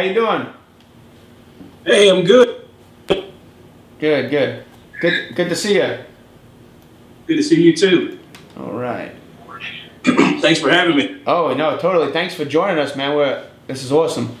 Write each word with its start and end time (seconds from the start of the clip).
how 0.00 0.06
you 0.06 0.14
doing? 0.14 0.46
Hey, 1.84 2.08
I'm 2.08 2.24
good. 2.24 2.66
Good, 3.98 4.30
good. 4.30 4.64
Good 4.98 5.34
good 5.34 5.48
to 5.50 5.54
see 5.54 5.74
you. 5.74 5.98
Good 7.26 7.36
to 7.36 7.42
see 7.42 7.62
you 7.62 7.76
too. 7.76 8.18
All 8.58 8.72
right. 8.72 9.14
Thanks 10.04 10.58
for 10.58 10.70
having 10.70 10.96
me. 10.96 11.22
Oh 11.26 11.52
no, 11.52 11.76
totally. 11.76 12.12
Thanks 12.12 12.34
for 12.34 12.46
joining 12.46 12.78
us, 12.78 12.96
man. 12.96 13.14
We're 13.14 13.46
this 13.66 13.84
is 13.84 13.92
awesome. 13.92 14.36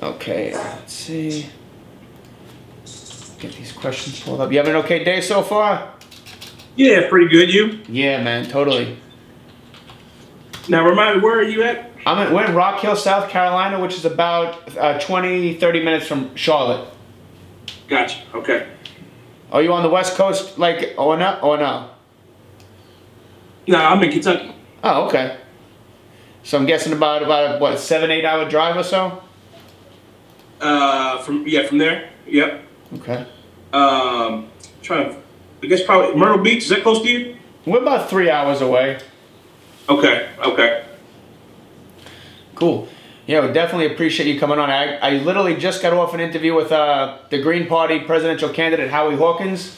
Okay, 0.00 0.54
let's 0.54 0.92
see. 0.92 1.48
Get 3.40 3.52
these 3.56 3.72
questions 3.72 4.20
pulled 4.20 4.40
up. 4.40 4.52
You 4.52 4.58
having 4.58 4.74
an 4.74 4.80
okay 4.84 5.02
day 5.02 5.20
so 5.20 5.42
far? 5.42 5.92
Yeah, 6.76 7.08
pretty 7.08 7.28
good. 7.28 7.52
You? 7.52 7.80
Yeah, 7.88 8.22
man, 8.22 8.46
totally. 8.46 8.96
Now 10.68 10.88
remind 10.88 11.16
me, 11.16 11.22
where 11.24 11.38
are 11.38 11.42
you 11.42 11.64
at? 11.64 11.93
I'm 12.06 12.26
in, 12.26 12.34
we're 12.34 12.44
in 12.44 12.54
Rock 12.54 12.80
Hill, 12.80 12.96
South 12.96 13.30
Carolina, 13.30 13.80
which 13.80 13.94
is 13.94 14.04
about 14.04 14.76
uh, 14.76 14.98
20, 14.98 15.54
30 15.54 15.84
minutes 15.84 16.06
from 16.06 16.34
Charlotte. 16.36 16.88
Gotcha. 17.88 18.22
Okay. 18.34 18.68
Are 19.50 19.62
you 19.62 19.72
on 19.72 19.82
the 19.82 19.88
West 19.88 20.16
Coast, 20.16 20.58
like, 20.58 20.94
or 20.98 21.16
no? 21.16 21.38
Or 21.40 21.56
no? 21.56 21.90
No, 23.66 23.78
I'm 23.78 24.02
in 24.02 24.10
Kentucky. 24.10 24.54
Oh, 24.82 25.06
okay. 25.06 25.38
So 26.42 26.58
I'm 26.58 26.66
guessing 26.66 26.92
about 26.92 27.22
about 27.22 27.56
a, 27.56 27.58
what 27.58 27.78
seven, 27.78 28.10
eight 28.10 28.24
hour 28.24 28.48
drive 28.48 28.76
or 28.76 28.82
so. 28.82 29.22
Uh, 30.60 31.22
from 31.22 31.46
yeah, 31.46 31.66
from 31.66 31.78
there. 31.78 32.10
Yep. 32.26 32.62
Okay. 32.96 33.26
Um, 33.72 34.50
trying 34.82 35.10
to, 35.10 35.20
I 35.62 35.66
guess 35.66 35.82
probably 35.82 36.14
Myrtle 36.16 36.42
Beach. 36.42 36.64
Is 36.64 36.68
that 36.68 36.82
close 36.82 37.00
to 37.02 37.08
you? 37.08 37.36
We're 37.64 37.80
about 37.80 38.10
three 38.10 38.28
hours 38.28 38.60
away. 38.60 39.00
Okay. 39.88 40.28
Okay. 40.38 40.83
Cool. 42.54 42.88
Yeah, 43.26 43.46
we 43.46 43.52
definitely 43.52 43.92
appreciate 43.92 44.32
you 44.32 44.38
coming 44.38 44.58
on. 44.58 44.70
I, 44.70 44.96
I 44.96 45.10
literally 45.18 45.56
just 45.56 45.80
got 45.80 45.94
off 45.94 46.12
an 46.12 46.20
interview 46.20 46.54
with 46.54 46.70
uh, 46.70 47.18
the 47.30 47.40
Green 47.40 47.66
Party 47.66 48.00
presidential 48.00 48.50
candidate 48.50 48.90
Howie 48.90 49.16
Hawkins. 49.16 49.76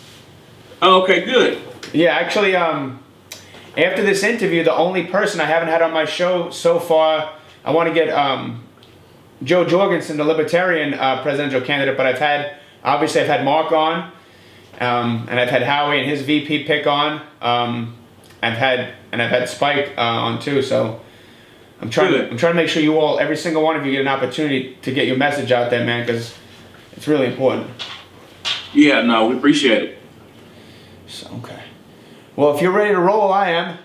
Oh, 0.83 1.03
okay. 1.03 1.25
Good. 1.25 1.63
Yeah, 1.93 2.15
actually, 2.17 2.57
um, 2.57 3.03
after 3.77 4.03
this 4.03 4.25
interview, 4.25 4.65
the 4.65 4.75
only 4.75 5.05
person 5.05 5.41
I 5.41 5.45
haven't 5.45 5.69
had 5.69 5.81
on 5.81 5.93
my 5.93 6.05
show 6.05 6.51
so 6.51 6.81
far, 6.81 7.35
I 7.65 7.71
want 7.71 7.89
to 7.89 7.95
get 7.95 8.09
um, 8.11 8.65
Jo 9.45 9.65
Jorgensen, 9.65 10.17
the 10.17 10.25
Libertarian 10.25 10.95
uh, 10.95 11.23
presidential 11.23 11.61
candidate, 11.61 11.97
but 11.97 12.05
I've 12.05 12.19
had, 12.19 12.57
obviously, 12.83 13.21
I've 13.21 13.29
had 13.29 13.45
Mark 13.45 13.71
on, 13.71 14.11
um, 14.81 15.27
and 15.31 15.39
I've 15.39 15.51
had 15.51 15.63
Howie 15.63 16.01
and 16.01 16.11
his 16.11 16.23
VP 16.23 16.65
pick 16.65 16.89
on. 16.89 17.23
Um, 17.41 17.97
I've 18.43 18.59
had, 18.59 18.95
and 19.13 19.23
I've 19.23 19.31
had 19.31 19.49
Spike 19.49 19.95
uh, 19.97 20.01
on 20.01 20.41
too, 20.41 20.63
so. 20.63 21.01
I'm 21.81 21.91
trying 21.91 22.13
to 22.13 22.31
I'm 22.31 22.37
trying 22.37 22.53
to 22.53 22.57
make 22.57 22.69
sure 22.69 22.83
you 22.83 22.99
all, 22.99 23.19
every 23.19 23.37
single 23.37 23.63
one 23.63 23.77
of 23.77 23.85
you, 23.85 23.93
get 23.93 24.01
an 24.01 24.09
opportunity 24.09 24.77
to 24.83 24.93
get 24.93 25.07
your 25.07 25.17
message 25.17 25.53
out 25.53 25.71
there, 25.71 25.85
man, 25.85 26.07
because 26.07 26.35
it's 26.93 27.07
really 27.07 27.27
important. 27.27 27.71
Yeah. 28.73 29.03
No, 29.03 29.29
we 29.29 29.37
appreciate 29.37 29.83
it. 29.83 29.99
So 31.07 31.29
okay. 31.39 31.63
Well, 32.35 32.55
if 32.55 32.63
you're 32.63 32.73
ready 32.73 32.95
to 32.95 33.01
roll, 33.01 33.33
I 33.33 33.51
am. 33.51 33.79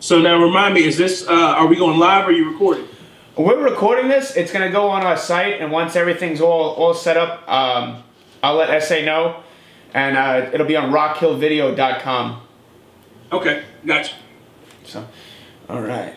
So 0.00 0.20
now 0.20 0.42
remind 0.42 0.74
me, 0.74 0.84
is 0.84 0.98
this? 0.98 1.26
Uh, 1.26 1.32
are 1.32 1.66
we 1.66 1.76
going 1.76 1.98
live 1.98 2.26
or 2.26 2.30
are 2.30 2.32
you 2.32 2.50
recording? 2.50 2.88
We're 3.36 3.62
recording 3.62 4.08
this. 4.08 4.36
It's 4.36 4.52
gonna 4.52 4.70
go 4.70 4.88
on 4.88 5.02
our 5.02 5.16
site, 5.16 5.60
and 5.60 5.72
once 5.72 5.96
everything's 5.96 6.40
all 6.40 6.70
all 6.74 6.94
set 6.94 7.16
up, 7.16 7.48
um, 7.48 8.02
I'll 8.42 8.56
let 8.56 8.82
SA 8.82 9.00
know, 9.00 9.42
and 9.94 10.16
uh, 10.16 10.50
it'll 10.52 10.66
be 10.66 10.76
on 10.76 10.90
RockHillVideo.com. 10.92 12.42
Okay. 13.32 13.62
Gotcha. 13.86 14.14
So, 14.84 15.06
all 15.68 15.80
right. 15.80 16.14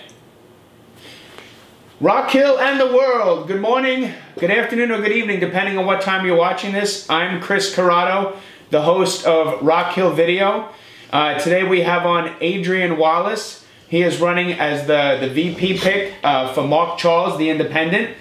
Rock 2.02 2.30
Hill 2.32 2.60
and 2.60 2.78
the 2.78 2.88
world. 2.88 3.48
Good 3.48 3.62
morning, 3.62 4.12
good 4.38 4.52
afternoon, 4.52 4.92
or 4.92 5.02
good 5.02 5.14
evening, 5.14 5.40
depending 5.40 5.78
on 5.78 5.86
what 5.86 6.02
time 6.02 6.26
you're 6.26 6.36
watching 6.36 6.74
this. 6.74 7.10
I'm 7.10 7.42
Chris 7.42 7.74
Corrado, 7.74 8.36
the 8.70 8.82
host 8.82 9.26
of 9.26 9.62
Rock 9.64 9.94
Hill 9.94 10.12
Video. 10.12 10.68
Uh, 11.14 11.40
today 11.40 11.64
we 11.64 11.84
have 11.84 12.06
on 12.06 12.36
Adrian 12.42 12.98
Wallace. 12.98 13.66
He 13.88 14.02
is 14.02 14.20
running 14.20 14.52
as 14.52 14.88
the, 14.88 15.26
the 15.26 15.34
VP 15.34 15.78
pick 15.78 16.16
uh, 16.22 16.52
for 16.52 16.68
Mark 16.68 16.98
Charles, 16.98 17.38
the 17.38 17.50
independent. 17.50 18.18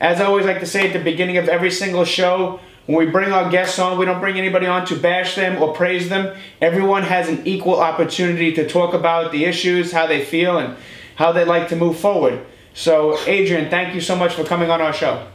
As 0.00 0.20
I 0.20 0.26
always 0.26 0.46
like 0.46 0.60
to 0.60 0.66
say 0.66 0.86
at 0.86 0.92
the 0.92 1.02
beginning 1.02 1.38
of 1.38 1.48
every 1.48 1.72
single 1.72 2.04
show, 2.04 2.60
when 2.86 2.98
we 2.98 3.10
bring 3.10 3.32
our 3.32 3.50
guests 3.50 3.80
on, 3.80 3.98
we 3.98 4.04
don't 4.04 4.20
bring 4.20 4.38
anybody 4.38 4.66
on 4.66 4.86
to 4.86 4.96
bash 4.96 5.34
them 5.34 5.60
or 5.60 5.74
praise 5.74 6.08
them. 6.08 6.38
Everyone 6.60 7.02
has 7.02 7.28
an 7.28 7.44
equal 7.44 7.80
opportunity 7.80 8.52
to 8.52 8.68
talk 8.68 8.94
about 8.94 9.32
the 9.32 9.44
issues, 9.44 9.90
how 9.90 10.06
they 10.06 10.24
feel, 10.24 10.56
and 10.56 10.76
how 11.16 11.32
they 11.32 11.44
like 11.44 11.66
to 11.70 11.74
move 11.74 11.98
forward. 11.98 12.46
So, 12.74 13.18
Adrian, 13.26 13.70
thank 13.70 13.94
you 13.94 14.00
so 14.00 14.14
much 14.14 14.34
for 14.34 14.44
coming 14.44 14.70
on 14.70 14.80
our 14.80 14.92
show. 14.92 15.26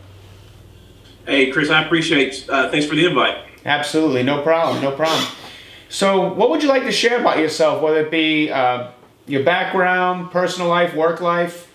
Hey, 1.25 1.51
Chris, 1.51 1.69
I 1.69 1.83
appreciate. 1.83 2.45
Uh, 2.49 2.69
thanks 2.69 2.85
for 2.85 2.95
the 2.95 3.05
invite. 3.05 3.38
Absolutely, 3.66 4.23
no 4.23 4.41
problem, 4.41 4.83
no 4.83 4.91
problem. 4.91 5.25
So, 5.89 6.33
what 6.33 6.49
would 6.49 6.63
you 6.63 6.69
like 6.69 6.83
to 6.83 6.91
share 6.91 7.19
about 7.21 7.38
yourself, 7.38 7.81
whether 7.81 7.99
it 8.01 8.11
be 8.11 8.51
uh, 8.51 8.91
your 9.25 9.44
background, 9.44 10.31
personal 10.31 10.67
life, 10.67 10.94
work 10.95 11.21
life? 11.21 11.71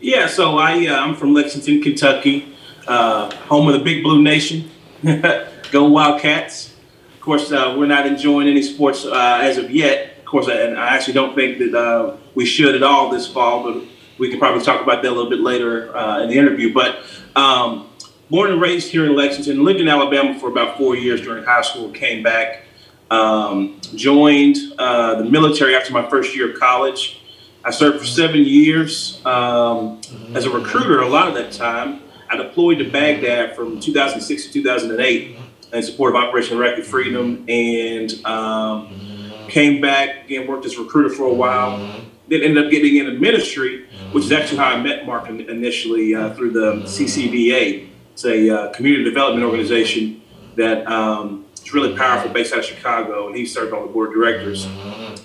Yeah, 0.00 0.26
so 0.26 0.58
I 0.58 0.86
uh, 0.86 0.96
I'm 0.96 1.14
from 1.14 1.32
Lexington, 1.32 1.82
Kentucky, 1.82 2.54
uh, 2.86 3.34
home 3.46 3.68
of 3.68 3.74
the 3.74 3.84
Big 3.84 4.02
Blue 4.02 4.22
Nation. 4.22 4.70
Go 5.70 5.84
Wildcats! 5.88 6.74
Of 7.14 7.20
course, 7.20 7.52
uh, 7.52 7.74
we're 7.78 7.86
not 7.86 8.06
enjoying 8.06 8.48
any 8.48 8.62
sports 8.62 9.04
uh, 9.04 9.38
as 9.40 9.58
of 9.58 9.70
yet. 9.70 10.15
Of 10.26 10.30
course, 10.30 10.48
and 10.48 10.76
I 10.76 10.96
actually 10.96 11.14
don't 11.14 11.36
think 11.36 11.58
that 11.58 11.72
uh, 11.72 12.16
we 12.34 12.44
should 12.44 12.74
at 12.74 12.82
all 12.82 13.10
this 13.10 13.28
fall, 13.28 13.62
but 13.62 13.84
we 14.18 14.28
can 14.28 14.40
probably 14.40 14.60
talk 14.60 14.82
about 14.82 15.00
that 15.02 15.08
a 15.08 15.14
little 15.14 15.30
bit 15.30 15.38
later 15.38 15.96
uh, 15.96 16.20
in 16.20 16.30
the 16.30 16.36
interview. 16.36 16.74
But 16.74 16.98
um, 17.36 17.88
born 18.28 18.50
and 18.50 18.60
raised 18.60 18.90
here 18.90 19.06
in 19.06 19.14
Lexington, 19.14 19.64
lived 19.64 19.78
in 19.78 19.86
Alabama 19.86 20.36
for 20.40 20.48
about 20.48 20.78
four 20.78 20.96
years 20.96 21.20
during 21.20 21.44
high 21.44 21.62
school, 21.62 21.90
came 21.90 22.24
back, 22.24 22.64
um, 23.08 23.80
joined 23.94 24.56
uh, 24.80 25.14
the 25.14 25.24
military 25.24 25.76
after 25.76 25.92
my 25.92 26.10
first 26.10 26.34
year 26.34 26.52
of 26.52 26.58
college. 26.58 27.22
I 27.64 27.70
served 27.70 28.00
for 28.00 28.04
seven 28.04 28.40
years 28.40 29.24
um, 29.24 30.00
as 30.34 30.44
a 30.44 30.50
recruiter. 30.50 31.02
A 31.02 31.08
lot 31.08 31.28
of 31.28 31.34
that 31.34 31.52
time, 31.52 32.00
I 32.28 32.36
deployed 32.36 32.78
to 32.78 32.90
Baghdad 32.90 33.54
from 33.54 33.78
2006 33.78 34.46
to 34.46 34.52
2008 34.54 35.36
in 35.72 35.82
support 35.84 36.16
of 36.16 36.20
Operation 36.20 36.56
Iraqi 36.56 36.82
Freedom, 36.82 37.44
and 37.48 38.12
um, 38.26 39.05
came 39.48 39.80
back 39.80 40.24
again, 40.24 40.46
worked 40.46 40.64
as 40.64 40.74
a 40.74 40.82
recruiter 40.82 41.14
for 41.14 41.24
a 41.24 41.34
while. 41.34 41.78
Then 42.28 42.42
ended 42.42 42.64
up 42.64 42.70
getting 42.70 42.96
into 42.96 43.12
ministry, 43.12 43.86
which 44.10 44.24
is 44.24 44.32
actually 44.32 44.58
how 44.58 44.70
I 44.70 44.82
met 44.82 45.06
Mark 45.06 45.28
initially 45.28 46.14
uh, 46.14 46.34
through 46.34 46.50
the 46.50 46.82
CCDA. 46.82 47.88
It's 48.12 48.24
a 48.24 48.50
uh, 48.50 48.72
community 48.72 49.04
development 49.04 49.44
organization 49.44 50.22
that 50.56 50.86
um, 50.88 51.44
is 51.54 51.72
really 51.72 51.96
powerful, 51.96 52.30
based 52.30 52.52
out 52.52 52.60
of 52.60 52.64
Chicago, 52.64 53.28
and 53.28 53.36
he 53.36 53.46
served 53.46 53.72
on 53.72 53.86
the 53.86 53.92
board 53.92 54.08
of 54.08 54.14
directors. 54.14 54.66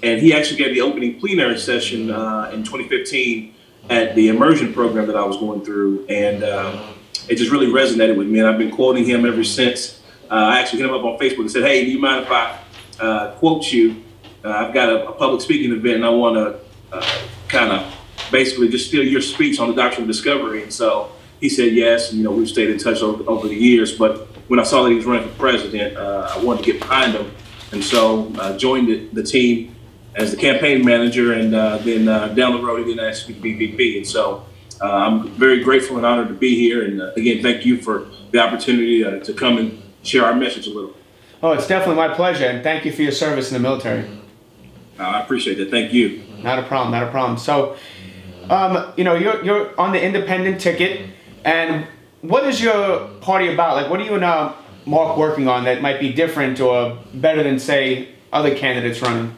And 0.03 0.21
he 0.21 0.33
actually 0.33 0.57
gave 0.57 0.73
the 0.75 0.81
opening 0.81 1.19
plenary 1.19 1.57
session 1.57 2.11
uh, 2.11 2.51
in 2.53 2.63
2015 2.63 3.55
at 3.89 4.15
the 4.15 4.27
immersion 4.29 4.73
program 4.73 5.07
that 5.07 5.15
I 5.15 5.25
was 5.25 5.37
going 5.37 5.63
through, 5.63 6.05
and 6.07 6.43
uh, 6.43 6.83
it 7.27 7.35
just 7.35 7.51
really 7.51 7.67
resonated 7.67 8.17
with 8.17 8.27
me. 8.27 8.39
And 8.39 8.47
I've 8.47 8.57
been 8.57 8.71
quoting 8.71 9.05
him 9.05 9.25
ever 9.25 9.43
since. 9.43 10.01
Uh, 10.29 10.35
I 10.35 10.59
actually 10.59 10.79
hit 10.79 10.89
him 10.89 10.95
up 10.95 11.03
on 11.03 11.17
Facebook 11.17 11.41
and 11.41 11.51
said, 11.51 11.63
"Hey, 11.63 11.83
do 11.85 11.91
you 11.91 11.99
mind 11.99 12.25
if 12.25 12.31
I 12.31 12.59
uh, 12.99 13.31
quote 13.35 13.71
you? 13.71 14.03
Uh, 14.43 14.49
I've 14.49 14.73
got 14.73 14.89
a, 14.89 15.07
a 15.07 15.11
public 15.13 15.41
speaking 15.41 15.71
event, 15.71 15.97
and 15.97 16.05
I 16.05 16.09
want 16.09 16.35
to 16.35 16.95
uh, 16.95 17.19
kind 17.47 17.71
of 17.71 17.95
basically 18.31 18.69
just 18.69 18.87
steal 18.87 19.03
your 19.03 19.21
speech 19.21 19.59
on 19.59 19.69
the 19.69 19.75
doctrine 19.75 20.03
of 20.03 20.07
discovery." 20.07 20.63
And 20.63 20.73
so 20.73 21.11
he 21.39 21.49
said 21.49 21.73
yes, 21.73 22.09
and 22.09 22.19
you 22.19 22.23
know 22.23 22.31
we've 22.31 22.49
stayed 22.49 22.69
in 22.69 22.77
touch 22.77 23.01
over, 23.01 23.27
over 23.29 23.47
the 23.47 23.55
years. 23.55 23.97
But 23.97 24.27
when 24.47 24.59
I 24.59 24.63
saw 24.63 24.83
that 24.83 24.89
he 24.89 24.95
was 24.95 25.05
running 25.05 25.29
for 25.29 25.35
president, 25.35 25.97
uh, 25.97 26.31
I 26.35 26.43
wanted 26.43 26.63
to 26.63 26.71
get 26.71 26.81
behind 26.81 27.13
him, 27.13 27.31
and 27.71 27.83
so 27.83 28.31
uh, 28.39 28.57
joined 28.57 28.87
the, 28.87 29.07
the 29.13 29.23
team 29.23 29.75
as 30.15 30.31
the 30.31 30.37
campaign 30.37 30.83
manager, 30.83 31.33
and 31.33 31.53
uh, 31.53 31.77
then 31.77 32.07
uh, 32.07 32.29
down 32.29 32.53
the 32.53 32.61
road 32.61 32.85
he 32.85 32.93
then 32.93 33.03
asked 33.03 33.29
me 33.29 33.35
to 33.35 33.41
be 33.41 33.53
VP. 33.53 33.97
And 33.97 34.07
so 34.07 34.45
uh, 34.81 34.91
I'm 34.91 35.29
very 35.29 35.63
grateful 35.63 35.97
and 35.97 36.05
honored 36.05 36.27
to 36.29 36.33
be 36.33 36.55
here. 36.55 36.83
And 36.83 37.01
again, 37.15 37.41
thank 37.41 37.65
you 37.65 37.81
for 37.81 38.07
the 38.31 38.39
opportunity 38.39 39.03
to 39.03 39.33
come 39.33 39.57
and 39.57 39.81
share 40.03 40.25
our 40.25 40.35
message 40.35 40.67
a 40.67 40.71
little. 40.71 40.95
Oh, 41.43 41.53
it's 41.53 41.67
definitely 41.67 41.95
my 41.95 42.13
pleasure, 42.13 42.45
and 42.45 42.63
thank 42.63 42.85
you 42.85 42.91
for 42.91 43.01
your 43.01 43.11
service 43.11 43.51
in 43.51 43.53
the 43.53 43.59
military. 43.59 44.05
Uh, 45.01 45.05
I 45.05 45.21
appreciate 45.21 45.55
that. 45.55 45.71
Thank 45.71 45.93
you. 45.93 46.21
Not 46.43 46.59
a 46.59 46.63
problem, 46.63 46.91
not 46.91 47.01
a 47.01 47.09
problem. 47.09 47.39
So, 47.39 47.75
um, 48.51 48.93
you 48.97 49.03
know, 49.03 49.15
you're, 49.15 49.43
you're 49.43 49.79
on 49.79 49.93
the 49.93 50.03
independent 50.03 50.61
ticket, 50.61 51.09
and 51.43 51.87
what 52.21 52.45
is 52.45 52.61
your 52.61 53.07
party 53.19 53.51
about? 53.51 53.75
Like, 53.75 53.89
what 53.89 53.99
are 53.99 54.03
you 54.03 54.13
and 54.13 54.23
uh, 54.23 54.53
Mark 54.85 55.17
working 55.17 55.47
on 55.47 55.63
that 55.63 55.81
might 55.81 55.99
be 55.99 56.13
different 56.13 56.59
or 56.59 56.99
better 57.15 57.41
than, 57.41 57.57
say, 57.57 58.09
other 58.31 58.55
candidates 58.55 59.01
running? 59.01 59.35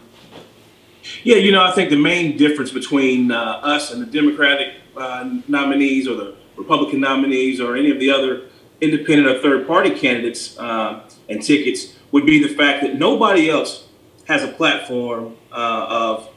Yeah, 1.24 1.38
you 1.38 1.54
know, 1.54 1.64
I 1.64 1.72
think 1.72 1.90
the 1.90 1.98
main 1.98 2.36
difference 2.36 2.72
between 2.72 3.32
uh, 3.32 3.62
us 3.64 3.94
and 3.94 4.02
the 4.02 4.06
Democratic 4.06 4.74
uh, 4.98 5.30
nominees 5.48 6.10
or 6.10 6.16
the 6.16 6.36
Republican 6.58 7.00
nominees 7.00 7.62
or 7.62 7.78
any 7.78 7.90
of 7.90 8.00
the 8.00 8.10
other 8.10 8.50
independent 8.82 9.28
or 9.28 9.42
third 9.42 9.66
party 9.66 9.92
candidates 9.92 10.60
uh, 10.60 11.10
and 11.30 11.42
tickets 11.42 11.98
would 12.12 12.26
be 12.26 12.46
the 12.46 12.54
fact 12.54 12.84
that 12.84 12.96
nobody 12.96 13.50
else 13.50 13.88
has 14.28 14.44
a 14.44 14.48
platform 14.50 15.36
uh, 15.54 15.86
of 15.90 16.30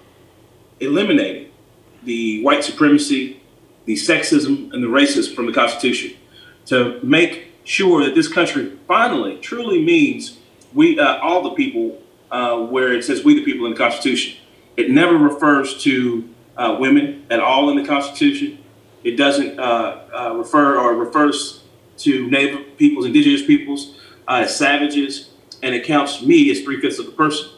eliminating 0.80 1.50
the 2.04 2.42
white 2.42 2.62
supremacy, 2.62 3.40
the 3.84 3.94
sexism, 3.94 4.72
and 4.72 4.82
the 4.82 4.88
racism 4.88 5.34
from 5.34 5.46
the 5.46 5.52
Constitution 5.52 6.16
to 6.66 7.00
make 7.02 7.52
sure 7.64 8.04
that 8.04 8.14
this 8.14 8.28
country 8.28 8.76
finally 8.86 9.38
truly 9.38 9.82
means 9.82 10.38
we, 10.72 10.98
uh, 10.98 11.18
all 11.18 11.42
the 11.42 11.50
people, 11.50 12.00
uh, 12.30 12.58
where 12.58 12.92
it 12.92 13.04
says 13.04 13.24
we 13.24 13.34
the 13.34 13.44
people 13.44 13.66
in 13.66 13.72
the 13.72 13.78
Constitution. 13.78 14.36
It 14.76 14.90
never 14.90 15.16
refers 15.16 15.82
to 15.84 16.28
uh, 16.56 16.76
women 16.78 17.26
at 17.30 17.40
all 17.40 17.70
in 17.70 17.76
the 17.76 17.86
Constitution. 17.86 18.58
It 19.04 19.16
doesn't 19.16 19.58
uh, 19.58 20.02
uh, 20.14 20.34
refer 20.36 20.78
or 20.78 20.94
refers 20.94 21.62
to 21.98 22.28
Native 22.28 22.76
peoples, 22.76 23.06
indigenous 23.06 23.44
peoples 23.44 23.98
as 24.28 24.54
savages, 24.56 25.30
and 25.62 25.74
it 25.74 25.84
counts 25.84 26.22
me 26.22 26.50
as 26.50 26.60
three 26.62 26.80
fifths 26.80 26.98
of 26.98 27.08
a 27.08 27.12
person. 27.12 27.48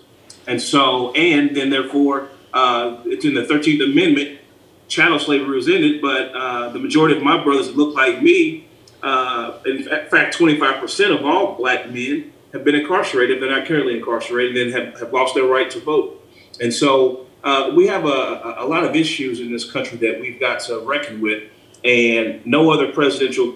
And 0.48 0.60
so, 0.60 1.12
and 1.12 1.54
then 1.54 1.70
therefore, 1.70 2.30
it's 2.52 3.24
in 3.24 3.34
the 3.34 3.42
13th 3.42 3.92
Amendment, 3.92 4.40
chattel 4.88 5.18
slavery 5.18 5.54
was 5.54 5.68
ended, 5.68 6.00
but 6.00 6.72
the 6.72 6.78
majority 6.78 7.16
of 7.16 7.22
my 7.22 7.42
brothers 7.42 7.74
look 7.76 7.94
like 7.94 8.22
me, 8.22 8.66
in 9.04 9.84
fact, 10.10 10.36
25% 10.36 11.16
of 11.16 11.24
all 11.24 11.54
black 11.54 11.90
men 11.90 12.32
have 12.52 12.64
been 12.64 12.74
incarcerated, 12.74 13.42
they're 13.42 13.50
not 13.50 13.66
currently 13.66 13.98
incarcerated, 13.98 14.56
and 14.56 14.74
have, 14.74 14.98
have 15.00 15.12
lost 15.12 15.34
their 15.34 15.44
right 15.44 15.70
to 15.70 15.80
vote. 15.80 16.26
And 16.60 16.72
so 16.72 17.26
uh, 17.44 17.72
we 17.76 17.86
have 17.86 18.04
a, 18.04 18.56
a, 18.58 18.66
lot 18.66 18.84
of 18.84 18.96
issues 18.96 19.40
in 19.40 19.52
this 19.52 19.70
country 19.70 19.98
that 19.98 20.20
we've 20.20 20.40
got 20.40 20.60
to 20.60 20.80
reckon 20.80 21.20
with, 21.20 21.44
and 21.84 22.44
no 22.44 22.70
other 22.72 22.90
presidential 22.90 23.54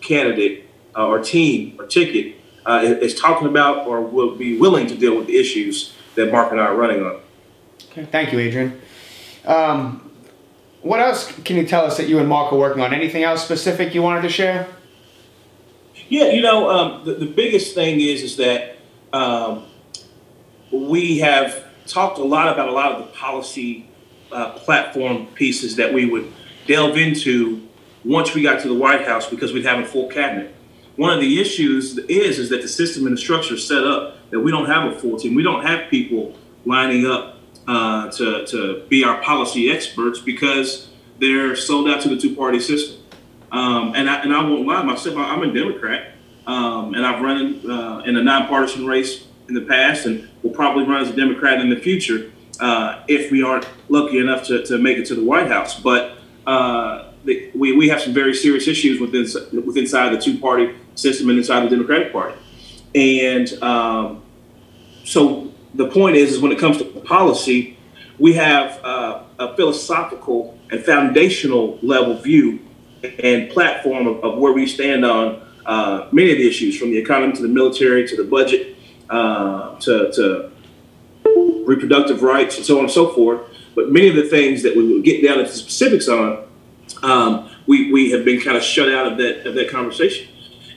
candidate 0.00 0.68
uh, 0.96 1.06
or 1.06 1.20
team 1.20 1.76
or 1.78 1.86
ticket 1.86 2.36
uh, 2.66 2.82
is 2.84 3.18
talking 3.18 3.48
about 3.48 3.86
or 3.86 4.00
will 4.02 4.34
be 4.34 4.58
willing 4.58 4.86
to 4.86 4.96
deal 4.96 5.16
with 5.16 5.26
the 5.26 5.38
issues 5.38 5.93
that 6.14 6.32
Mark 6.32 6.52
and 6.52 6.60
I 6.60 6.66
are 6.66 6.76
running 6.76 7.04
on. 7.04 7.20
Okay, 7.90 8.04
thank 8.04 8.32
you, 8.32 8.38
Adrian. 8.38 8.80
Um, 9.44 10.10
what 10.82 11.00
else 11.00 11.32
can 11.44 11.56
you 11.56 11.66
tell 11.66 11.84
us 11.84 11.96
that 11.96 12.08
you 12.08 12.18
and 12.18 12.28
Mark 12.28 12.52
are 12.52 12.58
working 12.58 12.82
on? 12.82 12.92
Anything 12.92 13.22
else 13.22 13.44
specific 13.44 13.94
you 13.94 14.02
wanted 14.02 14.22
to 14.22 14.28
share? 14.28 14.68
Yeah, 16.08 16.26
you 16.26 16.42
know, 16.42 16.68
um, 16.68 17.04
the, 17.04 17.14
the 17.14 17.26
biggest 17.26 17.74
thing 17.74 18.00
is 18.00 18.22
is 18.22 18.36
that 18.36 18.76
um, 19.12 19.64
we 20.70 21.18
have 21.18 21.64
talked 21.86 22.18
a 22.18 22.24
lot 22.24 22.52
about 22.52 22.68
a 22.68 22.72
lot 22.72 22.92
of 22.92 23.06
the 23.06 23.12
policy 23.12 23.88
uh, 24.32 24.52
platform 24.52 25.26
pieces 25.28 25.76
that 25.76 25.92
we 25.92 26.06
would 26.06 26.32
delve 26.66 26.96
into 26.96 27.66
once 28.04 28.34
we 28.34 28.42
got 28.42 28.60
to 28.60 28.68
the 28.68 28.74
White 28.74 29.06
House 29.06 29.28
because 29.28 29.52
we'd 29.52 29.64
have 29.64 29.80
a 29.80 29.86
full 29.86 30.08
cabinet. 30.08 30.54
One 30.96 31.10
of 31.10 31.20
the 31.20 31.40
issues 31.40 31.96
is 31.98 32.38
is 32.38 32.48
that 32.50 32.62
the 32.62 32.68
system 32.68 33.06
and 33.06 33.16
the 33.16 33.20
structure 33.20 33.54
is 33.54 33.66
set 33.66 33.84
up 33.84 34.13
that 34.34 34.40
we 34.40 34.50
don't 34.50 34.66
have 34.66 34.92
a 34.92 34.98
full 34.98 35.16
team. 35.16 35.36
We 35.36 35.44
don't 35.44 35.64
have 35.64 35.88
people 35.88 36.34
lining 36.64 37.06
up 37.06 37.36
uh, 37.68 38.10
to, 38.10 38.44
to 38.46 38.84
be 38.88 39.04
our 39.04 39.22
policy 39.22 39.70
experts 39.70 40.18
because 40.18 40.88
they're 41.20 41.54
sold 41.54 41.88
out 41.88 42.00
to 42.00 42.08
the 42.08 42.16
two 42.16 42.34
party 42.34 42.58
system. 42.58 43.00
Um, 43.52 43.92
and, 43.94 44.10
I, 44.10 44.22
and 44.24 44.34
I 44.34 44.42
won't 44.42 44.66
lie, 44.66 44.82
myself, 44.82 45.16
I'm 45.16 45.44
a 45.44 45.52
Democrat, 45.52 46.14
um, 46.48 46.94
and 46.94 47.06
I've 47.06 47.22
run 47.22 47.36
in, 47.40 47.70
uh, 47.70 48.02
in 48.06 48.16
a 48.16 48.24
nonpartisan 48.24 48.88
race 48.88 49.24
in 49.46 49.54
the 49.54 49.60
past 49.60 50.06
and 50.06 50.28
will 50.42 50.50
probably 50.50 50.82
run 50.82 51.00
as 51.02 51.10
a 51.10 51.14
Democrat 51.14 51.60
in 51.60 51.70
the 51.70 51.76
future 51.76 52.32
uh, 52.58 53.04
if 53.06 53.30
we 53.30 53.44
aren't 53.44 53.68
lucky 53.88 54.18
enough 54.18 54.44
to, 54.48 54.64
to 54.64 54.78
make 54.78 54.98
it 54.98 55.06
to 55.06 55.14
the 55.14 55.22
White 55.22 55.46
House. 55.46 55.78
But 55.78 56.18
uh, 56.44 57.12
the, 57.24 57.52
we, 57.54 57.76
we 57.76 57.88
have 57.88 58.00
some 58.00 58.12
very 58.12 58.34
serious 58.34 58.66
issues 58.66 59.00
within, 59.00 59.28
within 59.64 59.84
inside 59.84 60.12
the 60.12 60.20
two 60.20 60.40
party 60.40 60.74
system 60.96 61.28
and 61.28 61.38
inside 61.38 61.64
the 61.64 61.70
Democratic 61.70 62.12
Party. 62.12 62.36
And 62.96 63.52
um, 63.62 64.23
so 65.04 65.52
the 65.74 65.88
point 65.88 66.16
is, 66.16 66.32
is 66.32 66.40
when 66.40 66.50
it 66.50 66.58
comes 66.58 66.78
to 66.78 66.84
policy, 66.84 67.76
we 68.18 68.32
have 68.34 68.82
uh, 68.84 69.22
a 69.38 69.56
philosophical 69.56 70.58
and 70.70 70.82
foundational 70.82 71.78
level 71.82 72.16
view 72.16 72.60
and 73.02 73.50
platform 73.50 74.06
of, 74.06 74.24
of 74.24 74.38
where 74.38 74.52
we 74.52 74.66
stand 74.66 75.04
on 75.04 75.42
uh, 75.66 76.08
many 76.12 76.30
of 76.32 76.38
the 76.38 76.48
issues, 76.48 76.78
from 76.78 76.90
the 76.90 76.98
economy 76.98 77.32
to 77.32 77.42
the 77.42 77.48
military 77.48 78.06
to 78.06 78.16
the 78.16 78.24
budget 78.24 78.76
uh, 79.10 79.78
to, 79.78 80.12
to 80.12 80.50
reproductive 81.66 82.22
rights 82.22 82.56
and 82.56 82.64
so 82.64 82.78
on 82.78 82.84
and 82.84 82.90
so 82.90 83.12
forth. 83.12 83.40
But 83.74 83.90
many 83.90 84.08
of 84.08 84.14
the 84.14 84.28
things 84.28 84.62
that 84.62 84.76
we 84.76 84.86
will 84.86 85.02
get 85.02 85.22
down 85.22 85.40
into 85.40 85.52
specifics 85.52 86.08
on, 86.08 86.46
um, 87.02 87.50
we, 87.66 87.92
we 87.92 88.10
have 88.12 88.24
been 88.24 88.40
kind 88.40 88.56
of 88.56 88.62
shut 88.62 88.88
out 88.88 89.10
of 89.10 89.18
that 89.18 89.46
of 89.46 89.54
that 89.54 89.70
conversation. 89.70 90.28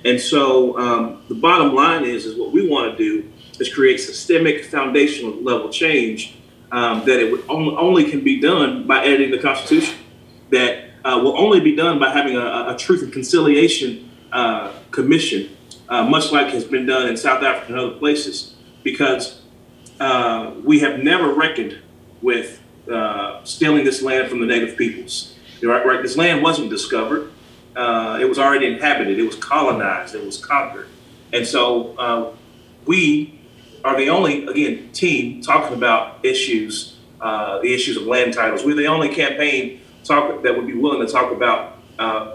And 0.04 0.20
so 0.20 0.78
um, 0.80 1.24
the 1.28 1.36
bottom 1.36 1.76
line 1.76 2.06
is 2.06 2.26
is 2.26 2.38
what 2.38 2.52
we 2.52 2.68
want 2.68 2.98
to 2.98 2.98
do 2.98 3.32
is 3.60 3.74
create 3.74 3.98
systemic 3.98 4.66
foundational 4.66 5.34
level 5.42 5.70
change 5.70 6.36
um, 6.72 7.06
that 7.06 7.20
it 7.20 7.32
would 7.32 7.44
only, 7.50 7.76
only 7.76 8.10
can 8.10 8.24
be 8.24 8.40
done 8.40 8.86
by 8.86 9.04
editing 9.04 9.32
the 9.32 9.40
Constitution. 9.40 9.98
That 10.52 10.90
uh, 11.04 11.20
will 11.24 11.38
only 11.38 11.60
be 11.60 11.76
done 11.76 12.00
by 12.00 12.12
having 12.12 12.36
a, 12.36 12.74
a 12.74 12.76
truth 12.78 13.02
and 13.04 13.12
conciliation 13.12 14.10
uh, 14.32 14.74
commission 14.92 15.56
uh, 15.90 16.04
much 16.04 16.32
like 16.32 16.48
has 16.48 16.66
been 16.66 16.86
done 16.86 17.08
in 17.08 17.16
South 17.16 17.44
Africa 17.44 17.72
and 17.72 17.80
other 17.80 17.98
places, 17.98 18.56
because 18.84 19.42
uh, 20.00 20.54
we 20.64 20.80
have 20.80 21.00
never 21.00 21.34
reckoned 21.34 21.80
with 22.22 22.62
uh, 22.92 23.44
stealing 23.46 23.86
this 23.86 24.02
land 24.02 24.30
from 24.30 24.40
the 24.40 24.46
native 24.46 24.78
peoples. 24.78 25.36
Right, 25.64 25.86
right? 25.86 26.02
This 26.02 26.18
land 26.18 26.44
wasn't 26.44 26.70
discovered; 26.70 27.32
uh, 27.76 28.20
it 28.22 28.26
was 28.26 28.38
already 28.38 28.68
inhabited. 28.68 29.18
It 29.18 29.24
was 29.24 29.36
colonized. 29.36 30.14
It 30.14 30.26
was 30.26 30.44
conquered, 30.44 30.88
and 31.34 31.48
so 31.48 32.36
we 32.86 33.37
are 33.84 33.98
the 33.98 34.10
only, 34.10 34.46
again, 34.48 34.92
team 34.92 35.42
talking 35.42 35.76
about 35.76 36.24
issues, 36.24 36.98
uh, 37.22 37.60
the 37.60 37.74
issues 37.74 37.98
of 37.98 38.04
land 38.04 38.34
titles. 38.34 38.64
We're 38.64 38.76
the 38.76 38.88
only 38.88 39.10
campaign 39.10 39.82
talk 40.04 40.44
that 40.44 40.56
would 40.56 40.68
be 40.68 40.76
willing 40.76 41.06
to 41.06 41.12
talk 41.12 41.32
about 41.32 41.74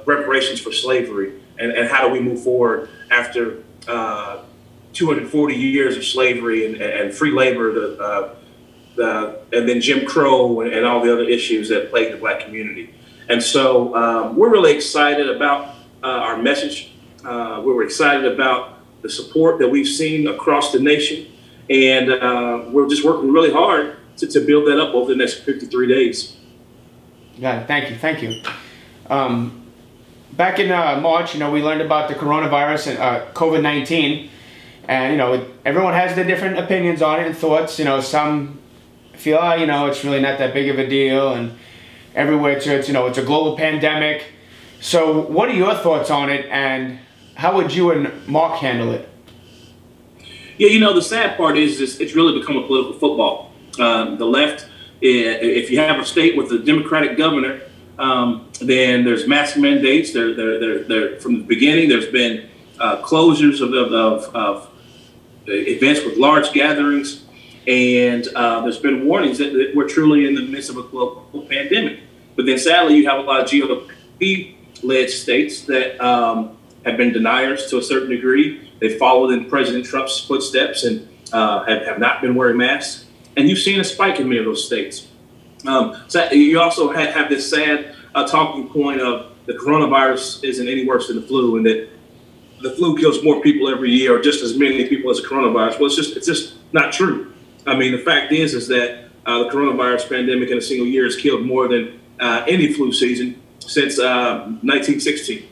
reparations 0.07 0.61
for 0.61 0.73
slavery 0.73 1.41
and, 1.59 1.73
and 1.73 1.89
how 1.89 2.07
do 2.07 2.13
we 2.13 2.21
move 2.21 2.43
forward 2.43 2.89
after 3.11 3.63
uh, 3.87 4.43
240 4.93 5.55
years 5.55 5.97
of 5.97 6.05
slavery 6.05 6.67
and, 6.67 6.77
and 6.81 7.15
free 7.15 7.31
labor, 7.31 7.73
the, 7.73 7.99
uh, 7.99 8.35
the, 8.97 9.41
and 9.53 9.69
then 9.69 9.81
Jim 9.81 10.07
Crow 10.07 10.61
and, 10.61 10.73
and, 10.73 10.85
all 10.85 11.03
the 11.03 11.13
other 11.13 11.25
issues 11.25 11.69
that 11.71 11.91
plague 11.91 12.13
the 12.13 12.19
black 12.19 12.41
community. 12.41 12.93
And 13.29 13.43
so 13.43 13.95
um, 13.97 14.37
we're 14.37 14.51
really 14.51 14.75
excited 14.75 15.29
about 15.31 15.75
uh, 16.03 16.09
our 16.09 16.37
message. 16.37 16.93
Uh, 17.25 17.63
we're 17.65 17.85
excited 17.85 18.31
about 18.31 18.81
the 19.03 19.09
support 19.09 19.59
that 19.61 19.69
we've 19.69 19.89
seen 19.89 20.29
across 20.29 20.73
the 20.73 20.79
nation. 20.79 21.32
And 21.71 22.11
uh, 22.11 22.65
we're 22.69 22.89
just 22.89 23.05
working 23.05 23.33
really 23.33 23.53
hard 23.53 23.97
to, 24.19 24.27
to 24.27 24.41
build 24.41 24.67
that 24.67 24.81
up 24.81 24.95
over 24.95 25.11
the 25.11 25.17
next 25.17 25.41
53 25.41 25.89
days. 25.89 26.37
Yeah, 27.37 27.65
thank 27.67 27.91
you. 27.91 27.97
Thank 27.97 28.23
you. 28.23 28.43
Um, 29.09 29.67
back 30.33 30.59
in 30.59 30.71
uh, 30.71 31.01
March, 31.01 31.35
you 31.35 31.41
know, 31.41 31.51
we 31.51 31.63
learned 31.63 31.81
about 31.81 32.09
the 32.09 32.15
coronavirus 32.15 32.93
and 32.93 32.99
uh, 32.99 33.27
COVID 33.33 33.63
19. 33.63 34.31
And, 34.89 35.13
you 35.13 35.19
know, 35.19 35.47
everyone 35.65 35.95
has 35.95 36.17
their 36.17 36.25
different 36.25 36.59
opinions 36.59 37.03
on 37.03 37.21
it 37.21 37.27
and 37.27 37.37
thoughts. 37.37 37.79
You 37.79 37.85
know, 37.85 38.01
some 38.01 38.61
feel, 39.15 39.39
oh, 39.41 39.55
you 39.55 39.67
know, 39.67 39.87
it's 39.87 40.05
really 40.05 40.21
not 40.21 40.39
that 40.39 40.53
big 40.53 40.69
of 40.69 40.79
a 40.79 40.89
deal. 40.89 41.35
And 41.35 41.57
everywhere 42.15 42.57
it's, 42.57 42.67
it's, 42.67 42.89
you 42.89 42.95
know, 42.95 43.07
it's 43.07 43.19
a 43.19 43.25
global 43.25 43.57
pandemic. 43.57 44.25
So, 44.81 45.21
what 45.21 45.49
are 45.49 45.55
your 45.55 45.75
thoughts 45.77 46.11
on 46.11 46.31
it? 46.31 46.47
And 46.47 46.99
how 47.37 47.55
would 47.57 47.73
you 47.73 47.93
and 47.93 48.27
Mark 48.27 48.59
handle 48.59 48.93
it? 48.93 49.09
Yeah, 50.59 50.69
you 50.69 50.81
know, 50.81 50.93
the 50.93 51.03
sad 51.03 51.37
part 51.37 51.57
is, 51.57 51.81
is 51.81 52.01
it's 52.01 52.15
really 52.15 52.39
become 52.39 52.57
a 52.57 52.67
political 52.67 52.93
football. 52.93 53.53
Um, 53.79 54.19
the 54.19 54.27
left, 54.27 54.67
if 55.01 55.71
you 55.71 55.79
have 55.79 55.99
a 55.99 56.05
state 56.05 56.37
with 56.37 56.53
a 56.53 56.59
Democratic 56.59 57.17
governor, 57.17 57.63
um, 57.99 58.49
then 58.61 59.05
there's 59.05 59.27
mask 59.27 59.57
mandates. 59.57 60.13
There, 60.13 60.35
there, 60.35 60.59
there, 60.59 60.85
there, 60.85 61.21
from 61.21 61.39
the 61.39 61.45
beginning, 61.45 61.89
there's 61.89 62.09
been 62.09 62.49
uh, 62.79 63.03
closures 63.03 63.61
of, 63.61 63.73
of, 63.73 64.35
of, 64.35 64.69
events 65.47 66.05
with 66.05 66.17
large 66.19 66.53
gatherings, 66.53 67.25
and 67.67 68.29
uh, 68.37 68.61
there's 68.61 68.79
been 68.79 69.05
warnings 69.05 69.39
that, 69.39 69.53
that, 69.53 69.73
we're 69.75 69.89
truly 69.89 70.27
in 70.27 70.35
the 70.35 70.43
midst 70.43 70.71
of 70.71 70.77
a 70.77 70.83
global 70.83 71.47
pandemic. 71.49 72.01
But 72.37 72.47
then, 72.47 72.59
sadly, 72.59 72.97
you 72.97 73.09
have 73.09 73.19
a 73.19 73.23
lot 73.23 73.41
of 73.41 73.49
GOP-led 73.49 75.11
states 75.11 75.63
that 75.63 76.01
um, 76.01 76.57
have 76.85 76.97
been 76.97 77.13
deniers 77.13 77.67
to 77.71 77.79
a 77.79 77.83
certain 77.83 78.09
degree. 78.09 78.72
They 78.83 78.99
followed 78.99 79.31
in 79.31 79.49
President 79.49 79.87
Trump's 79.87 80.19
footsteps 80.19 80.83
and 80.83 81.09
uh, 81.33 81.65
have, 81.67 81.87
have 81.87 81.99
not 82.01 82.21
been 82.21 82.35
wearing 82.35 82.57
masks. 82.57 83.07
And 83.37 83.49
you've 83.49 83.61
seen 83.61 83.79
a 83.79 83.85
spike 83.85 84.19
in 84.19 84.29
many 84.29 84.41
of 84.41 84.45
those 84.45 84.67
states. 84.67 85.07
Um, 85.65 86.03
so 86.09 86.29
you 86.33 86.61
also 86.61 86.93
have, 86.93 87.15
have 87.15 87.29
this 87.29 87.49
sad 87.49 87.95
uh, 88.17 88.27
talking 88.27 88.69
point 88.69 89.01
of 89.01 89.31
the 89.47 89.53
coronavirus 89.53 90.43
isn't 90.43 90.67
any 90.67 90.85
worse 90.85 91.07
than 91.07 91.21
the 91.21 91.23
flu, 91.23 91.57
and 91.59 91.65
that 91.65 91.91
the 92.61 92.73
flu 92.73 92.97
kills 92.99 93.23
more 93.23 93.41
people 93.41 93.69
every 93.69 93.93
year, 93.93 94.19
or 94.19 94.21
just 94.21 94.43
as 94.43 94.59
many 94.59 94.89
people 94.89 95.13
as 95.13 95.23
the 95.23 95.29
coronavirus. 95.29 95.79
Well, 95.79 95.87
it's 95.87 95.95
just 95.95 96.17
it's 96.17 96.27
just 96.27 96.55
not 96.73 96.93
true. 96.93 97.33
I 97.69 97.77
mean, 97.77 97.93
the 97.93 97.99
fact 97.99 98.33
is 98.33 98.53
is 98.53 98.67
that 98.67 99.05
uh, 99.27 99.45
the 99.45 99.51
coronavirus 99.51 100.09
pandemic 100.09 100.51
in 100.51 100.59
a 100.59 100.61
single 100.61 100.89
year 100.89 101.05
has 101.05 101.15
killed 101.15 101.47
more 101.47 101.69
than 101.69 102.01
uh, 102.19 102.45
any 102.49 102.73
flu 102.73 102.93
season 102.93 103.41
since 103.61 103.99
1916. 103.99 105.49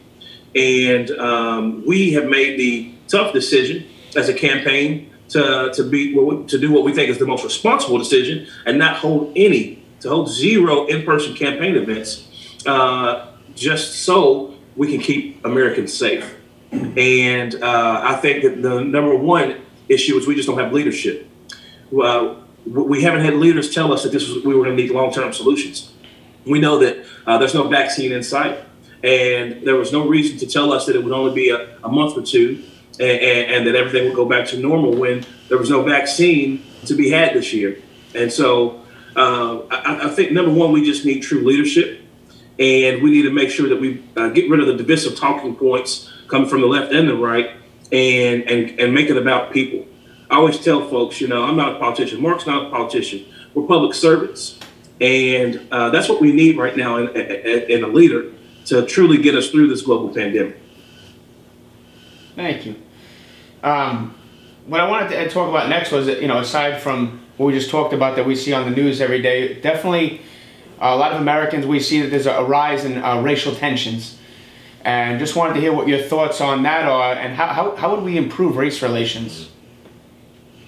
And 0.57 1.13
um, 1.13 1.85
we 1.87 2.13
have 2.15 2.27
made 2.27 2.59
the 2.59 2.95
tough 3.11 3.33
decision 3.33 3.87
as 4.17 4.29
a 4.29 4.35
campaign 4.35 5.11
to, 5.29 5.71
to 5.75 5.85
be 5.85 6.14
to 6.14 6.59
do 6.59 6.73
what 6.73 6.85
we 6.85 6.93
think 6.93 7.09
is 7.09 7.19
the 7.19 7.26
most 7.26 7.45
responsible 7.45 7.99
decision 7.99 8.47
and 8.67 8.79
not 8.79 8.97
hold 8.97 9.33
any 9.37 9.83
to 10.00 10.09
hold 10.09 10.29
zero 10.29 10.87
in-person 10.87 11.35
campaign 11.35 11.76
events 11.76 12.29
uh, 12.67 13.33
just 13.55 14.05
so 14.05 14.55
we 14.76 14.90
can 14.90 15.00
keep 15.00 15.45
Americans 15.45 15.93
safe. 15.93 16.37
And 16.73 17.55
uh, 17.57 18.00
I 18.05 18.17
think 18.17 18.43
that 18.45 18.62
the 18.62 18.81
number 18.81 19.14
one 19.14 19.61
issue 19.88 20.17
is 20.17 20.26
we 20.26 20.35
just 20.35 20.49
don't 20.49 20.59
have 20.59 20.73
leadership. 20.73 21.29
We 21.90 23.02
haven't 23.02 23.25
had 23.25 23.35
leaders 23.35 23.75
tell 23.75 23.93
us 23.93 24.05
that 24.05 24.12
this 24.12 24.29
was, 24.29 24.45
we 24.45 24.55
were 24.55 24.64
going 24.64 24.76
to 24.76 24.83
need 24.83 24.93
long-term 24.93 25.33
solutions. 25.33 25.93
We 26.47 26.61
know 26.61 26.79
that 26.79 27.05
uh, 27.26 27.38
there's 27.38 27.55
no 27.55 27.69
vaccine 27.69 28.12
in 28.12 28.23
sight, 28.23 28.61
and 29.02 29.67
there 29.67 29.75
was 29.75 29.93
no 29.93 30.07
reason 30.07 30.38
to 30.38 30.47
tell 30.47 30.73
us 30.73 30.87
that 30.87 30.95
it 30.95 31.02
would 31.02 31.12
only 31.12 31.35
be 31.35 31.50
a, 31.50 31.76
a 31.83 31.88
month 31.88 32.17
or 32.17 32.23
two, 32.23 32.62
and, 33.00 33.21
and, 33.21 33.50
and, 33.50 33.66
that 33.66 33.75
everything 33.75 34.04
would 34.07 34.14
go 34.14 34.26
back 34.26 34.47
to 34.49 34.59
normal 34.59 34.95
when 34.95 35.25
there 35.49 35.57
was 35.57 35.71
no 35.71 35.83
vaccine 35.83 36.62
to 36.85 36.95
be 36.95 37.11
had 37.11 37.35
this 37.35 37.52
year. 37.52 37.80
And 38.14 38.30
so, 38.30 38.83
uh, 39.16 39.61
I, 39.71 40.07
I, 40.07 40.09
think 40.11 40.33
number 40.33 40.52
one, 40.52 40.73
we 40.73 40.85
just 40.85 41.04
need 41.04 41.21
true 41.21 41.42
leadership, 41.42 42.00
and 42.59 43.02
we 43.02 43.11
need 43.11 43.23
to 43.23 43.33
make 43.33 43.50
sure 43.50 43.69
that 43.69 43.80
we 43.80 44.04
uh, 44.16 44.28
get 44.28 44.50
rid 44.50 44.61
of 44.61 44.66
the 44.66 44.76
divisive 44.76 45.16
talking 45.16 45.57
points 45.57 46.12
coming 46.28 46.49
from 46.49 46.61
the 46.61 46.66
left 46.66 46.92
and 46.92 47.09
the 47.09 47.16
right, 47.16 47.50
and 47.90 48.42
and 48.45 48.78
and 48.78 48.95
make 48.95 49.09
it 49.11 49.16
about 49.16 49.52
people. 49.52 49.87
I 50.30 50.37
always 50.37 50.61
tell 50.61 50.88
folks, 50.88 51.21
you 51.21 51.26
know, 51.26 51.42
I'm 51.42 51.57
not 51.57 51.76
a 51.76 51.78
politician. 51.78 52.23
Mark's 52.23 52.47
not 52.47 52.66
a 52.66 52.71
politician. 52.71 53.25
We're 53.52 53.66
public 53.66 53.95
servants, 53.95 54.61
and 55.00 55.66
uh, 55.73 55.90
that's 55.90 56.09
what 56.09 56.21
we 56.21 56.33
need 56.33 56.57
right 56.57 56.76
now 56.76 56.99
in, 56.99 57.09
in, 57.09 57.71
in, 57.71 57.85
a 57.85 57.88
leader 57.88 58.33
to 58.66 58.87
truly 58.87 59.19
get 59.19 59.35
us 59.35 59.50
through 59.50 59.66
this 59.69 59.83
global 59.83 60.14
pandemic. 60.14 60.57
Thank 62.37 62.64
you. 62.64 62.76
Um, 63.62 64.14
what 64.67 64.81
I 64.81 64.88
wanted 64.88 65.11
to 65.11 65.29
talk 65.31 65.49
about 65.49 65.69
next 65.69 65.93
was, 65.93 66.07
you 66.07 66.29
know, 66.29 66.38
aside 66.38 66.81
from 66.81 67.21
what 67.37 67.47
we 67.47 67.52
just 67.52 67.71
talked 67.71 67.93
about 67.93 68.17
that 68.17 68.26
we 68.26 68.37
see 68.37 68.52
on 68.52 68.71
the 68.71 68.75
news 68.75 69.00
every 69.00 69.21
day, 69.21 69.61
definitely 69.61 70.23
a 70.81 70.97
lot 70.97 71.12
of 71.12 71.21
Americans 71.21 71.67
we 71.67 71.81
see 71.81 72.00
that 72.00 72.09
there's 72.09 72.26
a 72.26 72.43
rise 72.45 72.85
in 72.85 73.02
uh, 73.02 73.21
racial 73.21 73.55
tensions. 73.55 74.19
And 74.83 75.19
just 75.19 75.37
wanted 75.37 75.55
to 75.55 75.61
hear 75.61 75.75
what 75.75 75.88
your 75.88 75.99
thoughts 75.99 76.40
on 76.40 76.62
that 76.62 76.87
are, 76.87 77.12
and 77.12 77.35
how, 77.35 77.49
how, 77.49 77.76
how 77.76 77.95
would 77.95 78.02
we 78.02 78.17
improve 78.17 78.57
race 78.57 78.81
relations? 78.81 79.50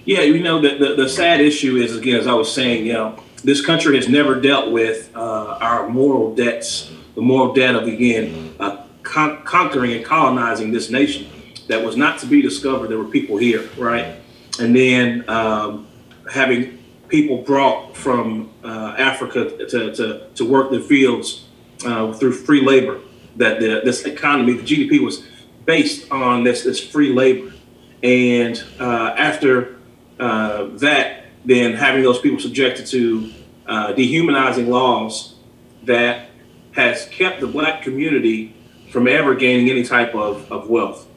Yeah, 0.05 0.21
you 0.21 0.43
know, 0.43 0.61
the, 0.61 0.77
the, 0.77 0.95
the, 0.95 1.09
sad 1.09 1.41
issue 1.41 1.77
is, 1.77 1.95
again, 1.95 2.17
as 2.17 2.27
I 2.27 2.33
was 2.33 2.53
saying, 2.53 2.85
you 2.85 2.93
know, 2.93 3.17
this 3.43 3.65
country 3.65 3.95
has 3.95 4.07
never 4.07 4.39
dealt 4.39 4.71
with 4.71 5.09
uh, 5.15 5.57
our 5.59 5.89
moral 5.89 6.35
debts, 6.35 6.91
the 7.15 7.21
moral 7.21 7.53
debt 7.53 7.73
of, 7.73 7.87
again, 7.87 8.53
uh, 8.59 8.83
con- 9.01 9.41
conquering 9.45 9.93
and 9.93 10.05
colonizing 10.05 10.71
this 10.71 10.91
nation 10.91 11.27
that 11.67 11.83
was 11.83 11.95
not 11.95 12.19
to 12.19 12.25
be 12.25 12.41
discovered. 12.41 12.89
There 12.89 12.97
were 12.97 13.05
people 13.05 13.37
here, 13.37 13.69
right? 13.77 14.15
And 14.59 14.75
then 14.75 15.27
um, 15.29 15.87
having 16.31 16.83
people 17.07 17.37
brought 17.37 17.95
from 17.95 18.51
uh, 18.63 18.95
Africa 18.97 19.67
to, 19.67 19.93
to, 19.95 20.27
to 20.35 20.45
work 20.45 20.71
the 20.71 20.79
fields 20.79 21.47
uh, 21.85 22.13
through 22.13 22.33
free 22.33 22.61
labor, 22.61 23.01
that 23.35 23.59
the, 23.59 23.81
this 23.83 24.05
economy, 24.05 24.53
the 24.53 24.63
GDP 24.63 25.03
was 25.03 25.23
based 25.65 26.11
on 26.11 26.43
this, 26.43 26.63
this 26.63 26.79
free 26.79 27.13
labor. 27.13 27.53
And 28.01 28.61
uh, 28.79 29.15
after 29.17 29.77
uh, 30.19 30.65
that, 30.77 31.25
then 31.45 31.73
having 31.73 32.03
those 32.03 32.19
people 32.19 32.39
subjected 32.39 32.85
to 32.87 33.31
uh, 33.67 33.93
dehumanizing 33.93 34.69
laws 34.69 35.35
that 35.83 36.29
has 36.71 37.05
kept 37.07 37.39
the 37.39 37.47
black 37.47 37.81
community 37.81 38.55
from 38.91 39.07
ever 39.07 39.35
gaining 39.35 39.69
any 39.69 39.83
type 39.83 40.13
of, 40.15 40.51
of 40.51 40.69
wealth. 40.69 41.07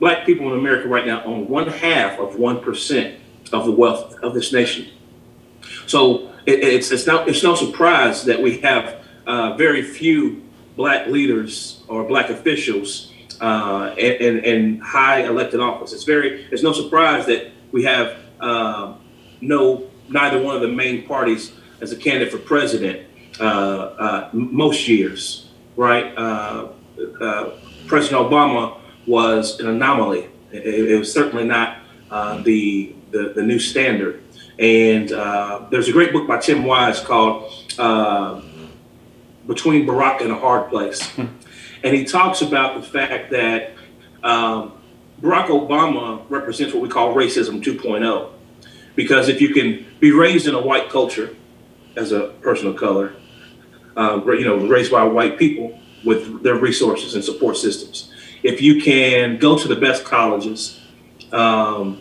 Black 0.00 0.24
people 0.24 0.52
in 0.52 0.58
America 0.58 0.88
right 0.88 1.06
now 1.06 1.22
own 1.24 1.46
one 1.46 1.68
half 1.68 2.18
of 2.18 2.34
1% 2.34 3.16
of 3.52 3.66
the 3.66 3.70
wealth 3.72 4.16
of 4.22 4.34
this 4.34 4.52
nation. 4.52 4.88
So 5.86 6.30
it, 6.46 6.60
it's, 6.60 6.90
it's, 6.90 7.06
not, 7.06 7.28
it's 7.28 7.42
no 7.42 7.54
surprise 7.54 8.24
that 8.24 8.40
we 8.40 8.58
have 8.60 9.04
uh, 9.26 9.56
very 9.56 9.82
few 9.82 10.42
black 10.76 11.06
leaders 11.06 11.82
or 11.88 12.04
black 12.04 12.30
officials 12.30 13.12
uh, 13.40 13.94
in, 13.98 14.38
in, 14.44 14.80
high 14.80 15.22
elected 15.24 15.60
office. 15.60 15.92
It's 15.92 16.04
very, 16.04 16.44
it's 16.50 16.62
no 16.62 16.72
surprise 16.72 17.26
that 17.26 17.52
we 17.72 17.84
have 17.84 18.16
uh, 18.40 18.94
no 19.40 19.88
neither 20.08 20.42
one 20.42 20.56
of 20.56 20.62
the 20.62 20.68
main 20.68 21.06
parties 21.06 21.52
as 21.80 21.92
a 21.92 21.96
candidate 21.96 22.32
for 22.32 22.38
president 22.38 23.06
uh, 23.38 23.44
uh 23.44 24.30
most 24.32 24.88
years, 24.88 25.48
right? 25.76 26.12
Uh, 26.16 26.68
president 27.86 28.28
Obama 28.28 28.79
was 29.06 29.58
an 29.60 29.66
anomaly. 29.66 30.28
It, 30.52 30.90
it 30.90 30.98
was 30.98 31.12
certainly 31.12 31.44
not 31.44 31.78
the, 32.10 32.94
the, 33.10 33.32
the 33.34 33.42
new 33.42 33.58
standard. 33.58 34.22
And 34.58 35.08
there's 35.70 35.88
a 35.88 35.92
great 35.92 36.12
book 36.12 36.26
by 36.28 36.38
Tim 36.38 36.64
Wise 36.64 37.00
called 37.00 37.52
Between 39.46 39.86
Barack 39.86 40.20
and 40.20 40.30
a 40.30 40.38
Hard 40.38 40.68
Place. 40.70 41.08
Hmm. 41.10 41.26
and 41.82 41.94
he 41.94 42.04
talks 42.04 42.42
about 42.42 42.80
the 42.80 42.86
fact 42.86 43.30
that 43.30 43.72
um, 44.22 44.72
Barack 45.20 45.46
Obama 45.46 46.22
represents 46.28 46.74
what 46.74 46.82
we 46.82 46.88
call 46.88 47.14
racism 47.14 47.62
2.0. 47.62 48.30
Because 48.94 49.28
if 49.28 49.40
you 49.40 49.54
can 49.54 49.86
be 50.00 50.12
raised 50.12 50.46
in 50.46 50.54
a 50.54 50.60
white 50.60 50.88
culture 50.88 51.36
as 51.96 52.12
a 52.12 52.28
person 52.40 52.68
of 52.68 52.76
color, 52.76 53.14
uh, 53.96 54.20
you 54.26 54.44
know, 54.44 54.56
raised 54.66 54.90
by 54.90 55.04
white 55.04 55.38
people 55.38 55.78
with 56.04 56.42
their 56.42 56.56
resources 56.56 57.14
and 57.14 57.24
support 57.24 57.56
systems, 57.56 58.12
if 58.42 58.60
you 58.60 58.80
can 58.80 59.38
go 59.38 59.58
to 59.58 59.68
the 59.68 59.76
best 59.76 60.04
colleges, 60.04 60.80
um, 61.32 62.00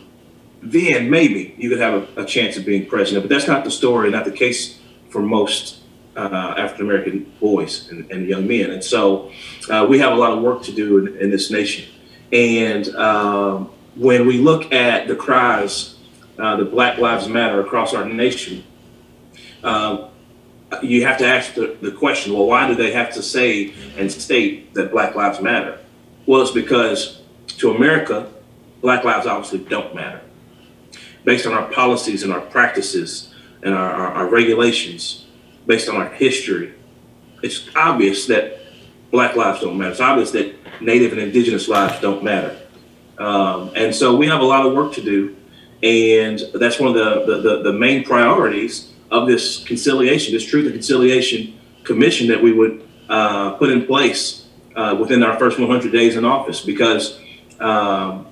then 0.62 1.10
maybe 1.10 1.56
you 1.58 1.70
could 1.70 1.80
have 1.80 2.18
a, 2.18 2.22
a, 2.22 2.26
chance 2.26 2.58
of 2.58 2.66
being 2.66 2.86
president. 2.86 3.24
But 3.24 3.30
that's 3.30 3.48
not 3.48 3.64
the 3.64 3.72
story, 3.72 4.10
not 4.10 4.26
the 4.26 4.32
case 4.32 4.80
for 5.10 5.22
most 5.22 5.80
uh, 6.16 6.56
African 6.58 6.86
American 6.86 7.32
boys 7.40 7.90
and, 7.90 8.10
and, 8.12 8.28
young 8.28 8.48
men. 8.48 8.72
And 8.72 8.84
so 8.84 9.32
uh, 9.70 9.86
we 9.90 10.00
have 10.00 10.12
a 10.12 10.16
lot 10.16 10.34
of 10.34 10.42
work 10.42 10.64
to 10.64 10.72
do 10.72 10.98
in, 10.98 11.18
in 11.18 11.32
this 11.32 11.50
nation. 11.50 11.86
And 12.34 12.94
um, 12.96 13.72
when 13.96 14.28
we 14.28 14.38
look 14.38 14.74
at 14.74 15.08
the 15.08 15.16
cries, 15.16 15.96
uh, 16.38 16.58
the 16.58 16.66
Black 16.66 16.98
Lives 16.98 17.28
Matter 17.28 17.62
across 17.62 17.94
our 17.94 18.06
nation, 18.06 18.64
uh, 19.64 20.10
you 20.82 21.06
have 21.06 21.18
to 21.18 21.26
ask 21.26 21.54
the, 21.54 21.78
the, 21.82 21.92
question 21.92 22.34
well, 22.34 22.46
why 22.46 22.68
do 22.68 22.76
they 22.76 22.92
have 22.92 23.14
to 23.14 23.22
say 23.22 23.74
and 23.98 24.12
state 24.12 24.74
that 24.74 24.92
Black 24.92 25.16
Lives 25.16 25.42
Matter? 25.42 25.80
Well, 26.30 26.44
it's 26.44 26.52
because 26.52 27.22
to 27.58 27.72
America, 27.72 28.32
Black 28.82 29.04
lives 29.04 29.26
obviously 29.26 29.68
don't 29.68 29.96
matter. 29.96 30.22
Based 31.24 31.48
on 31.48 31.54
our 31.54 31.68
policies 31.72 32.22
and 32.22 32.32
our 32.32 32.40
practices 32.40 33.34
and 33.64 33.74
our, 33.74 33.92
our, 33.92 34.08
our 34.14 34.30
regulations, 34.30 35.26
based 35.66 35.90
on 35.90 35.96
our 35.96 36.10
history, 36.10 36.76
it's 37.42 37.68
obvious 37.76 38.28
that 38.28 38.60
Black 39.10 39.36
lives 39.36 39.62
don't 39.62 39.76
matter. 39.76 39.90
It's 39.90 40.00
obvious 40.00 40.30
that 40.34 40.54
Native 40.84 41.14
and 41.14 41.20
Indigenous 41.20 41.68
lives 41.68 42.00
don't 42.00 42.24
matter. 42.24 42.56
Um, 43.18 43.72
and 43.76 43.96
so 43.96 44.16
we 44.16 44.28
have 44.28 44.42
a 44.42 44.46
lot 44.46 44.68
of 44.68 44.74
work 44.74 44.94
to 44.94 45.02
do. 45.02 45.36
And 45.82 46.40
that's 46.54 46.80
one 46.80 46.90
of 46.90 46.94
the, 46.94 47.26
the, 47.26 47.42
the, 47.42 47.64
the 47.64 47.74
main 47.74 48.04
priorities 48.04 48.94
of 49.10 49.28
this 49.28 49.64
conciliation, 49.64 50.36
this 50.36 50.46
Truth 50.46 50.66
and 50.66 50.76
Conciliation 50.76 51.60
Commission 51.84 52.28
that 52.28 52.40
we 52.40 52.52
would 52.52 52.88
uh, 53.10 53.54
put 53.54 53.72
in 53.72 53.88
place 53.88 54.39
uh, 54.80 54.96
within 54.96 55.24
our 55.24 55.38
first 55.38 55.60
100 55.60 55.92
days 55.92 56.16
in 56.16 56.24
office 56.24 56.62
because 56.62 57.20
um, 57.60 58.26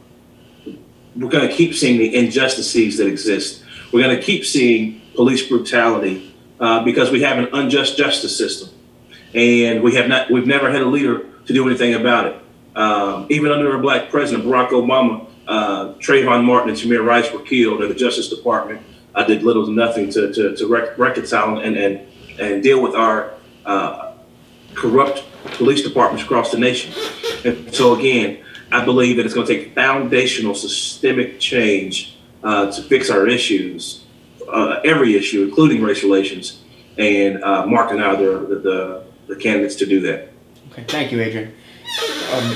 we're 1.16 1.30
going 1.30 1.48
to 1.48 1.54
keep 1.54 1.74
seeing 1.74 1.98
the 1.98 2.16
injustices 2.16 2.98
that 2.98 3.08
exist. 3.08 3.64
We're 3.92 4.02
going 4.02 4.16
to 4.16 4.22
keep 4.22 4.46
seeing 4.46 5.02
police 5.14 5.46
brutality 5.46 6.34
uh, 6.60 6.86
because 6.86 7.12
we 7.12 7.22
have 7.24 7.38
an 7.38 7.50
unjust 7.54 7.98
justice 7.98 8.38
system, 8.38 8.70
and 9.34 9.84
we 9.84 9.96
have 9.96 10.08
not. 10.08 10.32
We've 10.32 10.48
never 10.48 10.72
had 10.72 10.82
a 10.82 10.86
leader 10.86 11.26
to 11.46 11.54
do 11.54 11.68
anything 11.68 11.96
about 11.96 12.28
it. 12.28 12.42
Um, 12.78 13.28
even 13.30 13.52
under 13.52 13.76
a 13.76 13.80
black 13.80 14.10
president, 14.10 14.48
Barack 14.48 14.70
Obama, 14.70 15.28
uh, 15.48 15.94
Trayvon 15.96 16.46
Martin 16.46 16.70
and 16.70 16.78
Tamir 16.78 17.04
Rice 17.06 17.32
were 17.34 17.42
killed, 17.42 17.82
and 17.82 17.92
the 17.92 17.96
Justice 17.96 18.30
Department 18.30 18.82
uh, 19.16 19.24
did 19.24 19.44
little 19.44 19.66
to 19.66 19.72
nothing 19.72 20.10
to, 20.12 20.32
to, 20.34 20.56
to 20.56 20.68
rec- 20.68 20.98
reconcile 20.98 21.58
and, 21.58 21.76
and, 21.76 22.08
and 22.40 22.64
deal 22.64 22.82
with 22.82 22.96
our 22.96 23.34
uh, 23.66 24.14
corrupt 24.76 25.24
police 25.44 25.82
departments 25.84 26.24
across 26.24 26.52
the 26.52 26.58
nation. 26.58 26.94
And 27.46 27.74
so, 27.74 27.96
again, 27.96 28.44
I 28.72 28.84
believe 28.84 29.18
that 29.18 29.26
it's 29.26 29.34
going 29.34 29.48
to 29.48 29.54
take 29.54 29.74
foundational, 29.74 30.56
systemic 30.56 31.40
change 31.40 32.18
uh, 32.44 32.72
to 32.72 32.82
fix 32.84 33.10
our 33.10 33.28
issues, 33.28 34.04
uh, 34.52 34.80
every 34.84 35.16
issue, 35.16 35.44
including 35.44 35.82
race 35.82 36.04
relations, 36.04 36.62
and 36.98 37.44
uh, 37.44 37.66
Mark 37.66 37.92
and 37.92 38.04
I 38.04 38.14
are 38.14 38.16
the, 38.16 38.60
the, 38.60 39.04
the 39.28 39.36
candidates 39.36 39.76
to 39.76 39.86
do 39.86 40.02
that. 40.02 40.30
Okay, 40.72 40.84
thank 40.84 41.12
you, 41.12 41.22
Adrian. 41.22 41.54
Um, 42.34 42.56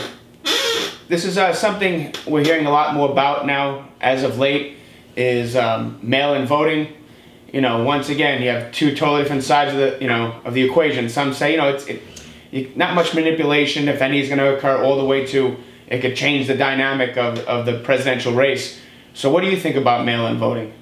this 1.08 1.26
is 1.26 1.38
uh, 1.38 1.54
something 1.54 2.14
we're 2.26 2.44
hearing 2.44 2.66
a 2.66 2.72
lot 2.72 2.96
more 2.96 3.10
about 3.10 3.46
now 3.46 3.90
as 4.00 4.24
of 4.24 4.38
late 4.38 4.78
is 5.16 5.56
um, 5.56 6.00
mail-in 6.02 6.46
voting 6.46 6.88
you 7.52 7.60
know, 7.60 7.84
once 7.84 8.10
again, 8.10 8.42
you 8.42 8.50
have 8.50 8.72
two 8.72 8.96
totally 8.96 9.24
different 9.24 9.44
sides 9.44 9.74
of 9.74 9.78
the, 9.78 9.98
you 10.00 10.08
know, 10.08 10.40
of 10.46 10.54
the 10.54 10.64
equation. 10.64 11.10
Some 11.10 11.34
say, 11.34 11.52
you 11.52 11.58
know, 11.58 11.70
it's 11.70 11.86
it, 11.86 12.02
not 12.76 12.96
much 12.96 13.14
manipulation, 13.14 13.88
if 13.88 14.02
any, 14.02 14.20
is 14.20 14.28
going 14.28 14.40
to 14.40 14.56
occur 14.56 14.84
all 14.84 14.98
the 14.98 15.06
way 15.06 15.26
to 15.28 15.58
it 15.88 16.00
could 16.00 16.16
change 16.16 16.48
the 16.48 16.56
dynamic 16.56 17.18
of, 17.18 17.40
of 17.40 17.66
the 17.66 17.80
presidential 17.80 18.34
race. 18.34 18.80
So, 19.14 19.30
what 19.30 19.42
do 19.42 19.50
you 19.50 19.58
think 19.58 19.76
about 19.76 20.06
mail-in 20.06 20.38
voting? 20.38 20.74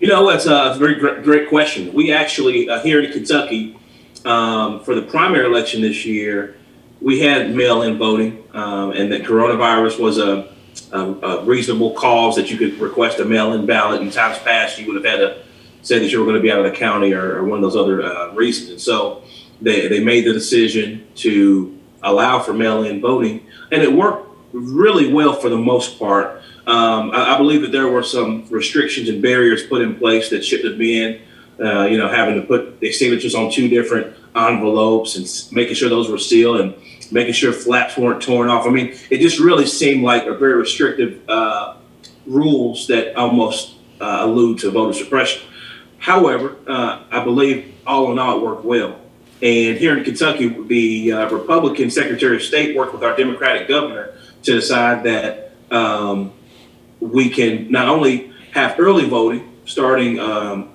You 0.00 0.08
know, 0.08 0.28
it's 0.30 0.46
a, 0.46 0.74
very 0.76 0.96
great, 0.96 1.22
great 1.22 1.48
question. 1.48 1.92
We 1.92 2.12
actually 2.12 2.68
uh, 2.68 2.80
here 2.80 3.00
in 3.00 3.12
Kentucky, 3.12 3.78
um, 4.24 4.82
for 4.82 4.96
the 4.96 5.02
primary 5.02 5.46
election 5.46 5.82
this 5.82 6.04
year, 6.04 6.56
we 7.00 7.20
had 7.20 7.54
mail-in 7.54 7.96
voting, 7.96 8.42
um, 8.52 8.90
and 8.90 9.12
that 9.12 9.22
coronavirus 9.22 10.00
was 10.00 10.18
a 10.18 10.50
a, 10.92 10.98
a, 10.98 11.44
reasonable 11.44 11.92
cause 11.92 12.36
that 12.36 12.50
you 12.50 12.56
could 12.56 12.78
request 12.80 13.20
a 13.20 13.24
mail-in 13.24 13.66
ballot. 13.66 14.02
In 14.02 14.10
times 14.10 14.38
past, 14.38 14.78
you 14.78 14.86
would 14.86 14.96
have 14.96 15.04
had 15.04 15.18
to 15.18 15.42
say 15.82 15.98
that 15.98 16.10
you 16.10 16.18
were 16.18 16.24
going 16.24 16.36
to 16.36 16.42
be 16.42 16.50
out 16.50 16.64
of 16.64 16.64
the 16.64 16.76
county 16.76 17.12
or, 17.12 17.36
or 17.36 17.44
one 17.44 17.58
of 17.58 17.62
those 17.62 17.76
other 17.76 18.02
uh, 18.02 18.32
reasons. 18.32 18.70
And 18.70 18.80
so 18.80 19.22
they, 19.60 19.88
they 19.88 20.02
made 20.02 20.24
the 20.24 20.32
decision 20.32 21.06
to 21.16 21.78
allow 22.02 22.38
for 22.40 22.52
mail-in 22.52 23.00
voting, 23.00 23.46
and 23.70 23.82
it 23.82 23.92
worked 23.92 24.28
really 24.52 25.12
well 25.12 25.34
for 25.34 25.48
the 25.48 25.58
most 25.58 25.98
part. 25.98 26.42
Um, 26.66 27.10
I, 27.12 27.34
I, 27.34 27.38
believe 27.38 27.62
that 27.62 27.72
there 27.72 27.88
were 27.88 28.02
some 28.02 28.46
restrictions 28.48 29.08
and 29.08 29.22
barriers 29.22 29.62
put 29.66 29.82
in 29.82 29.96
place 29.96 30.30
that 30.30 30.44
shouldn't 30.44 30.70
have 30.70 30.78
been. 30.78 31.20
Uh, 31.62 31.84
you 31.84 31.98
know, 31.98 32.08
having 32.08 32.40
to 32.40 32.46
put 32.46 32.80
the 32.80 32.90
signatures 32.90 33.34
on 33.34 33.50
two 33.52 33.68
different 33.68 34.16
envelopes 34.34 35.16
and 35.16 35.54
making 35.54 35.74
sure 35.74 35.90
those 35.90 36.08
were 36.08 36.16
sealed 36.16 36.58
and 36.58 36.74
making 37.12 37.34
sure 37.34 37.52
flaps 37.52 37.96
weren't 37.96 38.22
torn 38.22 38.48
off. 38.48 38.66
I 38.66 38.70
mean, 38.70 38.96
it 39.10 39.18
just 39.18 39.38
really 39.38 39.66
seemed 39.66 40.02
like 40.02 40.26
a 40.26 40.34
very 40.34 40.54
restrictive 40.54 41.20
uh, 41.28 41.76
rules 42.26 42.86
that 42.86 43.16
almost 43.16 43.76
uh, 44.00 44.20
allude 44.22 44.58
to 44.60 44.70
voter 44.70 44.92
suppression. 44.92 45.42
However, 45.98 46.56
uh, 46.66 47.02
I 47.10 47.22
believe 47.24 47.74
all 47.86 48.10
in 48.12 48.18
all 48.18 48.38
it 48.38 48.42
worked 48.42 48.64
well. 48.64 48.99
And 49.42 49.78
here 49.78 49.96
in 49.96 50.04
Kentucky, 50.04 50.48
the 50.48 51.12
uh, 51.12 51.30
Republican 51.30 51.90
Secretary 51.90 52.36
of 52.36 52.42
State 52.42 52.76
worked 52.76 52.92
with 52.92 53.02
our 53.02 53.16
Democratic 53.16 53.68
governor 53.68 54.14
to 54.42 54.52
decide 54.52 55.04
that 55.04 55.52
um, 55.70 56.32
we 57.00 57.30
can 57.30 57.70
not 57.70 57.88
only 57.88 58.32
have 58.52 58.78
early 58.78 59.08
voting 59.08 59.50
starting 59.64 60.18
um, 60.18 60.70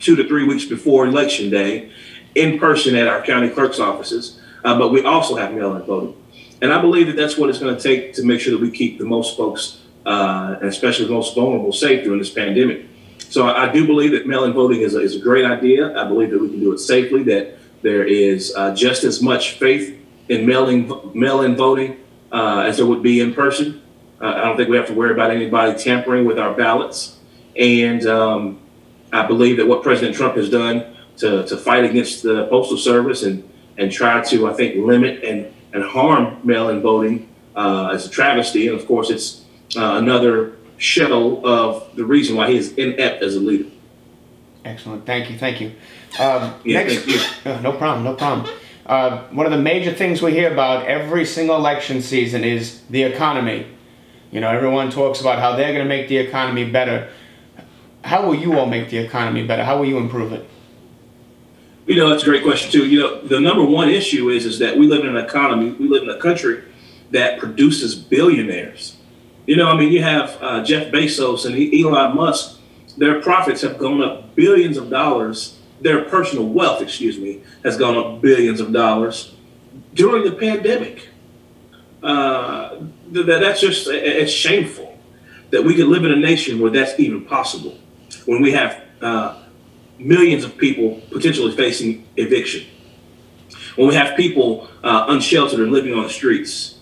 two 0.00 0.16
to 0.16 0.26
three 0.26 0.44
weeks 0.44 0.64
before 0.64 1.06
Election 1.06 1.50
Day 1.50 1.92
in 2.34 2.58
person 2.58 2.96
at 2.96 3.06
our 3.06 3.22
county 3.22 3.48
clerk's 3.48 3.78
offices, 3.78 4.40
uh, 4.64 4.78
but 4.78 4.90
we 4.90 5.04
also 5.04 5.36
have 5.36 5.54
mail-in 5.54 5.82
voting. 5.82 6.16
And 6.60 6.72
I 6.72 6.80
believe 6.80 7.06
that 7.06 7.16
that's 7.16 7.36
what 7.36 7.48
it's 7.48 7.58
going 7.58 7.76
to 7.76 7.82
take 7.82 8.14
to 8.14 8.24
make 8.24 8.40
sure 8.40 8.52
that 8.52 8.60
we 8.60 8.70
keep 8.70 8.98
the 8.98 9.04
most 9.04 9.36
folks, 9.36 9.82
uh, 10.04 10.56
especially 10.62 11.06
the 11.06 11.12
most 11.12 11.34
vulnerable, 11.34 11.72
safe 11.72 12.04
during 12.04 12.18
this 12.18 12.30
pandemic. 12.30 12.86
So 13.18 13.46
I, 13.46 13.70
do 13.72 13.86
believe 13.86 14.12
that 14.12 14.26
mail-in 14.26 14.52
voting 14.52 14.82
is 14.82 14.94
a, 14.94 15.00
is 15.00 15.16
a 15.16 15.18
great 15.18 15.44
idea. 15.44 15.96
I 16.00 16.06
believe 16.06 16.30
that 16.30 16.40
we 16.40 16.48
can 16.48 16.60
do 16.60 16.72
it 16.72 16.78
safely, 16.78 17.22
that 17.24 17.58
there 17.84 18.04
is 18.04 18.52
uh, 18.56 18.74
just 18.74 19.04
as 19.04 19.22
much 19.22 19.52
faith 19.52 19.96
in 20.28 20.44
mail-in, 20.44 20.90
mail-in 21.14 21.54
voting 21.54 22.00
uh, 22.32 22.64
as 22.66 22.78
there 22.78 22.86
would 22.86 23.02
be 23.02 23.20
in 23.20 23.32
person. 23.34 23.80
Uh, 24.20 24.28
I 24.28 24.44
don't 24.44 24.56
think 24.56 24.70
we 24.70 24.76
have 24.76 24.88
to 24.88 24.94
worry 24.94 25.12
about 25.12 25.30
anybody 25.30 25.78
tampering 25.78 26.24
with 26.24 26.38
our 26.38 26.54
ballots. 26.54 27.18
And 27.56 28.04
um, 28.06 28.60
I 29.12 29.26
believe 29.26 29.58
that 29.58 29.66
what 29.66 29.82
President 29.82 30.16
Trump 30.16 30.34
has 30.36 30.48
done 30.50 30.96
to, 31.18 31.46
to 31.46 31.56
fight 31.56 31.84
against 31.84 32.22
the 32.22 32.46
Postal 32.48 32.78
Service 32.78 33.22
and 33.22 33.48
and 33.76 33.90
try 33.90 34.22
to, 34.22 34.48
I 34.48 34.52
think, 34.52 34.76
limit 34.76 35.24
and, 35.24 35.52
and 35.72 35.82
harm 35.82 36.40
mail-in 36.44 36.80
voting 36.80 37.28
uh, 37.56 37.90
as 37.92 38.06
a 38.06 38.10
travesty. 38.10 38.68
And 38.68 38.78
of 38.78 38.86
course, 38.86 39.10
it's 39.10 39.44
uh, 39.76 39.96
another 39.96 40.56
shadow 40.76 41.42
of 41.44 41.94
the 41.96 42.04
reason 42.04 42.36
why 42.36 42.50
he 42.50 42.56
is 42.56 42.72
inept 42.74 43.22
as 43.22 43.36
a 43.36 43.40
leader. 43.40 43.68
Excellent. 44.64 45.04
Thank 45.04 45.30
you. 45.30 45.38
Thank 45.38 45.60
you. 45.60 45.72
Um, 46.18 46.54
yeah, 46.64 46.82
next. 46.84 47.46
Uh, 47.46 47.60
no 47.62 47.72
problem. 47.72 48.04
No 48.04 48.14
problem. 48.14 48.54
Uh, 48.86 49.22
one 49.28 49.46
of 49.46 49.52
the 49.52 49.58
major 49.58 49.92
things 49.92 50.20
we 50.20 50.32
hear 50.32 50.52
about 50.52 50.86
every 50.86 51.24
single 51.24 51.56
election 51.56 52.02
season 52.02 52.44
is 52.44 52.82
the 52.90 53.02
economy. 53.02 53.66
You 54.30 54.40
know, 54.40 54.50
everyone 54.50 54.90
talks 54.90 55.20
about 55.20 55.38
how 55.38 55.56
they're 55.56 55.72
going 55.72 55.84
to 55.84 55.88
make 55.88 56.08
the 56.08 56.18
economy 56.18 56.70
better. 56.70 57.10
How 58.02 58.26
will 58.26 58.34
you 58.34 58.58
all 58.58 58.66
make 58.66 58.90
the 58.90 58.98
economy 58.98 59.46
better? 59.46 59.64
How 59.64 59.78
will 59.78 59.86
you 59.86 59.96
improve 59.96 60.32
it? 60.32 60.46
You 61.86 61.96
know, 61.96 62.08
that's 62.08 62.22
a 62.22 62.26
great 62.26 62.42
question 62.42 62.70
too. 62.70 62.86
You 62.86 63.00
know, 63.00 63.20
the 63.22 63.40
number 63.40 63.64
one 63.64 63.88
issue 63.88 64.30
is 64.30 64.46
is 64.46 64.58
that 64.58 64.76
we 64.76 64.86
live 64.86 65.04
in 65.04 65.16
an 65.16 65.24
economy, 65.24 65.70
we 65.72 65.88
live 65.88 66.02
in 66.02 66.10
a 66.10 66.18
country 66.18 66.62
that 67.10 67.38
produces 67.38 67.94
billionaires. 67.94 68.96
You 69.46 69.56
know, 69.56 69.68
I 69.68 69.76
mean, 69.76 69.92
you 69.92 70.02
have 70.02 70.38
uh, 70.42 70.64
Jeff 70.64 70.90
Bezos 70.90 71.44
and 71.44 71.54
Elon 71.74 72.16
Musk. 72.16 72.58
Their 72.96 73.20
profits 73.20 73.60
have 73.62 73.78
gone 73.78 74.02
up 74.02 74.34
billions 74.34 74.76
of 74.76 74.88
dollars. 74.88 75.58
Their 75.84 76.06
personal 76.06 76.46
wealth, 76.46 76.80
excuse 76.80 77.18
me, 77.18 77.42
has 77.62 77.76
gone 77.76 77.94
up 77.94 78.22
billions 78.22 78.58
of 78.58 78.72
dollars 78.72 79.34
during 79.92 80.24
the 80.24 80.32
pandemic. 80.32 81.10
Uh, 82.02 82.76
that, 83.12 83.26
that's 83.26 83.60
just 83.60 83.88
it's 83.88 84.32
shameful 84.32 84.98
that 85.50 85.62
we 85.62 85.74
could 85.74 85.88
live 85.88 86.06
in 86.06 86.10
a 86.10 86.16
nation 86.16 86.58
where 86.58 86.70
that's 86.70 86.98
even 86.98 87.22
possible 87.26 87.76
when 88.24 88.40
we 88.40 88.52
have 88.52 88.80
uh, 89.02 89.42
millions 89.98 90.42
of 90.42 90.56
people 90.56 91.02
potentially 91.10 91.54
facing 91.54 92.06
eviction. 92.16 92.66
When 93.76 93.88
we 93.88 93.94
have 93.94 94.16
people 94.16 94.68
uh, 94.82 95.04
unsheltered 95.08 95.60
and 95.60 95.70
living 95.70 95.92
on 95.92 96.04
the 96.04 96.10
streets. 96.10 96.78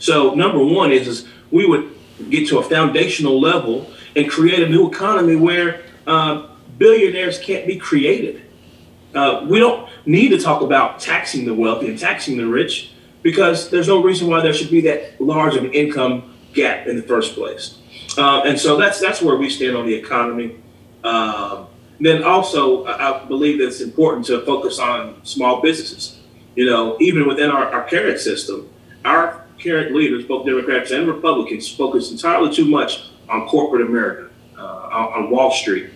So 0.00 0.34
number 0.34 0.58
one 0.58 0.90
is, 0.90 1.06
is 1.06 1.28
we 1.52 1.64
would 1.64 1.94
get 2.28 2.48
to 2.48 2.58
a 2.58 2.62
foundational 2.64 3.40
level 3.40 3.88
and 4.16 4.28
create 4.28 4.64
a 4.64 4.68
new 4.68 4.90
economy 4.90 5.36
where 5.36 5.82
uh, 6.08 6.48
billionaires 6.78 7.38
can't 7.38 7.66
be 7.66 7.76
created. 7.76 8.42
Uh, 9.14 9.46
we 9.48 9.58
don't 9.58 9.88
need 10.06 10.30
to 10.30 10.38
talk 10.38 10.62
about 10.62 10.98
taxing 10.98 11.44
the 11.44 11.54
wealthy 11.54 11.88
and 11.88 11.98
taxing 11.98 12.36
the 12.36 12.46
rich 12.46 12.92
because 13.22 13.70
there's 13.70 13.88
no 13.88 14.02
reason 14.02 14.28
why 14.28 14.40
there 14.40 14.52
should 14.52 14.70
be 14.70 14.80
that 14.80 15.20
large 15.20 15.54
of 15.54 15.64
an 15.64 15.72
income 15.72 16.34
gap 16.54 16.86
in 16.86 16.96
the 16.96 17.02
first 17.02 17.34
place. 17.34 17.78
Uh, 18.18 18.42
and 18.44 18.58
so 18.58 18.76
that's 18.76 19.00
that's 19.00 19.22
where 19.22 19.36
we 19.36 19.48
stand 19.48 19.76
on 19.76 19.86
the 19.86 19.94
economy. 19.94 20.56
Um, 21.04 21.66
then 22.00 22.24
also, 22.24 22.84
I 22.84 23.24
believe 23.26 23.58
that 23.58 23.68
it's 23.68 23.80
important 23.80 24.26
to 24.26 24.44
focus 24.44 24.78
on 24.78 25.24
small 25.24 25.60
businesses. 25.60 26.18
You 26.56 26.66
know, 26.66 26.96
even 27.00 27.26
within 27.26 27.50
our, 27.50 27.66
our 27.72 27.88
current 27.88 28.18
system, 28.18 28.68
our 29.04 29.44
current 29.62 29.94
leaders, 29.94 30.24
both 30.24 30.44
Democrats 30.44 30.90
and 30.90 31.06
Republicans, 31.06 31.72
focus 31.72 32.10
entirely 32.10 32.52
too 32.52 32.64
much 32.64 33.10
on 33.28 33.46
corporate 33.46 33.86
America, 33.86 34.30
uh, 34.58 34.62
on, 34.62 35.24
on, 35.24 35.30
Wall 35.30 35.50
Street. 35.50 35.90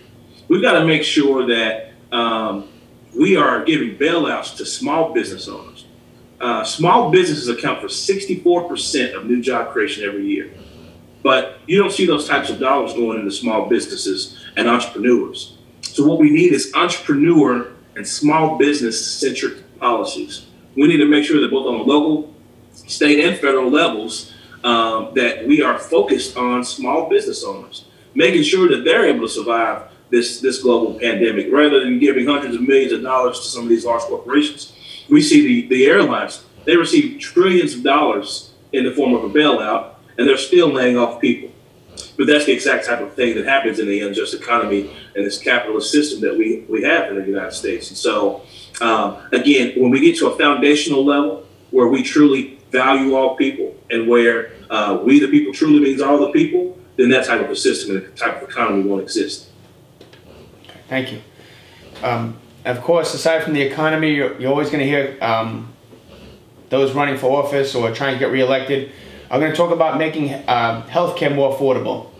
We've 0.47 0.61
got 0.61 0.79
to 0.79 0.85
make 0.85 1.03
sure 1.03 1.45
that 1.47 1.91
um, 2.11 2.69
we 3.17 3.35
are 3.35 3.63
giving 3.65 3.97
bailouts 3.97 4.55
to 4.57 4.65
small 4.65 5.13
business 5.13 5.47
owners. 5.47 5.85
Uh, 6.39 6.63
small 6.63 7.09
businesses 7.09 7.49
account 7.49 7.81
for 7.81 7.87
64% 7.87 9.15
of 9.15 9.25
new 9.25 9.41
job 9.41 9.73
creation 9.73 10.03
every 10.03 10.25
year. 10.25 10.51
But 11.23 11.59
you 11.65 11.79
don't 11.81 11.91
see 11.91 12.05
those 12.05 12.27
types 12.27 12.49
of 12.49 12.59
dollars 12.59 12.93
going 12.93 13.19
into 13.19 13.31
small 13.31 13.67
businesses 13.67 14.37
and 14.55 14.67
entrepreneurs. 14.67 15.57
So 15.81 16.07
what 16.07 16.19
we 16.19 16.29
need 16.29 16.53
is 16.53 16.71
entrepreneur 16.75 17.71
and 17.95 18.07
small 18.07 18.57
business 18.57 19.03
centric 19.19 19.79
policies. 19.79 20.45
We 20.75 20.87
need 20.87 20.97
to 20.97 21.07
make 21.07 21.25
sure 21.25 21.41
that 21.41 21.49
both 21.49 21.65
on 21.65 21.79
the 21.79 21.83
local, 21.83 22.33
state, 22.71 23.19
and 23.25 23.35
federal 23.37 23.69
levels 23.69 24.31
um, 24.63 25.11
that 25.15 25.45
we 25.47 25.61
are 25.63 25.79
focused 25.79 26.37
on 26.37 26.63
small 26.63 27.09
business 27.09 27.43
owners, 27.43 27.85
making 28.13 28.43
sure 28.43 28.69
that 28.69 28.85
they're 28.85 29.05
able 29.05 29.27
to 29.27 29.33
survive 29.33 29.83
this 30.09 30.39
this 30.41 30.61
global 30.61 30.99
pandemic, 30.99 31.51
rather 31.51 31.79
than 31.79 31.99
giving 31.99 32.25
hundreds 32.25 32.55
of 32.55 32.61
millions 32.61 32.91
of 32.91 33.01
dollars 33.01 33.39
to 33.39 33.45
some 33.45 33.63
of 33.63 33.69
these 33.69 33.85
large 33.85 34.03
corporations. 34.03 34.73
We 35.09 35.21
see 35.21 35.61
the, 35.61 35.67
the 35.69 35.85
airlines, 35.85 36.43
they 36.65 36.75
receive 36.75 37.19
trillions 37.19 37.75
of 37.75 37.83
dollars 37.83 38.51
in 38.73 38.83
the 38.83 38.91
form 38.91 39.13
of 39.13 39.23
a 39.23 39.29
bailout, 39.29 39.95
and 40.17 40.27
they're 40.27 40.37
still 40.37 40.69
laying 40.69 40.97
off 40.97 41.21
people. 41.21 41.49
But 42.17 42.27
that's 42.27 42.45
the 42.45 42.51
exact 42.51 42.85
type 42.85 42.99
of 42.99 43.13
thing 43.13 43.35
that 43.35 43.45
happens 43.45 43.79
in 43.79 43.87
the 43.87 44.01
unjust 44.01 44.33
economy 44.33 44.91
and 45.15 45.25
this 45.25 45.37
capitalist 45.37 45.91
system 45.91 46.19
that 46.21 46.37
we, 46.37 46.65
we 46.67 46.83
have 46.83 47.09
in 47.09 47.15
the 47.15 47.25
United 47.25 47.53
States. 47.53 47.89
And 47.89 47.97
so, 47.97 48.41
um, 48.81 49.17
again, 49.31 49.79
when 49.79 49.91
we 49.91 50.01
get 50.01 50.17
to 50.17 50.27
a 50.27 50.37
foundational 50.37 51.05
level 51.05 51.45
where 51.71 51.87
we 51.87 52.03
truly 52.03 52.59
value 52.71 53.15
all 53.15 53.35
people 53.35 53.75
and 53.89 54.07
where 54.07 54.51
uh, 54.69 54.99
we 55.03 55.19
the 55.19 55.27
people 55.27 55.53
truly 55.53 55.79
means 55.79 56.01
all 56.01 56.17
the 56.17 56.31
people, 56.31 56.77
then 56.97 57.09
that 57.09 57.25
type 57.25 57.41
of 57.41 57.49
a 57.49 57.55
system 57.55 57.97
and 57.97 58.15
type 58.17 58.41
of 58.41 58.49
economy 58.49 58.83
won't 58.83 59.01
exist. 59.01 59.46
Thank 60.87 61.11
you. 61.11 61.21
Um, 62.03 62.37
of 62.65 62.81
course, 62.81 63.13
aside 63.13 63.43
from 63.43 63.53
the 63.53 63.61
economy, 63.61 64.13
you're, 64.13 64.39
you're 64.39 64.51
always 64.51 64.69
going 64.69 64.79
to 64.79 64.85
hear 64.85 65.17
um, 65.21 65.73
those 66.69 66.93
running 66.93 67.17
for 67.17 67.43
office 67.43 67.75
or 67.75 67.91
trying 67.93 68.13
to 68.13 68.19
get 68.19 68.31
reelected 68.31 68.91
I'm 69.29 69.41
going 69.41 69.51
to 69.51 69.57
talk 69.57 69.71
about 69.71 69.97
making 69.97 70.33
uh, 70.33 70.85
healthcare 70.89 71.33
more 71.33 71.53
affordable. 71.53 72.11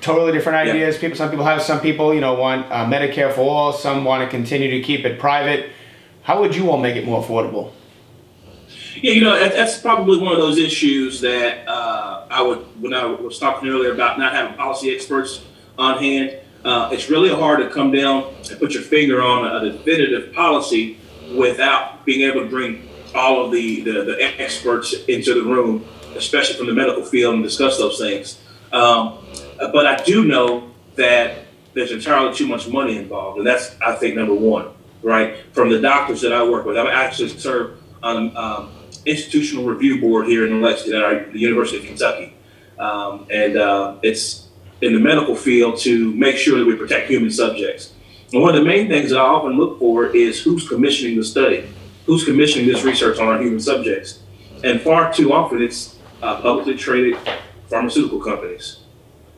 Totally 0.00 0.32
different 0.32 0.68
ideas. 0.68 0.94
Yeah. 0.94 1.00
People, 1.00 1.16
some 1.16 1.30
people 1.30 1.44
have, 1.44 1.60
some 1.60 1.80
people, 1.80 2.14
you 2.14 2.20
know, 2.20 2.34
want 2.34 2.70
uh, 2.70 2.86
Medicare 2.86 3.32
for 3.32 3.40
all. 3.40 3.72
Some 3.72 4.04
want 4.04 4.22
to 4.22 4.30
continue 4.30 4.70
to 4.70 4.80
keep 4.80 5.04
it 5.04 5.18
private. 5.18 5.70
How 6.22 6.40
would 6.40 6.54
you 6.54 6.70
all 6.70 6.78
make 6.78 6.94
it 6.94 7.04
more 7.04 7.22
affordable? 7.22 7.72
Yeah, 8.94 9.12
you 9.12 9.22
know, 9.22 9.48
that's 9.48 9.78
probably 9.78 10.18
one 10.18 10.32
of 10.32 10.38
those 10.38 10.58
issues 10.58 11.20
that 11.20 11.66
uh, 11.66 12.26
I 12.30 12.42
would, 12.42 12.58
when 12.80 12.94
I 12.94 13.04
was 13.06 13.38
talking 13.38 13.68
earlier 13.68 13.92
about 13.92 14.18
not 14.18 14.32
having 14.32 14.56
policy 14.56 14.94
experts 14.94 15.42
on 15.76 15.98
hand. 15.98 16.36
Uh, 16.64 16.90
it's 16.92 17.08
really 17.08 17.30
hard 17.30 17.60
to 17.60 17.70
come 17.70 17.92
down 17.92 18.34
and 18.50 18.58
put 18.58 18.72
your 18.72 18.82
finger 18.82 19.22
on 19.22 19.64
a 19.64 19.70
definitive 19.70 20.32
policy 20.32 20.98
without 21.36 22.04
being 22.04 22.28
able 22.28 22.42
to 22.42 22.48
bring 22.48 22.88
all 23.14 23.44
of 23.44 23.52
the, 23.52 23.80
the, 23.82 24.04
the 24.04 24.40
experts 24.40 24.94
into 25.08 25.34
the 25.34 25.42
room, 25.42 25.84
especially 26.16 26.56
from 26.56 26.66
the 26.66 26.74
medical 26.74 27.04
field, 27.04 27.34
and 27.34 27.42
discuss 27.42 27.78
those 27.78 27.98
things. 27.98 28.40
Um, 28.72 29.18
but 29.58 29.86
I 29.86 30.02
do 30.04 30.24
know 30.24 30.70
that 30.96 31.46
there's 31.74 31.92
entirely 31.92 32.34
too 32.34 32.46
much 32.46 32.68
money 32.68 32.96
involved, 32.96 33.38
and 33.38 33.46
that's 33.46 33.76
I 33.80 33.94
think 33.94 34.16
number 34.16 34.34
one, 34.34 34.68
right? 35.02 35.36
From 35.52 35.70
the 35.70 35.80
doctors 35.80 36.20
that 36.22 36.32
I 36.32 36.42
work 36.42 36.66
with, 36.66 36.76
I 36.76 36.90
actually 36.90 37.28
serve 37.28 37.80
on 38.02 38.36
um, 38.36 38.72
institutional 39.06 39.64
review 39.64 40.00
board 40.00 40.26
here 40.26 40.46
in 40.46 40.60
Lexington 40.60 40.96
at 40.96 41.04
our, 41.04 41.24
the 41.30 41.38
University 41.38 41.78
of 41.78 41.84
Kentucky, 41.84 42.34
um, 42.78 43.26
and 43.30 43.56
uh, 43.56 43.96
it's 44.02 44.47
in 44.80 44.92
the 44.92 45.00
medical 45.00 45.34
field 45.34 45.78
to 45.78 46.12
make 46.14 46.36
sure 46.36 46.58
that 46.58 46.66
we 46.66 46.76
protect 46.76 47.10
human 47.10 47.30
subjects. 47.30 47.92
And 48.32 48.42
one 48.42 48.54
of 48.54 48.60
the 48.60 48.66
main 48.66 48.88
things 48.88 49.10
that 49.10 49.18
I 49.18 49.24
often 49.24 49.56
look 49.56 49.78
for 49.78 50.06
is 50.06 50.42
who's 50.42 50.68
commissioning 50.68 51.16
the 51.16 51.24
study, 51.24 51.66
who's 52.06 52.24
commissioning 52.24 52.68
this 52.68 52.84
research 52.84 53.18
on 53.18 53.28
our 53.28 53.40
human 53.40 53.60
subjects, 53.60 54.20
and 54.62 54.80
far 54.80 55.12
too 55.12 55.32
often 55.32 55.62
it's 55.62 55.98
uh, 56.22 56.40
publicly 56.40 56.76
traded 56.76 57.16
pharmaceutical 57.68 58.20
companies, 58.20 58.80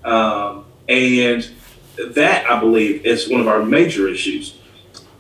um, 0.05 0.64
and 0.88 1.48
that 2.14 2.50
I 2.50 2.59
believe 2.59 3.05
is 3.05 3.29
one 3.29 3.40
of 3.40 3.48
our 3.48 3.62
major 3.62 4.09
issues. 4.09 4.59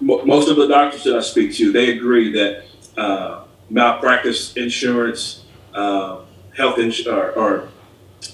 Most 0.00 0.48
of 0.48 0.56
the 0.56 0.66
doctors 0.66 1.04
that 1.04 1.16
I 1.16 1.20
speak 1.20 1.54
to, 1.56 1.72
they 1.72 1.90
agree 1.96 2.32
that 2.32 2.64
uh, 2.96 3.44
malpractice 3.68 4.56
insurance, 4.56 5.44
uh, 5.74 6.20
health 6.56 6.78
ins- 6.78 7.06
or, 7.06 7.32
or, 7.32 7.68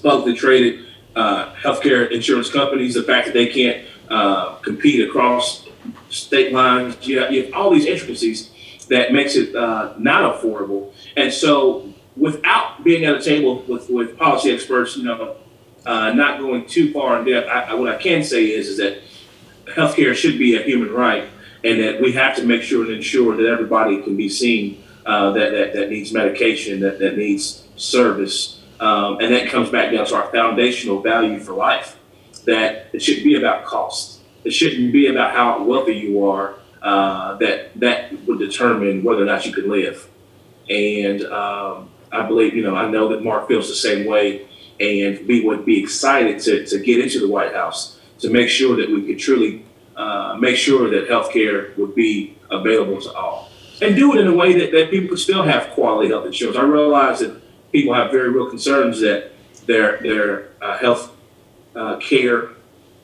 publicly 0.02 0.34
traded 0.34 0.84
uh, 1.16 1.54
healthcare 1.54 2.10
insurance 2.10 2.50
companies, 2.50 2.94
the 2.94 3.02
fact 3.02 3.26
that 3.26 3.34
they 3.34 3.46
can't 3.46 3.86
uh, 4.10 4.56
compete 4.56 5.08
across 5.08 5.66
state 6.10 6.52
lines, 6.52 6.96
you 7.06 7.18
have, 7.18 7.32
you 7.32 7.44
have, 7.44 7.54
all 7.54 7.70
these 7.70 7.86
intricacies 7.86 8.50
that 8.88 9.12
makes 9.12 9.34
it 9.34 9.54
uh, 9.56 9.94
not 9.98 10.34
affordable. 10.34 10.92
And 11.16 11.32
so, 11.32 11.92
without 12.16 12.84
being 12.84 13.04
at 13.04 13.16
a 13.16 13.22
table 13.22 13.62
with, 13.66 13.90
with 13.90 14.16
policy 14.16 14.52
experts, 14.52 14.96
you 14.96 15.04
know, 15.04 15.36
uh, 15.84 16.12
not 16.12 16.38
going 16.40 16.66
too 16.66 16.92
far 16.92 17.18
in 17.18 17.24
depth, 17.24 17.48
I, 17.48 17.62
I, 17.62 17.74
what 17.74 17.92
I 17.92 17.96
can 17.96 18.22
say 18.22 18.46
is, 18.46 18.68
is 18.68 18.76
that 18.78 18.98
healthcare 19.74 20.14
should 20.14 20.38
be 20.38 20.56
a 20.56 20.62
human 20.62 20.92
right, 20.92 21.28
and 21.64 21.80
that 21.80 22.00
we 22.00 22.12
have 22.12 22.36
to 22.36 22.44
make 22.44 22.62
sure 22.62 22.84
and 22.84 22.92
ensure 22.92 23.36
that 23.36 23.46
everybody 23.46 24.02
can 24.02 24.16
be 24.16 24.28
seen 24.28 24.82
uh, 25.04 25.30
that, 25.32 25.50
that, 25.50 25.72
that 25.74 25.90
needs 25.90 26.12
medication, 26.12 26.80
that, 26.80 26.98
that 26.98 27.16
needs 27.16 27.66
service. 27.76 28.55
Um, 28.80 29.18
and 29.20 29.32
that 29.32 29.48
comes 29.48 29.70
back 29.70 29.92
down 29.92 30.06
to 30.06 30.14
our 30.16 30.30
foundational 30.30 31.00
value 31.00 31.40
for 31.40 31.52
life 31.52 31.98
that 32.44 32.88
it 32.92 33.02
shouldn't 33.02 33.24
be 33.24 33.36
about 33.36 33.64
cost. 33.64 34.20
It 34.44 34.52
shouldn't 34.52 34.92
be 34.92 35.08
about 35.08 35.32
how 35.32 35.62
wealthy 35.64 35.94
you 35.94 36.24
are. 36.24 36.54
Uh, 36.82 37.36
that 37.38 37.78
that 37.80 38.12
would 38.26 38.38
determine 38.38 39.02
whether 39.02 39.22
or 39.22 39.24
not 39.24 39.44
you 39.44 39.52
can 39.52 39.68
live. 39.68 40.08
And 40.70 41.24
um, 41.24 41.90
I 42.12 42.24
believe, 42.26 42.54
you 42.54 42.62
know, 42.62 42.76
I 42.76 42.88
know 42.88 43.08
that 43.08 43.24
Mark 43.24 43.48
feels 43.48 43.68
the 43.68 43.74
same 43.74 44.06
way, 44.06 44.46
and 44.78 45.26
we 45.26 45.40
would 45.40 45.64
be 45.64 45.80
excited 45.82 46.40
to, 46.42 46.64
to 46.66 46.78
get 46.78 47.00
into 47.00 47.18
the 47.18 47.28
White 47.28 47.54
House 47.54 47.98
to 48.20 48.30
make 48.30 48.48
sure 48.48 48.76
that 48.76 48.88
we 48.88 49.04
could 49.04 49.18
truly 49.18 49.64
uh, 49.96 50.36
make 50.38 50.56
sure 50.56 50.88
that 50.90 51.08
healthcare 51.08 51.76
would 51.76 51.94
be 51.94 52.38
available 52.50 53.00
to 53.00 53.12
all 53.12 53.50
and 53.82 53.96
do 53.96 54.14
it 54.14 54.20
in 54.20 54.26
a 54.26 54.34
way 54.34 54.58
that, 54.58 54.70
that 54.72 54.90
people 54.90 55.08
could 55.08 55.18
still 55.18 55.42
have 55.42 55.70
quality 55.70 56.08
health 56.08 56.26
insurance. 56.26 56.56
I 56.56 56.62
realize 56.62 57.20
that 57.20 57.40
people 57.76 57.92
have 57.92 58.10
very 58.10 58.30
real 58.30 58.48
concerns 58.48 59.00
that 59.00 59.32
their 59.66 59.98
their 60.00 60.48
uh, 60.62 60.78
health 60.78 61.14
uh, 61.74 61.98
care, 61.98 62.50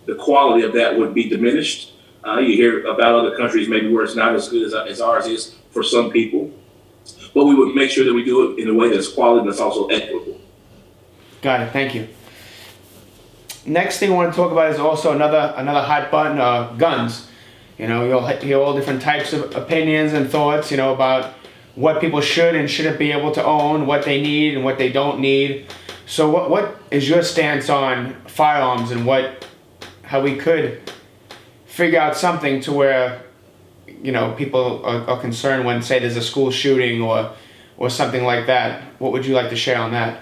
the 0.06 0.14
quality 0.14 0.64
of 0.64 0.72
that 0.72 0.98
would 0.98 1.12
be 1.12 1.28
diminished. 1.28 1.92
Uh, 2.26 2.38
you 2.38 2.54
hear 2.54 2.86
about 2.86 3.14
other 3.14 3.36
countries 3.36 3.68
maybe 3.68 3.92
where 3.92 4.04
it's 4.04 4.14
not 4.14 4.34
as 4.34 4.48
good 4.48 4.62
as, 4.66 4.72
as 4.74 5.00
ours 5.00 5.26
is 5.26 5.56
for 5.72 5.82
some 5.82 6.10
people, 6.10 6.50
but 7.34 7.44
we 7.44 7.54
would 7.54 7.74
make 7.74 7.90
sure 7.90 8.04
that 8.04 8.14
we 8.14 8.24
do 8.24 8.36
it 8.52 8.60
in 8.60 8.68
a 8.68 8.74
way 8.74 8.88
that's 8.88 9.12
quality 9.12 9.40
and 9.40 9.48
that's 9.48 9.60
also 9.60 9.88
equitable. 9.88 10.40
Got 11.42 11.60
it. 11.60 11.72
Thank 11.72 11.94
you. 11.94 12.08
Next 13.66 13.98
thing 13.98 14.10
I 14.12 14.14
want 14.14 14.32
to 14.32 14.36
talk 14.36 14.52
about 14.52 14.72
is 14.72 14.78
also 14.78 15.12
another 15.12 15.52
another 15.56 15.82
hot 15.82 16.10
button: 16.10 16.38
uh, 16.38 16.72
guns. 16.78 17.28
You 17.78 17.88
know, 17.88 18.06
you'll 18.06 18.26
hear 18.26 18.58
all 18.58 18.74
different 18.74 19.02
types 19.02 19.32
of 19.32 19.54
opinions 19.54 20.12
and 20.12 20.30
thoughts, 20.30 20.70
you 20.70 20.76
know, 20.76 20.94
about 20.94 21.34
what 21.74 22.00
people 22.00 22.20
should 22.20 22.54
and 22.54 22.70
shouldn't 22.70 22.98
be 22.98 23.12
able 23.12 23.32
to 23.32 23.44
own, 23.44 23.86
what 23.86 24.04
they 24.04 24.20
need 24.20 24.54
and 24.54 24.64
what 24.64 24.78
they 24.78 24.90
don't 24.90 25.20
need. 25.20 25.66
So 26.06 26.30
what, 26.30 26.50
what 26.50 26.80
is 26.90 27.08
your 27.08 27.22
stance 27.22 27.70
on 27.70 28.14
firearms 28.26 28.90
and 28.90 29.06
what, 29.06 29.46
how 30.02 30.20
we 30.20 30.36
could 30.36 30.90
figure 31.66 31.98
out 31.98 32.16
something 32.16 32.60
to 32.60 32.72
where, 32.72 33.22
you 33.86 34.12
know, 34.12 34.32
people 34.32 34.84
are, 34.84 35.08
are 35.08 35.20
concerned 35.20 35.64
when, 35.64 35.80
say, 35.82 35.98
there's 35.98 36.16
a 36.16 36.22
school 36.22 36.50
shooting 36.50 37.00
or, 37.00 37.32
or 37.78 37.88
something 37.88 38.24
like 38.24 38.46
that. 38.46 38.82
What 38.98 39.12
would 39.12 39.24
you 39.24 39.34
like 39.34 39.48
to 39.50 39.56
share 39.56 39.78
on 39.78 39.92
that? 39.92 40.20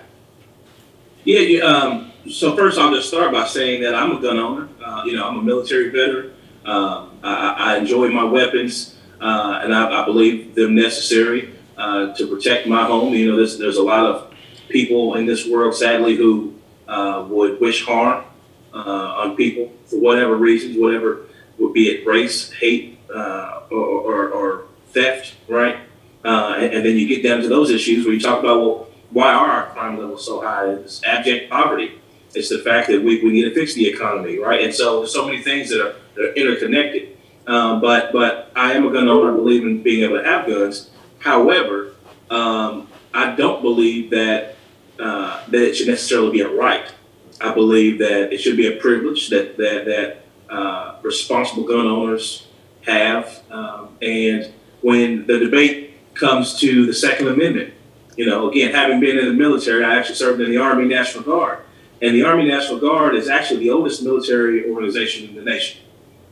Yeah, 1.25 1.41
yeah 1.41 1.63
um, 1.65 2.13
so 2.29 2.57
first 2.57 2.79
I'll 2.79 2.95
just 2.95 3.09
start 3.09 3.33
by 3.33 3.47
saying 3.47 3.83
that 3.83 3.95
I'm 3.95 4.17
a 4.17 4.21
gun 4.21 4.39
owner. 4.39 4.69
Uh, 4.85 5.03
you 5.05 5.17
know, 5.17 5.27
I'm 5.27 5.39
a 5.39 5.43
military 5.43 5.91
veteran. 5.91 6.35
Um, 6.65 7.19
I, 7.23 7.55
I, 7.59 7.77
enjoy 7.79 8.09
my 8.09 8.25
weapons, 8.25 8.97
uh, 9.21 9.61
and 9.63 9.75
I, 9.75 10.03
I, 10.03 10.05
believe 10.05 10.55
them 10.55 10.75
necessary 10.75 11.53
uh, 11.77 12.15
to 12.15 12.27
protect 12.27 12.67
my 12.67 12.85
home. 12.85 13.13
You 13.13 13.31
know, 13.31 13.37
there's, 13.37 13.59
there's 13.59 13.77
a 13.77 13.83
lot 13.83 14.07
of 14.07 14.33
people 14.69 15.17
in 15.17 15.27
this 15.27 15.47
world, 15.47 15.75
sadly, 15.75 16.17
who 16.17 16.55
uh, 16.89 17.27
would 17.29 17.61
wish 17.61 17.85
harm 17.85 18.25
uh, 18.73 18.79
on 18.79 19.37
people 19.37 19.73
for 19.87 20.01
whatever 20.01 20.37
reasons, 20.37 20.77
whatever 20.77 21.27
would 21.59 21.73
be 21.73 21.89
it 21.89 22.07
race, 22.07 22.51
hate, 22.53 22.99
uh, 23.15 23.63
or, 23.71 23.79
or, 23.79 24.29
or, 24.31 24.65
theft, 24.89 25.37
right? 25.47 25.77
Uh, 26.25 26.55
and, 26.57 26.75
and, 26.75 26.85
then 26.85 26.97
you 26.97 27.07
get 27.07 27.23
down 27.23 27.41
to 27.41 27.47
those 27.47 27.71
issues 27.71 28.05
where 28.05 28.13
you 28.13 28.19
talk 28.19 28.41
about, 28.41 28.61
well, 28.61 28.89
why 29.11 29.33
are 29.33 29.47
our 29.47 29.67
crime 29.67 29.97
levels 29.97 30.27
so 30.27 30.41
high? 30.41 30.67
It's 30.67 31.01
abject 31.05 31.49
poverty. 31.49 32.01
It's 32.35 32.49
the 32.49 32.59
fact 32.59 32.89
that 32.89 33.01
we, 33.01 33.23
we 33.23 33.31
need 33.31 33.45
to 33.45 33.55
fix 33.55 33.75
the 33.75 33.87
economy, 33.87 34.39
right? 34.39 34.65
And 34.65 34.75
so 34.75 34.99
there's 34.99 35.13
so 35.13 35.27
many 35.27 35.43
things 35.43 35.71
that 35.71 35.81
are 35.81 35.95
they're 36.17 36.33
interconnected. 36.35 37.10
Um, 37.47 37.81
but 37.81 38.13
but 38.13 38.53
I 38.55 38.73
am 38.73 38.87
a 38.87 38.93
gun 38.93 39.09
owner. 39.09 39.33
I 39.33 39.35
believe 39.35 39.63
in 39.63 39.83
being 39.83 40.05
able 40.05 40.19
to 40.19 40.25
have 40.25 40.47
guns. 40.47 40.91
However, 41.19 41.95
um, 42.31 42.89
I 43.13 43.35
don't 43.35 43.63
believe 43.63 44.11
that 44.11 44.57
uh, 44.99 45.45
that 45.47 45.69
it 45.69 45.75
should 45.75 45.89
necessarily 45.89 46.31
be 46.31 46.41
a 46.43 46.49
right. 46.49 46.93
I 47.41 47.55
believe 47.55 47.99
that 47.99 48.33
it 48.33 48.39
should 48.39 48.57
be 48.57 48.67
a 48.67 48.77
privilege 48.77 49.31
that 49.31 49.57
that 49.57 49.85
that 49.87 50.25
uh, 50.55 50.99
responsible 51.03 51.65
gun 51.65 51.87
owners 51.87 52.47
have. 52.87 53.43
Um, 53.51 53.97
and 54.03 54.53
when 54.83 55.27
the 55.27 55.39
debate 55.39 56.15
comes 56.15 56.59
to 56.61 56.87
the 56.87 56.95
Second 56.95 57.29
Amendment, 57.29 57.75
you 58.17 58.27
know, 58.27 58.51
again, 58.51 58.75
having 58.75 59.01
been 59.01 59.19
in 59.19 59.25
the 59.27 59.33
military, 59.33 59.85
I 59.85 59.97
actually 59.97 60.17
served 60.17 60.41
in 60.41 60.51
the 60.51 60.59
Army 60.59 60.87
National 60.87 61.25
Guard, 61.25 61.61
and 62.03 62.15
the 62.15 62.25
Army 62.25 62.47
National 62.47 62.79
Guard 62.79 63.15
is 63.15 63.29
actually 63.29 63.61
the 63.61 63.71
oldest 63.71 64.03
military 64.03 64.71
organization 64.71 65.29
in 65.29 65.35
the 65.35 65.43
nation 65.43 65.81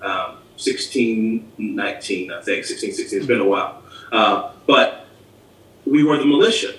um, 0.03 0.38
16, 0.59 1.53
19, 1.57 2.33
I 2.33 2.42
think, 2.42 2.64
16, 2.64 2.92
16. 2.92 3.18
It's 3.18 3.27
been 3.27 3.40
a 3.40 3.49
while. 3.49 3.83
Uh, 4.12 4.53
but 4.66 5.07
we 5.87 6.05
were 6.05 6.18
the 6.18 6.27
militia. 6.27 6.75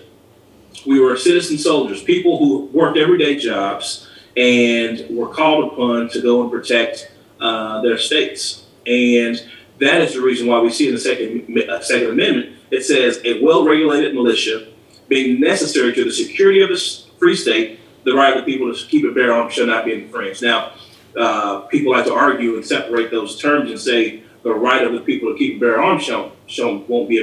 We 0.86 1.00
were 1.00 1.18
citizen 1.18 1.58
soldiers, 1.58 2.04
people 2.04 2.38
who 2.38 2.66
worked 2.66 2.98
everyday 2.98 3.38
jobs 3.38 4.08
and 4.38 5.06
were 5.10 5.28
called 5.28 5.74
upon 5.74 6.10
to 6.10 6.22
go 6.22 6.42
and 6.42 6.52
protect 6.52 7.12
uh, 7.40 7.82
their 7.82 7.98
states. 7.98 8.68
And 8.86 9.42
that 9.80 10.02
is 10.02 10.14
the 10.14 10.22
reason 10.22 10.48
why 10.48 10.60
we 10.60 10.70
see 10.70 10.88
in 10.88 10.94
the 10.94 11.00
Second, 11.00 11.58
uh, 11.70 11.82
Second 11.82 12.12
Amendment, 12.12 12.56
it 12.72 12.84
says 12.84 13.20
a 13.26 13.42
well 13.44 13.66
regulated 13.66 14.14
militia 14.14 14.68
being 15.08 15.40
necessary 15.40 15.94
to 15.94 16.04
the 16.04 16.12
security 16.12 16.62
of 16.62 16.70
the 16.70 17.04
free 17.18 17.36
state, 17.36 17.80
the 18.04 18.14
right 18.14 18.38
of 18.38 18.46
the 18.46 18.52
people 18.52 18.74
to 18.74 18.86
keep 18.86 19.04
and 19.04 19.16
bear 19.16 19.34
arms 19.34 19.54
shall 19.54 19.66
not 19.66 19.86
be 19.86 19.94
infringed. 19.94 20.44
Now, 20.44 20.74
uh, 21.18 21.62
people 21.62 21.92
like 21.92 22.06
to 22.06 22.14
argue 22.14 22.56
and 22.56 22.66
separate 22.66 23.12
those 23.12 23.40
terms 23.40 23.70
and 23.70 23.80
say 23.80 24.24
the 24.44 24.54
right 24.54 24.86
of 24.86 24.94
the 24.94 25.02
people 25.02 25.32
to 25.32 25.38
keep 25.38 25.60
bear 25.60 25.82
arms 25.82 26.04
shown, 26.04 26.32
shown 26.48 26.86
won't 26.88 27.10
be 27.10 27.20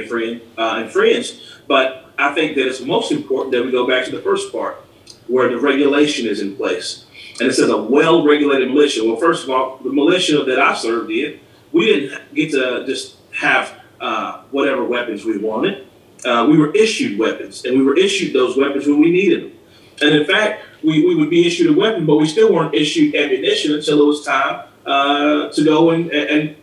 uh, 0.57 0.83
infringed. 0.83 1.41
But 1.67 2.11
I 2.17 2.33
think 2.33 2.55
that 2.55 2.67
it's 2.67 2.81
most 2.81 3.11
important 3.11 3.53
that 3.53 3.63
we 3.63 3.71
go 3.71 3.87
back 3.87 4.05
to 4.05 4.11
the 4.11 4.21
first 4.21 4.51
part 4.51 4.77
where 5.27 5.49
the 5.49 5.59
regulation 5.59 6.25
is 6.27 6.41
in 6.41 6.55
place. 6.55 7.05
And 7.39 7.49
it 7.49 7.53
says 7.53 7.69
a 7.69 7.77
well 7.77 8.25
regulated 8.25 8.69
militia. 8.69 9.03
Well, 9.05 9.17
first 9.17 9.43
of 9.43 9.49
all, 9.49 9.77
the 9.83 9.91
militia 9.91 10.43
that 10.43 10.59
I 10.59 10.73
served 10.73 11.11
in, 11.11 11.39
we 11.71 11.85
didn't 11.85 12.33
get 12.33 12.51
to 12.51 12.85
just 12.85 13.17
have 13.33 13.73
uh, 14.01 14.41
whatever 14.51 14.83
weapons 14.83 15.25
we 15.25 15.37
wanted. 15.37 15.87
Uh, 16.25 16.47
we 16.49 16.57
were 16.57 16.73
issued 16.73 17.19
weapons, 17.19 17.63
and 17.65 17.77
we 17.77 17.83
were 17.83 17.95
issued 17.95 18.33
those 18.33 18.57
weapons 18.57 18.87
when 18.87 18.99
we 18.99 19.11
needed 19.11 19.43
them. 19.43 19.51
And 20.01 20.15
in 20.15 20.25
fact, 20.25 20.63
we, 20.87 21.05
we 21.05 21.15
would 21.15 21.29
be 21.29 21.45
issued 21.45 21.69
a 21.69 21.77
weapon, 21.77 22.05
but 22.05 22.15
we 22.15 22.25
still 22.25 22.53
weren't 22.53 22.73
issued 22.73 23.13
ammunition 23.13 23.73
until 23.73 24.01
it 24.01 24.05
was 24.05 24.23
time 24.23 24.63
uh, 24.85 25.49
to 25.49 25.63
go 25.65 25.89
and, 25.89 26.09
and 26.11 26.55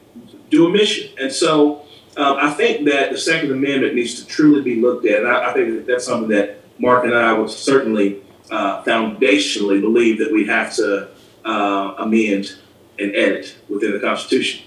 do 0.48 0.66
a 0.66 0.70
mission. 0.70 1.10
And 1.20 1.30
so 1.30 1.82
um, 2.16 2.38
I 2.40 2.50
think 2.54 2.86
that 2.86 3.12
the 3.12 3.18
Second 3.18 3.52
Amendment 3.52 3.94
needs 3.94 4.14
to 4.14 4.26
truly 4.26 4.62
be 4.62 4.80
looked 4.80 5.04
at. 5.04 5.18
And 5.18 5.28
I, 5.28 5.50
I 5.50 5.52
think 5.52 5.74
that 5.74 5.86
that's 5.86 6.06
something 6.06 6.30
that 6.30 6.60
Mark 6.78 7.04
and 7.04 7.14
I 7.14 7.34
would 7.34 7.50
certainly 7.50 8.22
uh, 8.50 8.82
foundationally 8.82 9.82
believe 9.82 10.18
that 10.20 10.32
we 10.32 10.46
have 10.46 10.74
to 10.76 11.10
uh, 11.44 11.94
amend 11.98 12.56
and 12.98 13.14
edit 13.14 13.58
within 13.68 13.92
the 13.92 14.00
Constitution. 14.00 14.64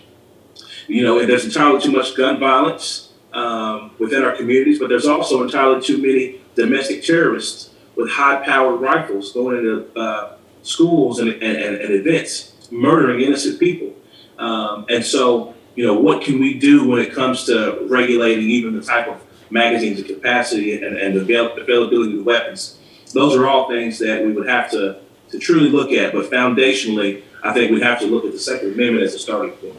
You 0.88 1.04
know, 1.04 1.26
there's 1.26 1.46
entirely 1.46 1.82
too 1.82 1.92
much 1.92 2.16
gun 2.16 2.40
violence 2.40 3.12
um, 3.34 3.90
within 3.98 4.24
our 4.24 4.36
communities, 4.36 4.78
but 4.78 4.90
there's 4.90 5.08
also 5.08 5.42
entirely 5.42 5.82
too 5.82 5.98
many 5.98 6.42
domestic 6.54 7.04
terrorists 7.04 7.72
with 7.98 8.12
high-powered 8.12 8.80
rifles 8.80 9.34
going 9.34 9.58
into 9.58 10.00
uh, 10.00 10.38
schools 10.62 11.20
and, 11.20 11.30
and, 11.32 11.76
and, 11.76 11.94
events, 11.94 12.54
murdering 12.72 13.22
innocent 13.22 13.60
people. 13.60 13.94
Um, 14.38 14.86
and 14.90 15.04
so, 15.04 15.56
you 15.76 15.86
know, 15.86 16.00
what 16.00 16.22
can 16.22 16.40
we 16.40 16.60
do 16.60 16.88
when 16.88 17.00
it 17.00 17.12
comes 17.12 17.46
to 17.46 17.86
regulating 17.90 18.46
even 18.50 18.76
the 18.76 18.84
type 18.84 19.08
of 19.08 19.22
magazines 19.50 20.00
and 20.00 20.08
capacity 20.08 20.84
and, 20.84 20.96
and 20.96 21.18
avail- 21.18 21.58
availability 21.58 22.20
of 22.20 22.26
weapons? 22.26 22.78
Those 23.14 23.36
are 23.36 23.48
all 23.48 23.68
things 23.68 23.98
that 24.00 24.24
we 24.24 24.32
would 24.32 24.48
have 24.48 24.70
to, 24.72 25.00
to 25.32 25.40
truly 25.40 25.70
look 25.70 25.92
at. 25.92 26.14
But 26.14 26.30
foundationally, 26.30 27.24
I 27.44 27.54
think 27.54 27.72
we 27.72 27.82
have 27.82 28.00
to 28.00 28.06
look 28.06 28.26
at 28.26 28.32
the 28.32 28.40
Second 28.40 28.74
Amendment 28.74 29.06
as 29.06 29.16
a 29.16 29.20
starting 29.20 29.52
point. 29.54 29.76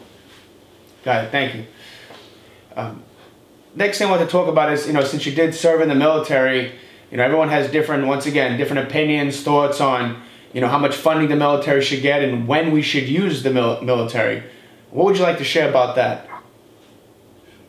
Got 1.05 1.25
it. 1.25 1.31
Thank 1.31 1.55
you. 1.55 1.65
Um, 2.75 3.03
next 3.75 3.97
thing 3.97 4.07
I 4.07 4.11
want 4.11 4.23
to 4.23 4.27
talk 4.27 4.47
about 4.47 4.73
is, 4.73 4.87
you 4.87 4.93
know, 4.93 5.03
since 5.03 5.25
you 5.25 5.33
did 5.33 5.55
serve 5.55 5.79
in 5.81 5.87
the 5.87 5.95
military, 5.95 6.73
you 7.11 7.17
know, 7.17 7.23
everyone 7.23 7.49
has 7.49 7.71
different, 7.71 8.05
once 8.05 8.25
again, 8.25 8.57
different 8.57 8.87
opinions, 8.87 9.41
thoughts 9.41 9.81
on, 9.81 10.21
you 10.53 10.61
know, 10.61 10.67
how 10.67 10.77
much 10.77 10.95
funding 10.95 11.29
the 11.29 11.35
military 11.35 11.81
should 11.81 12.01
get 12.01 12.23
and 12.23 12.47
when 12.47 12.71
we 12.71 12.81
should 12.81 13.07
use 13.07 13.43
the 13.43 13.49
mil- 13.49 13.81
military. 13.81 14.43
What 14.91 15.05
would 15.05 15.17
you 15.17 15.23
like 15.23 15.37
to 15.39 15.43
share 15.43 15.69
about 15.69 15.95
that? 15.95 16.27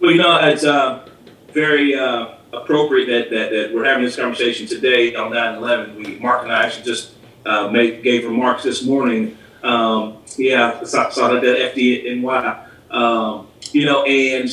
Well, 0.00 0.11
you 0.11 0.18
know, 0.18 0.37
it's 0.38 0.64
uh, 0.64 1.09
very 1.53 1.94
uh, 1.94 2.35
appropriate 2.53 3.07
that, 3.07 3.31
that, 3.31 3.50
that, 3.50 3.74
we're 3.74 3.85
having 3.85 4.05
this 4.05 4.16
conversation 4.16 4.66
today 4.66 5.14
on 5.14 5.31
9-11. 5.31 5.96
We, 5.96 6.18
Mark 6.18 6.42
and 6.42 6.53
I 6.53 6.64
actually 6.64 6.85
just 6.85 7.12
uh, 7.46 7.68
made, 7.68 8.03
gave 8.03 8.24
remarks 8.24 8.62
this 8.62 8.85
morning. 8.85 9.37
Um, 9.62 10.18
yeah, 10.37 10.83
saw, 10.85 11.11
saw 11.11 11.29
that 11.29 11.42
FDNY. 11.42 12.66
Um, 12.90 13.48
you 13.72 13.85
know, 13.85 14.05
and 14.05 14.48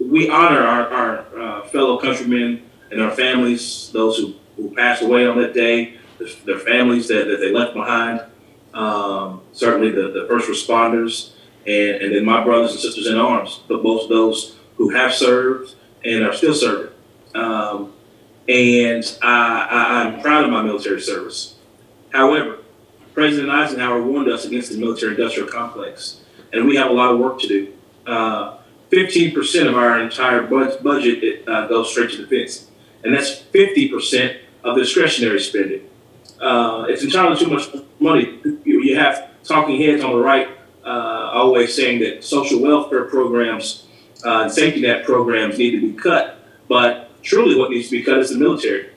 we 0.00 0.28
honor 0.28 0.60
our, 0.60 0.88
our 0.88 1.40
uh, 1.40 1.62
fellow 1.68 1.98
countrymen 1.98 2.62
and 2.90 3.00
our 3.00 3.10
families, 3.10 3.90
those 3.92 4.18
who, 4.18 4.34
who 4.56 4.74
passed 4.74 5.02
away 5.02 5.26
on 5.26 5.40
that 5.40 5.54
day, 5.54 5.98
their 6.44 6.58
families 6.58 7.08
that, 7.08 7.26
that 7.26 7.38
they 7.40 7.52
left 7.52 7.74
behind, 7.74 8.22
um, 8.72 9.42
certainly 9.52 9.90
the, 9.90 10.10
the 10.10 10.26
first 10.28 10.48
responders, 10.48 11.32
and, 11.66 12.02
and 12.02 12.14
then 12.14 12.24
my 12.24 12.42
brothers 12.42 12.72
and 12.72 12.80
sisters 12.80 13.06
in 13.06 13.16
arms, 13.16 13.62
but 13.68 13.76
of 13.76 14.08
those 14.08 14.56
who 14.76 14.90
have 14.90 15.12
served 15.12 15.74
and 16.04 16.24
are 16.24 16.32
still 16.32 16.54
serving. 16.54 16.92
Um, 17.34 17.92
and 18.48 19.18
I, 19.22 20.12
I'm 20.14 20.20
proud 20.20 20.44
of 20.44 20.50
my 20.50 20.62
military 20.62 21.00
service. 21.00 21.56
However, 22.12 22.58
President 23.14 23.50
Eisenhower 23.50 24.02
warned 24.02 24.28
us 24.28 24.44
against 24.44 24.72
the 24.72 24.78
military 24.78 25.12
industrial 25.12 25.48
complex, 25.48 26.20
and 26.52 26.66
we 26.66 26.76
have 26.76 26.90
a 26.90 26.92
lot 26.92 27.12
of 27.12 27.20
work 27.20 27.40
to 27.40 27.48
do. 27.48 27.72
Uh, 28.06 28.58
15% 28.90 29.68
of 29.68 29.76
our 29.76 30.00
entire 30.00 30.42
budget 30.42 31.48
uh, 31.48 31.66
goes 31.66 31.90
straight 31.90 32.10
to 32.10 32.26
defense, 32.26 32.70
and 33.04 33.14
that's 33.14 33.42
50% 33.42 34.38
of 34.64 34.74
the 34.74 34.82
discretionary 34.82 35.40
spending. 35.40 35.88
Uh, 36.40 36.86
it's 36.88 37.02
entirely 37.02 37.36
too 37.36 37.50
much 37.50 37.68
money. 38.00 38.40
You 38.64 38.96
have 38.96 39.30
talking 39.44 39.80
heads 39.80 40.02
on 40.02 40.12
the 40.12 40.18
right 40.18 40.48
uh, 40.84 41.30
always 41.32 41.74
saying 41.74 42.00
that 42.00 42.24
social 42.24 42.60
welfare 42.60 43.04
programs 43.04 43.86
uh, 44.24 44.42
and 44.42 44.52
safety 44.52 44.80
net 44.80 45.04
programs 45.04 45.58
need 45.58 45.72
to 45.72 45.80
be 45.80 45.92
cut, 45.92 46.38
but 46.68 47.10
truly 47.22 47.56
what 47.56 47.70
needs 47.70 47.88
to 47.88 47.98
be 47.98 48.02
cut 48.02 48.18
is 48.18 48.30
the 48.30 48.38
military. 48.38 48.90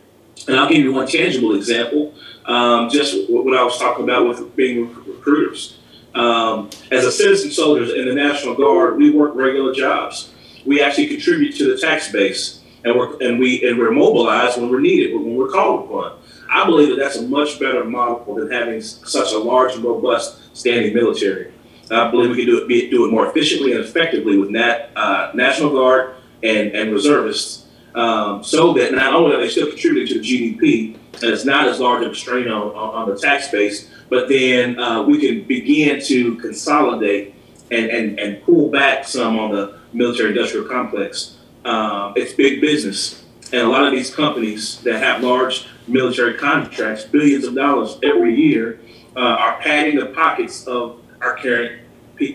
And 0.48 0.58
I'll 0.58 0.70
give 0.70 0.78
you 0.78 0.93
one 0.93 1.08
tangible 1.08 1.56
example, 1.56 2.13
um, 2.46 2.89
just 2.89 3.30
what 3.30 3.58
I 3.58 3.63
was 3.63 3.78
talking 3.78 4.04
about 4.04 4.28
with 4.28 4.56
being 4.56 4.93
recruiters. 5.06 5.78
Um, 6.13 6.70
as 6.91 7.06
a 7.06 7.12
citizen 7.12 7.52
soldier 7.52 7.96
in 7.96 8.08
the 8.08 8.13
National 8.13 8.56
Guard, 8.56 8.98
we 8.98 9.12
work 9.12 9.36
regular 9.36 9.74
jobs. 9.74 10.32
We 10.65 10.82
actually 10.82 11.08
contribute 11.08 11.56
to 11.58 11.72
the 11.72 11.80
tax 11.80 12.12
base, 12.12 12.62
and 12.88 12.97
we're 12.97 13.17
and 13.21 13.39
we 13.39 13.67
and 13.67 13.78
we're 13.78 13.91
mobilized 13.91 14.60
when 14.60 14.69
we're 14.69 14.82
needed, 14.82 15.13
when 15.13 15.36
we're 15.36 15.50
called 15.50 15.86
upon. 15.86 16.19
I 16.50 16.65
believe 16.65 16.89
that 16.89 16.97
that's 16.97 17.17
a 17.17 17.23
much 17.23 17.60
better 17.60 17.84
model 17.84 18.36
than 18.36 18.52
having 18.52 18.82
such 18.82 19.34
a 19.34 19.38
large 19.38 19.76
and 19.76 19.84
robust 19.84 20.56
standing 20.56 20.93
military. 20.93 21.54
I 21.91 22.10
believe 22.12 22.32
we 22.32 22.38
can 22.38 22.45
do 22.45 22.65
it 22.65 22.89
do 22.89 23.06
it 23.06 23.12
more 23.12 23.28
efficiently 23.28 23.73
and 23.73 23.84
effectively 23.84 24.38
with 24.38 24.50
Nat, 24.50 24.89
uh, 24.95 25.32
National 25.34 25.71
Guard 25.71 26.15
and 26.43 26.71
and 26.71 26.91
reservists, 26.91 27.67
um, 27.95 28.43
so 28.43 28.73
that 28.73 28.93
not 28.93 29.13
only 29.13 29.36
are 29.36 29.39
they 29.39 29.50
still 29.50 29.67
contributing 29.67 30.08
to 30.13 30.19
the 30.19 30.26
GDP, 30.26 30.95
and 31.21 31.32
it's 31.32 31.45
not 31.45 31.67
as 31.67 31.80
large 31.80 32.06
of 32.06 32.12
a 32.12 32.15
strain 32.15 32.47
on, 32.47 32.69
on, 32.69 32.76
on 32.76 33.10
the 33.10 33.17
tax 33.17 33.50
base, 33.50 33.89
but 34.10 34.30
then 34.30 34.80
uh, 34.80 35.02
we 35.04 35.19
can 35.19 35.47
begin 35.47 36.02
to 36.02 36.36
consolidate 36.38 37.36
and, 37.71 37.89
and, 37.89 38.19
and 38.19 38.43
pull 38.43 38.69
back 38.69 39.06
some 39.06 39.38
on 39.39 39.52
the 39.52 39.80
military 39.93 40.30
industrial 40.30 40.67
complex. 40.67 41.37
Um, 41.67 42.13
it's 42.15 42.34
big 42.34 42.62
business. 42.62 43.23
And 43.51 43.62
a 43.62 43.67
lot 43.67 43.86
of 43.86 43.91
these 43.91 44.13
companies 44.13 44.82
that 44.82 45.01
have 45.03 45.21
large 45.21 45.67
military 45.88 46.36
contracts, 46.36 47.03
billions 47.03 47.45
of 47.45 47.56
dollars 47.56 47.97
every 48.03 48.36
year, 48.36 48.80
uh, 49.15 49.19
are 49.19 49.60
padding 49.60 49.97
the 49.97 50.08
pockets 50.08 50.65
of 50.65 51.01
our 51.21 51.38
current 51.38 51.82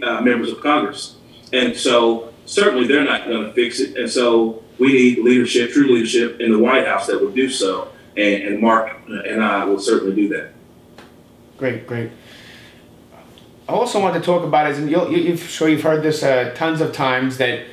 uh, 0.03 0.21
members 0.21 0.51
of 0.51 0.61
Congress. 0.61 1.17
And 1.53 1.77
so 1.77 2.33
certainly 2.45 2.87
they're 2.87 3.05
not 3.05 3.27
going 3.27 3.45
to 3.47 3.53
fix 3.53 3.81
it. 3.81 3.97
And 3.97 4.11
so 4.11 4.63
we 4.79 4.93
need 4.93 5.19
leadership, 5.19 5.73
true 5.73 5.93
leadership 5.93 6.41
in 6.41 6.53
the 6.53 6.59
White 6.59 6.87
House 6.87 7.07
that 7.07 7.21
will 7.21 7.33
do 7.33 7.49
so. 7.49 7.91
And, 8.17 8.43
and 8.43 8.61
Mark 8.61 8.93
and 9.07 9.43
I 9.43 9.65
will 9.65 9.79
certainly 9.79 10.15
do 10.15 10.29
that. 10.29 10.53
Great, 11.57 11.87
great. 11.87 12.11
I 13.69 13.73
also 13.73 14.01
want 14.01 14.15
to 14.15 14.21
talk 14.21 14.43
about 14.43 14.71
is, 14.71 14.79
and 14.79 14.91
you'll, 14.91 15.11
you, 15.11 15.31
have 15.31 15.43
sure 15.43 15.69
you've 15.69 15.83
heard 15.83 16.03
this 16.03 16.23
uh, 16.23 16.53
tons 16.55 16.81
of 16.81 16.93
times 16.93 17.39
that, 17.39 17.65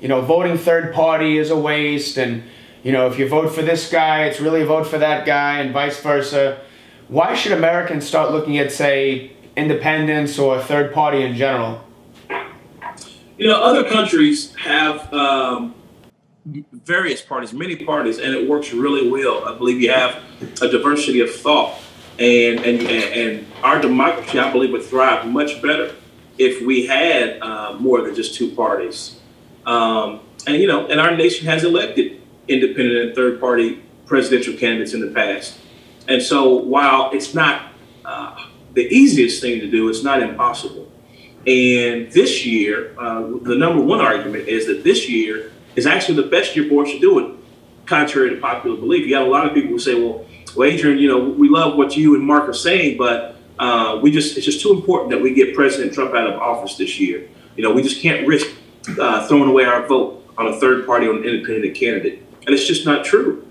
you 0.00 0.08
know, 0.08 0.20
voting 0.20 0.56
third 0.56 0.94
party 0.94 1.38
is 1.38 1.50
a 1.50 1.56
waste, 1.56 2.16
and 2.18 2.42
you 2.82 2.92
know, 2.92 3.06
if 3.06 3.18
you 3.18 3.28
vote 3.28 3.54
for 3.54 3.62
this 3.62 3.90
guy, 3.90 4.24
it's 4.24 4.40
really 4.40 4.62
a 4.62 4.66
vote 4.66 4.86
for 4.86 4.98
that 4.98 5.26
guy, 5.26 5.58
and 5.58 5.72
vice 5.72 6.00
versa. 6.00 6.60
Why 7.08 7.34
should 7.34 7.52
Americans 7.52 8.06
start 8.06 8.32
looking 8.32 8.58
at, 8.58 8.70
say, 8.70 9.32
independence 9.56 10.38
or 10.38 10.60
third 10.60 10.92
party 10.92 11.22
in 11.22 11.34
general? 11.34 11.84
You 13.38 13.46
know, 13.46 13.60
other 13.60 13.88
countries 13.88 14.54
have 14.56 15.12
um, 15.12 15.74
various 16.44 17.22
parties, 17.22 17.52
many 17.52 17.76
parties, 17.76 18.18
and 18.18 18.34
it 18.34 18.48
works 18.48 18.72
really 18.72 19.10
well. 19.10 19.44
I 19.46 19.56
believe 19.56 19.80
you 19.80 19.90
have 19.90 20.22
a 20.60 20.68
diversity 20.68 21.20
of 21.20 21.34
thought 21.34 21.78
and 22.18 22.60
and 22.60 22.82
and 22.82 23.46
our 23.62 23.80
democracy, 23.80 24.38
I 24.38 24.50
believe, 24.50 24.72
would 24.72 24.82
thrive 24.82 25.26
much 25.26 25.62
better 25.62 25.94
if 26.36 26.64
we 26.66 26.86
had 26.86 27.40
uh, 27.40 27.76
more 27.78 28.02
than 28.02 28.14
just 28.14 28.34
two 28.34 28.50
parties. 28.52 29.17
Um, 29.68 30.20
and 30.46 30.56
you 30.56 30.66
know, 30.66 30.86
and 30.86 30.98
our 30.98 31.14
nation 31.14 31.46
has 31.46 31.62
elected 31.62 32.22
independent 32.48 33.06
and 33.06 33.14
third 33.14 33.38
party 33.38 33.82
presidential 34.06 34.54
candidates 34.54 34.94
in 34.94 35.00
the 35.00 35.08
past. 35.08 35.58
And 36.08 36.22
so, 36.22 36.54
while 36.54 37.10
it's 37.12 37.34
not 37.34 37.72
uh, 38.04 38.46
the 38.72 38.86
easiest 38.86 39.42
thing 39.42 39.60
to 39.60 39.70
do, 39.70 39.90
it's 39.90 40.02
not 40.02 40.22
impossible. 40.22 40.90
And 41.46 42.10
this 42.10 42.46
year, 42.46 42.98
uh, 42.98 43.20
the 43.42 43.54
number 43.56 43.82
one 43.82 44.00
argument 44.00 44.48
is 44.48 44.66
that 44.66 44.84
this 44.84 45.08
year 45.08 45.52
is 45.76 45.86
actually 45.86 46.22
the 46.22 46.28
best 46.28 46.56
year 46.56 46.66
for 46.68 46.84
us 46.84 46.90
to 46.90 46.98
do 46.98 47.18
it, 47.18 47.36
contrary 47.84 48.30
to 48.30 48.36
popular 48.40 48.76
belief. 48.76 49.06
You 49.06 49.10
got 49.10 49.26
a 49.26 49.30
lot 49.30 49.46
of 49.46 49.52
people 49.52 49.70
who 49.70 49.78
say, 49.78 49.94
well, 49.94 50.24
well, 50.56 50.66
Adrian, 50.68 50.98
you 50.98 51.08
know, 51.08 51.18
we 51.18 51.50
love 51.50 51.76
what 51.76 51.94
you 51.94 52.14
and 52.14 52.24
Mark 52.24 52.48
are 52.48 52.54
saying, 52.54 52.96
but 52.96 53.36
uh, 53.58 54.00
we 54.02 54.10
just 54.10 54.38
it's 54.38 54.46
just 54.46 54.62
too 54.62 54.72
important 54.72 55.10
that 55.10 55.20
we 55.20 55.34
get 55.34 55.54
President 55.54 55.92
Trump 55.92 56.14
out 56.14 56.26
of 56.26 56.40
office 56.40 56.76
this 56.78 56.98
year. 56.98 57.28
You 57.56 57.62
know, 57.62 57.72
we 57.72 57.82
just 57.82 58.00
can't 58.00 58.26
risk 58.26 58.46
uh, 58.98 59.26
throwing 59.26 59.48
away 59.48 59.64
our 59.64 59.86
vote 59.86 60.24
on 60.36 60.46
a 60.46 60.60
third 60.60 60.86
party 60.86 61.06
or 61.06 61.16
an 61.16 61.24
independent 61.24 61.74
candidate, 61.74 62.22
and 62.46 62.54
it's 62.54 62.66
just 62.66 62.86
not 62.86 63.04
true. 63.04 63.46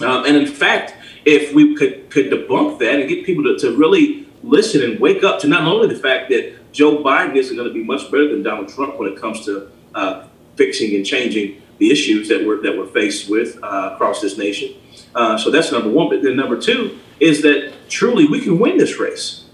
Um, 0.00 0.24
and 0.24 0.36
in 0.36 0.46
fact, 0.46 0.94
if 1.24 1.52
we 1.52 1.74
could 1.74 2.10
could 2.10 2.30
debunk 2.30 2.78
that 2.78 3.00
and 3.00 3.08
get 3.08 3.26
people 3.26 3.44
to, 3.44 3.58
to 3.58 3.76
really 3.76 4.26
listen 4.42 4.82
and 4.82 5.00
wake 5.00 5.24
up 5.24 5.40
to 5.40 5.48
not 5.48 5.62
only 5.62 5.88
the 5.88 6.00
fact 6.00 6.28
that 6.30 6.72
Joe 6.72 7.02
Biden 7.02 7.34
isn't 7.34 7.56
going 7.56 7.68
to 7.68 7.74
be 7.74 7.82
much 7.82 8.10
better 8.10 8.28
than 8.28 8.42
Donald 8.42 8.68
Trump 8.68 8.98
when 8.98 9.12
it 9.12 9.18
comes 9.18 9.44
to 9.46 9.70
uh, 9.94 10.26
fixing 10.56 10.94
and 10.94 11.04
changing 11.04 11.60
the 11.78 11.90
issues 11.90 12.28
that 12.28 12.46
we're 12.46 12.62
that 12.62 12.76
we're 12.76 12.86
faced 12.86 13.28
with 13.28 13.58
uh, 13.62 13.90
across 13.94 14.20
this 14.20 14.38
nation, 14.38 14.74
uh, 15.14 15.36
so 15.36 15.50
that's 15.50 15.72
number 15.72 15.90
one. 15.90 16.08
But 16.08 16.22
then 16.22 16.36
number 16.36 16.60
two 16.60 16.98
is 17.20 17.42
that 17.42 17.72
truly 17.88 18.26
we 18.26 18.40
can 18.40 18.58
win 18.58 18.78
this 18.78 18.98
race. 18.98 19.44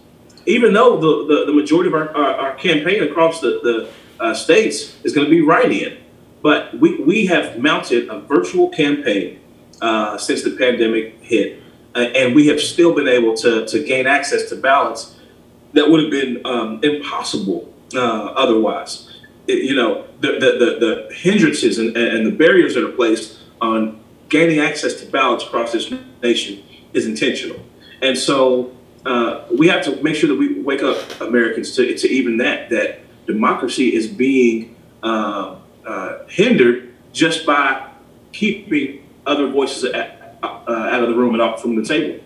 Even 0.47 0.75
though 0.75 0.99
the, 0.99 1.35
the, 1.35 1.45
the 1.47 1.53
majority 1.53 1.89
of 1.89 1.95
our, 1.95 2.15
our, 2.15 2.35
our, 2.35 2.55
campaign 2.57 3.03
across 3.03 3.41
the, 3.41 3.61
the 3.63 3.89
uh, 4.21 4.35
states 4.35 4.97
is 5.05 5.15
going 5.15 5.27
to 5.27 5.31
be 5.31 5.43
write 5.43 5.73
in. 5.73 5.99
But 6.43 6.79
we, 6.79 7.01
we 7.03 7.27
have 7.27 7.59
mounted 7.59 8.09
a 8.09 8.21
virtual 8.21 8.69
campaign 8.69 9.41
uh, 9.81 10.19
since 10.19 10.43
the 10.43 10.57
pandemic 10.57 11.21
hit. 11.21 11.63
and 11.95 12.35
we 12.35 12.47
have 12.49 12.61
still 12.61 12.95
been 12.95 13.09
able 13.09 13.35
to, 13.35 13.67
to 13.67 13.83
gain 13.85 14.07
access 14.07 14.49
to 14.51 14.57
ballots 14.57 15.15
that 15.73 15.91
would 15.91 16.03
have 16.03 16.11
been 16.11 16.45
um, 16.45 16.81
impossible 16.83 17.73
uh, 17.95 17.99
otherwise. 18.37 19.11
It, 19.47 19.65
you 19.65 19.77
know, 19.77 20.07
the, 20.21 20.33
the, 20.33 20.39
the, 20.39 21.09
the 21.09 21.15
hindrances 21.15 21.79
and, 21.79 21.97
and 21.97 22.27
the 22.27 22.31
barriers 22.31 22.75
that 22.75 22.85
are 22.85 22.93
placed 22.93 23.39
on 23.61 24.01
gaining 24.29 24.59
access 24.59 24.95
to 25.01 25.07
ballots 25.07 25.45
across 25.45 25.73
this 25.73 25.93
nation 26.23 26.63
is 26.93 27.07
intentional. 27.07 27.61
And 28.01 28.17
so 28.17 28.75
uh, 29.05 29.45
we 29.57 29.69
have 29.69 29.85
to 29.85 30.03
make 30.03 30.15
sure 30.15 30.29
that 30.29 30.37
we 30.37 30.61
wake 30.61 30.83
up 30.83 31.21
Americans 31.21 31.75
to, 31.77 31.95
to 31.95 32.09
even 32.09 32.39
that, 32.39 32.71
that 32.71 33.01
democracy 33.27 33.95
is 33.95 34.07
being 34.07 34.77
uh, 35.03 35.57
uh, 35.87 36.25
hindered 36.29 36.95
just 37.13 37.47
by 37.47 37.89
keeping 38.33 39.07
other 39.27 39.49
voices 39.49 39.85
at, 39.85 40.39
out 40.43 41.03
of 41.03 41.09
the 41.09 41.15
room 41.15 41.35
and 41.35 41.43
off 41.43 41.61
from 41.61 41.77
the 41.77 41.85
table. 41.85 42.23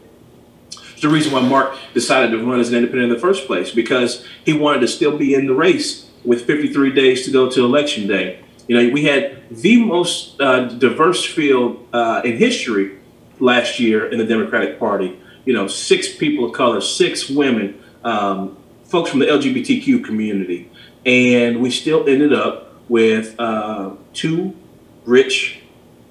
It's 0.92 1.02
the 1.02 1.08
reason 1.08 1.32
why 1.32 1.40
Mark 1.42 1.76
decided 1.94 2.32
to 2.32 2.44
run 2.44 2.58
as 2.58 2.70
an 2.70 2.74
independent 2.74 3.12
in 3.12 3.14
the 3.14 3.20
first 3.20 3.46
place, 3.46 3.70
because 3.70 4.26
he 4.44 4.52
wanted 4.52 4.80
to 4.80 4.88
still 4.88 5.16
be 5.16 5.34
in 5.34 5.46
the 5.46 5.54
race 5.54 6.10
with 6.24 6.44
53 6.44 6.92
days 6.92 7.24
to 7.24 7.30
go 7.30 7.48
to 7.48 7.64
election 7.64 8.08
day. 8.08 8.40
You 8.66 8.76
know, 8.76 8.92
we 8.92 9.04
had 9.04 9.48
the 9.48 9.84
most 9.84 10.40
uh, 10.40 10.64
diverse 10.64 11.24
field 11.24 11.86
uh, 11.92 12.22
in 12.24 12.36
history 12.36 12.98
last 13.38 13.78
year 13.78 14.10
in 14.10 14.18
the 14.18 14.24
Democratic 14.24 14.78
Party. 14.78 15.18
You 15.44 15.54
know, 15.54 15.68
six 15.68 16.14
people 16.14 16.46
of 16.46 16.52
color, 16.52 16.80
six 16.80 17.30
women, 17.30 17.82
um, 18.04 18.56
folks 18.88 19.10
from 19.10 19.20
the 19.20 19.26
LGBTQ 19.26 20.04
community, 20.04 20.70
and 21.06 21.60
we 21.60 21.70
still 21.70 22.08
ended 22.08 22.32
up 22.32 22.74
with 22.88 23.38
uh, 23.38 23.92
two 24.12 24.56
rich 25.04 25.60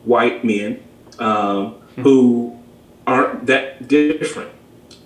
white 0.06 0.46
men 0.46 0.84
um, 1.20 1.74
mm-hmm. 1.74 2.02
who 2.04 2.60
aren't 3.06 3.48
that 3.48 3.88
different. 3.88 4.52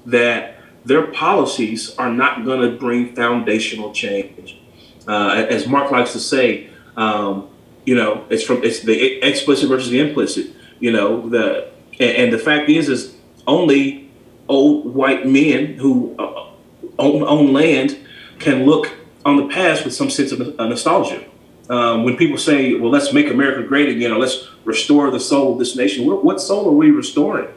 That 0.05 0.57
their 0.83 1.07
policies 1.07 1.95
are 1.97 2.11
not 2.11 2.43
going 2.43 2.69
to 2.69 2.77
bring 2.77 3.15
foundational 3.15 3.93
change. 3.93 4.59
Uh, 5.07 5.45
as 5.49 5.67
Mark 5.67 5.91
likes 5.91 6.11
to 6.13 6.19
say, 6.19 6.69
um, 6.97 7.49
you 7.85 7.95
know, 7.95 8.25
it's 8.29 8.43
from 8.43 8.63
it's 8.63 8.81
the 8.81 9.21
explicit 9.21 9.69
versus 9.69 9.89
the 9.89 9.99
implicit. 9.99 10.47
You 10.79 10.91
know, 10.91 11.29
the 11.29 11.71
and, 11.99 12.17
and 12.17 12.33
the 12.33 12.37
fact 12.37 12.69
is, 12.69 12.89
is 12.89 13.15
only 13.47 14.09
old 14.47 14.93
white 14.93 15.25
men 15.25 15.75
who 15.75 16.15
uh, 16.17 16.50
own, 16.99 17.53
land 17.53 17.97
can 18.39 18.65
look 18.65 18.91
on 19.25 19.37
the 19.37 19.47
past 19.47 19.85
with 19.85 19.93
some 19.93 20.09
sense 20.09 20.31
of 20.31 20.39
nostalgia. 20.57 21.23
Um, 21.69 22.03
when 22.03 22.17
people 22.17 22.37
say, 22.37 22.73
"Well, 22.73 22.91
let's 22.91 23.13
make 23.13 23.29
America 23.29 23.63
great 23.63 23.89
again," 23.89 24.11
or 24.11 24.19
"Let's 24.19 24.47
restore 24.65 25.09
the 25.11 25.19
soul 25.19 25.53
of 25.53 25.59
this 25.59 25.75
nation," 25.75 26.05
what 26.05 26.41
soul 26.41 26.67
are 26.67 26.75
we 26.75 26.91
restoring? 26.91 27.47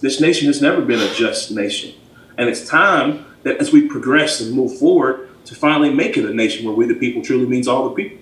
This 0.00 0.20
nation 0.20 0.46
has 0.46 0.60
never 0.60 0.80
been 0.82 1.00
a 1.00 1.12
just 1.14 1.50
nation, 1.50 1.92
and 2.38 2.48
it's 2.48 2.66
time 2.68 3.24
that 3.42 3.56
as 3.58 3.72
we 3.72 3.86
progress 3.86 4.40
and 4.40 4.52
move 4.52 4.78
forward, 4.78 5.28
to 5.46 5.54
finally 5.54 5.90
make 5.90 6.16
it 6.16 6.24
a 6.24 6.32
nation 6.32 6.64
where 6.64 6.74
we 6.74 6.86
the 6.86 6.94
people 6.94 7.22
truly 7.22 7.46
means 7.46 7.68
all 7.68 7.88
the 7.88 7.94
people. 7.94 8.18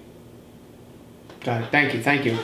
Got 1.40 1.62
it. 1.62 1.70
Thank 1.70 1.94
you. 1.94 2.02
Thank 2.02 2.24
you. 2.24 2.38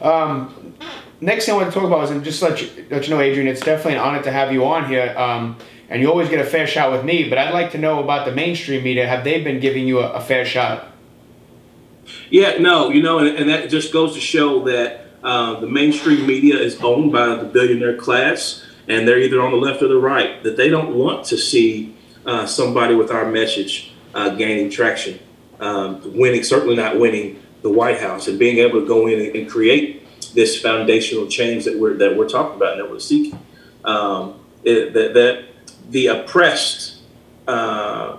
Um, 0.00 0.74
next 1.20 1.46
thing 1.46 1.54
I 1.54 1.58
want 1.58 1.72
to 1.72 1.78
talk 1.78 1.86
about 1.86 2.04
is, 2.04 2.10
and 2.10 2.22
just 2.22 2.42
let 2.42 2.60
you, 2.60 2.86
let 2.90 3.08
you 3.08 3.14
know, 3.14 3.20
Adrian, 3.20 3.48
it's 3.48 3.60
definitely 3.60 3.94
an 3.94 4.00
honor 4.00 4.22
to 4.22 4.32
have 4.32 4.52
you 4.52 4.64
on 4.64 4.88
here. 4.88 5.14
Um, 5.16 5.56
and 5.88 6.02
you 6.02 6.08
always 6.08 6.28
get 6.28 6.40
a 6.40 6.44
fair 6.44 6.66
shot 6.66 6.90
with 6.92 7.04
me, 7.04 7.28
but 7.28 7.38
I'd 7.38 7.54
like 7.54 7.72
to 7.72 7.78
know 7.78 8.02
about 8.02 8.26
the 8.26 8.32
mainstream 8.32 8.82
media. 8.82 9.06
Have 9.06 9.24
they 9.24 9.42
been 9.42 9.60
giving 9.60 9.86
you 9.86 10.00
a, 10.00 10.12
a 10.12 10.20
fair 10.20 10.44
shot? 10.44 10.88
Yeah, 12.30 12.58
no, 12.58 12.90
you 12.90 13.02
know, 13.02 13.18
and, 13.18 13.36
and 13.36 13.48
that 13.48 13.70
just 13.70 13.92
goes 13.92 14.14
to 14.14 14.20
show 14.20 14.64
that 14.64 15.06
uh, 15.22 15.60
the 15.60 15.66
mainstream 15.66 16.26
media 16.26 16.56
is 16.56 16.80
owned 16.80 17.12
by 17.12 17.34
the 17.34 17.44
billionaire 17.44 17.96
class, 17.96 18.64
and 18.88 19.06
they're 19.06 19.18
either 19.18 19.40
on 19.40 19.50
the 19.50 19.56
left 19.56 19.82
or 19.82 19.88
the 19.88 19.98
right. 19.98 20.42
That 20.42 20.56
they 20.56 20.68
don't 20.68 20.94
want 20.94 21.24
to 21.26 21.36
see 21.36 21.96
uh, 22.24 22.46
somebody 22.46 22.94
with 22.94 23.10
our 23.10 23.30
message 23.30 23.92
uh, 24.14 24.30
gaining 24.30 24.70
traction, 24.70 25.18
um, 25.60 26.16
winning, 26.16 26.42
certainly 26.42 26.76
not 26.76 26.98
winning 26.98 27.42
the 27.62 27.70
White 27.70 28.00
House, 28.00 28.28
and 28.28 28.38
being 28.38 28.58
able 28.58 28.80
to 28.80 28.86
go 28.86 29.06
in 29.06 29.20
and, 29.20 29.36
and 29.36 29.50
create 29.50 30.02
this 30.34 30.60
foundational 30.60 31.26
change 31.26 31.64
that 31.64 31.78
we're 31.78 31.94
that 31.94 32.16
we're 32.16 32.28
talking 32.28 32.56
about 32.56 32.72
and 32.72 32.82
that 32.82 32.90
we're 32.90 33.00
seeking. 33.00 33.38
Um, 33.84 34.40
it, 34.64 34.92
that, 34.94 35.14
that 35.14 35.44
the 35.90 36.06
oppressed 36.08 37.00
uh, 37.46 38.18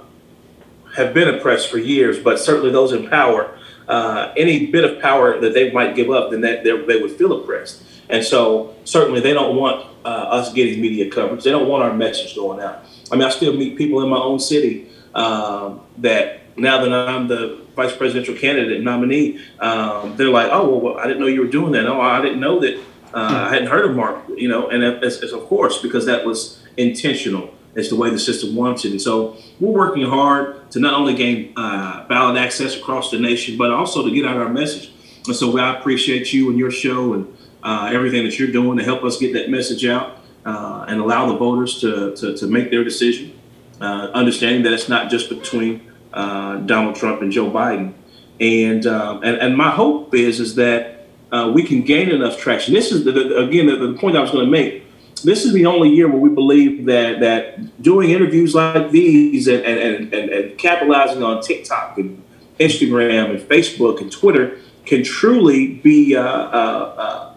have 0.96 1.14
been 1.14 1.28
oppressed 1.28 1.70
for 1.70 1.78
years, 1.78 2.20
but 2.20 2.40
certainly 2.40 2.72
those 2.72 2.92
in 2.92 3.08
power, 3.10 3.58
uh, 3.88 4.34
any 4.36 4.68
bit 4.68 4.84
of 4.84 5.02
power 5.02 5.40
that 5.40 5.54
they 5.54 5.72
might 5.72 5.96
give 5.96 6.10
up, 6.10 6.32
then 6.32 6.42
that 6.42 6.64
they 6.64 7.02
would 7.02 7.12
feel 7.12 7.42
oppressed. 7.42 7.84
And 8.10 8.24
so 8.24 8.76
certainly 8.86 9.20
they 9.20 9.34
don't 9.34 9.56
want 9.56 9.86
uh, 10.06 10.08
us 10.08 10.54
getting 10.54 10.82
media 10.82 11.12
coverage. 11.12 11.44
They 11.44 11.52
don't 11.52 11.68
want 11.68 11.84
our 11.84 11.94
message 11.94 12.36
going 12.36 12.62
out. 12.62 12.86
I 13.12 13.16
mean, 13.16 13.24
I 13.24 13.30
still 13.30 13.54
meet 13.54 13.78
people 13.78 14.02
in 14.02 14.10
my 14.10 14.18
own 14.18 14.40
city 14.40 14.90
um, 15.14 15.82
that 15.98 16.58
now 16.58 16.82
that 16.82 16.92
I'm 16.92 17.28
the 17.28 17.62
vice 17.76 17.96
presidential 17.96 18.36
candidate 18.36 18.82
nominee, 18.82 19.40
um, 19.60 20.16
they're 20.16 20.30
like, 20.30 20.50
oh, 20.52 20.78
well, 20.78 20.98
I 20.98 21.06
didn't 21.06 21.20
know 21.20 21.28
you 21.28 21.42
were 21.42 21.48
doing 21.48 21.72
that. 21.74 21.84
No, 21.84 22.02
I 22.02 22.22
didn't 22.22 22.40
know 22.40 22.60
that. 22.60 22.80
Uh, 23.14 23.48
I 23.50 23.54
hadn't 23.54 23.70
heard 23.70 23.90
of 23.90 23.96
Mark, 23.96 24.22
you 24.36 24.50
know, 24.50 24.70
and 24.70 24.84
it's, 24.84 25.18
it's, 25.22 25.32
of 25.32 25.46
course 25.46 25.82
because 25.82 26.06
that 26.08 26.26
was 26.26 26.62
intentional. 26.76 27.54
It's 27.78 27.90
the 27.90 27.96
way 27.96 28.10
the 28.10 28.20
system 28.20 28.56
wants 28.56 28.84
it. 28.86 28.92
And 28.92 29.02
so 29.02 29.38
we're 29.60 29.72
working 29.72 30.04
hard 30.04 30.70
to 30.72 30.80
not 30.80 30.96
only 30.96 31.14
gain 31.14 31.54
uh, 31.56 32.08
ballot 32.08 32.36
access 32.36 32.76
across 32.76 33.12
the 33.12 33.20
nation, 33.20 33.56
but 33.56 33.72
also 33.72 34.04
to 34.04 34.12
get 34.12 34.26
out 34.26 34.36
our 34.38 34.50
message. 34.50 34.92
And 35.28 35.36
so 35.36 35.58
I 35.60 35.78
appreciate 35.78 36.34
you 36.34 36.50
and 36.50 36.58
your 36.58 36.72
show 36.72 37.14
and 37.14 37.38
uh, 37.62 37.92
everything 37.94 38.24
that 38.24 38.40
you're 38.40 38.52
doing 38.52 38.80
to 38.80 38.84
help 38.84 39.04
us 39.04 39.18
get 39.18 39.32
that 39.34 39.52
message 39.52 39.86
out 39.86 40.18
uh, 40.44 40.86
and 40.88 41.00
allow 41.00 41.28
the 41.28 41.38
voters 41.38 41.80
to, 41.82 42.16
to, 42.16 42.36
to 42.36 42.48
make 42.48 42.72
their 42.72 42.84
decision 42.84 43.38
uh, 43.80 44.10
understanding 44.14 44.64
that 44.64 44.74
it's 44.74 44.90
not 44.90 45.12
just 45.12 45.30
between 45.30 45.92
uh, 46.14 46.58
Donald 46.58 46.96
Trump 46.96 47.22
and 47.22 47.32
Joe 47.32 47.52
Biden. 47.52 47.94
And, 48.40 48.88
um, 48.88 49.24
and, 49.24 49.38
and 49.38 49.56
my 49.56 49.70
hope 49.70 50.16
is, 50.16 50.40
is 50.40 50.56
that 50.56 51.08
uh, 51.32 51.52
we 51.54 51.62
can 51.62 51.82
gain 51.82 52.10
enough 52.10 52.40
traction. 52.40 52.74
This 52.74 52.92
is, 52.92 53.04
the, 53.04 53.12
the, 53.12 53.38
again, 53.38 53.68
the, 53.68 53.76
the 53.76 53.94
point 54.00 54.18
I 54.18 54.22
was 54.22 54.32
going 54.32 54.46
to 54.46 54.52
make. 54.52 54.87
This 55.24 55.46
is 55.46 55.54
the 55.54 55.66
only 55.66 55.90
year 55.90 56.08
where 56.08 56.20
we 56.20 56.30
believe 56.30 56.86
that, 56.86 57.20
that 57.20 57.82
doing 57.82 58.12
interviews 58.12 58.56
like 58.56 58.92
these 58.92 59.48
and, 59.48 59.64
and, 59.64 60.14
and, 60.14 60.30
and 60.30 60.58
capitalizing 60.58 61.24
on 61.24 61.42
TikTok 61.42 61.98
and 61.98 62.24
Instagram 62.60 63.32
and 63.32 63.40
Facebook 63.40 64.02
and 64.02 64.12
Twitter 64.12 64.60
can 64.86 65.04
truly 65.04 65.76
be 65.76 66.16
uh, 66.16 66.22
uh, 66.22 66.96
uh, 66.98 67.36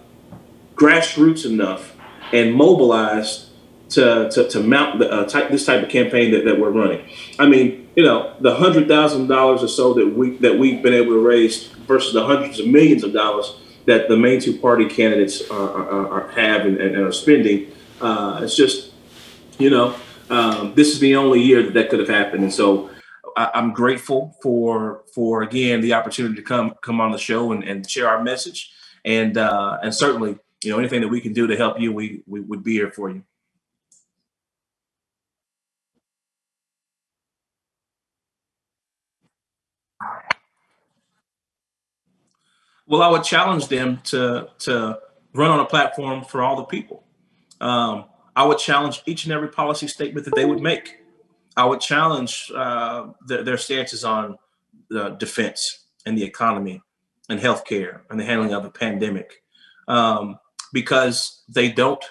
grassroots 0.74 1.44
enough 1.44 1.96
and 2.32 2.54
mobilized 2.54 3.50
to, 3.90 4.30
to, 4.30 4.48
to 4.48 4.60
mount 4.60 5.00
the, 5.00 5.10
uh, 5.10 5.24
type, 5.24 5.50
this 5.50 5.66
type 5.66 5.82
of 5.82 5.88
campaign 5.88 6.30
that, 6.30 6.44
that 6.44 6.58
we're 6.58 6.70
running. 6.70 7.04
I 7.38 7.46
mean, 7.46 7.88
you 7.96 8.04
know, 8.04 8.34
the 8.40 8.54
hundred 8.54 8.88
thousand 8.88 9.26
dollars 9.26 9.62
or 9.62 9.68
so 9.68 9.92
that 9.94 10.06
we 10.06 10.36
that 10.38 10.58
we've 10.58 10.82
been 10.82 10.94
able 10.94 11.12
to 11.12 11.18
raise 11.18 11.66
versus 11.88 12.14
the 12.14 12.24
hundreds 12.24 12.60
of 12.60 12.68
millions 12.68 13.02
of 13.02 13.12
dollars 13.12 13.56
that 13.86 14.08
the 14.08 14.16
main 14.16 14.40
two 14.40 14.56
party 14.58 14.86
candidates 14.86 15.48
are, 15.50 15.70
are, 15.70 16.08
are 16.08 16.28
have 16.30 16.66
and, 16.66 16.78
and, 16.78 16.96
are 16.96 17.12
spending. 17.12 17.72
Uh, 18.00 18.40
it's 18.42 18.56
just, 18.56 18.92
you 19.58 19.70
know, 19.70 19.94
um, 20.28 20.74
this 20.74 20.88
is 20.88 21.00
the 21.00 21.16
only 21.16 21.40
year 21.40 21.62
that 21.62 21.74
that 21.74 21.90
could 21.90 21.98
have 21.98 22.08
happened, 22.08 22.42
and 22.42 22.52
so 22.52 22.90
I, 23.36 23.50
am 23.54 23.72
grateful 23.72 24.36
for 24.42 25.02
for 25.14 25.42
again 25.42 25.80
the 25.80 25.94
opportunity 25.94 26.36
to 26.36 26.42
come 26.42 26.74
come 26.82 27.00
on 27.00 27.10
the 27.10 27.18
show 27.18 27.52
and, 27.52 27.64
and 27.64 27.88
share 27.88 28.08
our 28.08 28.22
message, 28.22 28.72
and 29.04 29.36
uh, 29.36 29.78
and 29.82 29.94
certainly 29.94 30.38
you 30.62 30.70
know 30.70 30.78
anything 30.78 31.00
that 31.00 31.08
we 31.08 31.20
can 31.20 31.32
do 31.32 31.46
to 31.48 31.56
help 31.56 31.80
you, 31.80 31.92
we 31.92 32.22
we 32.26 32.40
would 32.40 32.62
be 32.62 32.72
here 32.72 32.92
for 32.92 33.10
you. 33.10 33.24
Well, 42.90 43.02
I 43.02 43.08
would 43.08 43.22
challenge 43.22 43.68
them 43.68 44.00
to 44.06 44.48
to 44.66 44.98
run 45.32 45.50
on 45.52 45.60
a 45.60 45.64
platform 45.64 46.24
for 46.24 46.42
all 46.42 46.56
the 46.56 46.64
people. 46.64 47.04
Um, 47.60 48.06
I 48.34 48.44
would 48.44 48.58
challenge 48.58 49.02
each 49.06 49.24
and 49.24 49.32
every 49.32 49.48
policy 49.48 49.86
statement 49.86 50.24
that 50.24 50.34
they 50.34 50.44
would 50.44 50.60
make. 50.60 50.96
I 51.56 51.66
would 51.66 51.80
challenge 51.80 52.50
uh, 52.52 53.10
the, 53.28 53.44
their 53.44 53.58
stances 53.58 54.02
on 54.04 54.38
the 54.88 55.10
defense 55.10 55.84
and 56.04 56.18
the 56.18 56.24
economy 56.24 56.82
and 57.28 57.38
healthcare 57.38 58.00
and 58.10 58.18
the 58.18 58.24
handling 58.24 58.54
of 58.54 58.64
the 58.64 58.70
pandemic, 58.70 59.44
um, 59.86 60.40
because 60.72 61.44
they 61.48 61.70
don't 61.70 62.04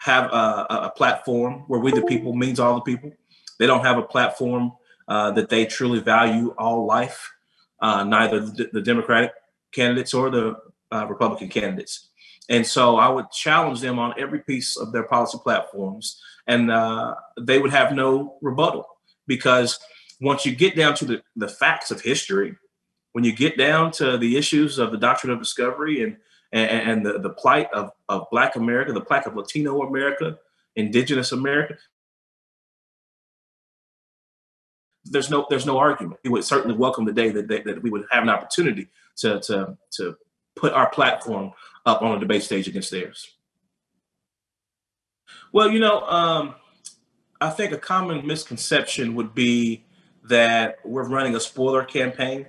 have 0.00 0.32
a, 0.32 0.66
a, 0.70 0.92
platform 0.96 1.64
where 1.66 1.80
we 1.80 1.92
the 1.92 2.00
people 2.02 2.32
means 2.32 2.58
all 2.58 2.76
the 2.76 2.80
people. 2.80 3.12
They 3.58 3.66
don't 3.66 3.84
have 3.84 3.98
a 3.98 4.02
platform 4.02 4.72
uh, 5.08 5.32
that 5.32 5.50
they 5.50 5.66
truly 5.66 6.00
value 6.00 6.54
all 6.56 6.86
life. 6.86 7.34
Uh, 7.80 8.02
neither 8.04 8.40
the, 8.40 8.70
the 8.72 8.80
Democratic 8.80 9.32
candidates 9.76 10.12
or 10.14 10.30
the 10.30 10.56
uh, 10.92 11.06
Republican 11.08 11.48
candidates. 11.48 12.08
And 12.48 12.66
so 12.66 12.96
I 12.96 13.08
would 13.08 13.30
challenge 13.30 13.80
them 13.80 13.98
on 13.98 14.14
every 14.18 14.40
piece 14.40 14.76
of 14.76 14.92
their 14.92 15.02
policy 15.04 15.38
platforms, 15.42 16.20
and 16.46 16.70
uh, 16.70 17.14
they 17.40 17.58
would 17.58 17.72
have 17.72 17.92
no 17.92 18.38
rebuttal 18.40 18.86
because 19.26 19.78
once 20.20 20.46
you 20.46 20.54
get 20.54 20.76
down 20.76 20.94
to 20.94 21.04
the, 21.04 21.22
the 21.34 21.48
facts 21.48 21.90
of 21.90 22.00
history, 22.00 22.56
when 23.12 23.24
you 23.24 23.34
get 23.34 23.58
down 23.58 23.90
to 23.92 24.16
the 24.16 24.36
issues 24.36 24.78
of 24.78 24.90
the 24.92 24.98
doctrine 24.98 25.32
of 25.32 25.38
discovery 25.38 26.02
and 26.02 26.16
and, 26.52 26.90
and 26.90 27.06
the, 27.06 27.18
the 27.18 27.30
plight 27.30 27.68
of, 27.72 27.90
of 28.08 28.26
Black 28.30 28.56
America, 28.56 28.92
the 28.92 29.00
plight 29.00 29.26
of 29.26 29.36
Latino 29.36 29.82
America, 29.82 30.38
Indigenous 30.76 31.32
America, 31.32 31.76
there's 35.10 35.30
no 35.30 35.46
there's 35.48 35.66
no 35.66 35.78
argument. 35.78 36.20
We 36.24 36.30
would 36.30 36.44
certainly 36.44 36.76
welcome 36.76 37.04
the 37.04 37.12
day 37.12 37.30
that, 37.30 37.48
that, 37.48 37.64
that 37.64 37.82
we 37.82 37.90
would 37.90 38.04
have 38.10 38.22
an 38.22 38.28
opportunity 38.28 38.88
to 39.16 39.40
to 39.40 39.76
to 39.92 40.16
put 40.54 40.72
our 40.72 40.90
platform 40.90 41.52
up 41.84 42.02
on 42.02 42.16
a 42.16 42.20
debate 42.20 42.42
stage 42.42 42.68
against 42.68 42.90
theirs. 42.90 43.32
Well, 45.52 45.70
you 45.70 45.78
know, 45.78 46.00
um, 46.00 46.54
I 47.40 47.50
think 47.50 47.72
a 47.72 47.78
common 47.78 48.26
misconception 48.26 49.14
would 49.14 49.34
be 49.34 49.84
that 50.24 50.78
we're 50.84 51.08
running 51.08 51.36
a 51.36 51.40
spoiler 51.40 51.84
campaign, 51.84 52.46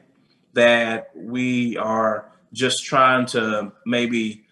that 0.53 1.11
we 1.15 1.77
are 1.77 2.31
just 2.53 2.85
trying 2.85 3.25
to 3.27 3.71
maybe 3.85 4.45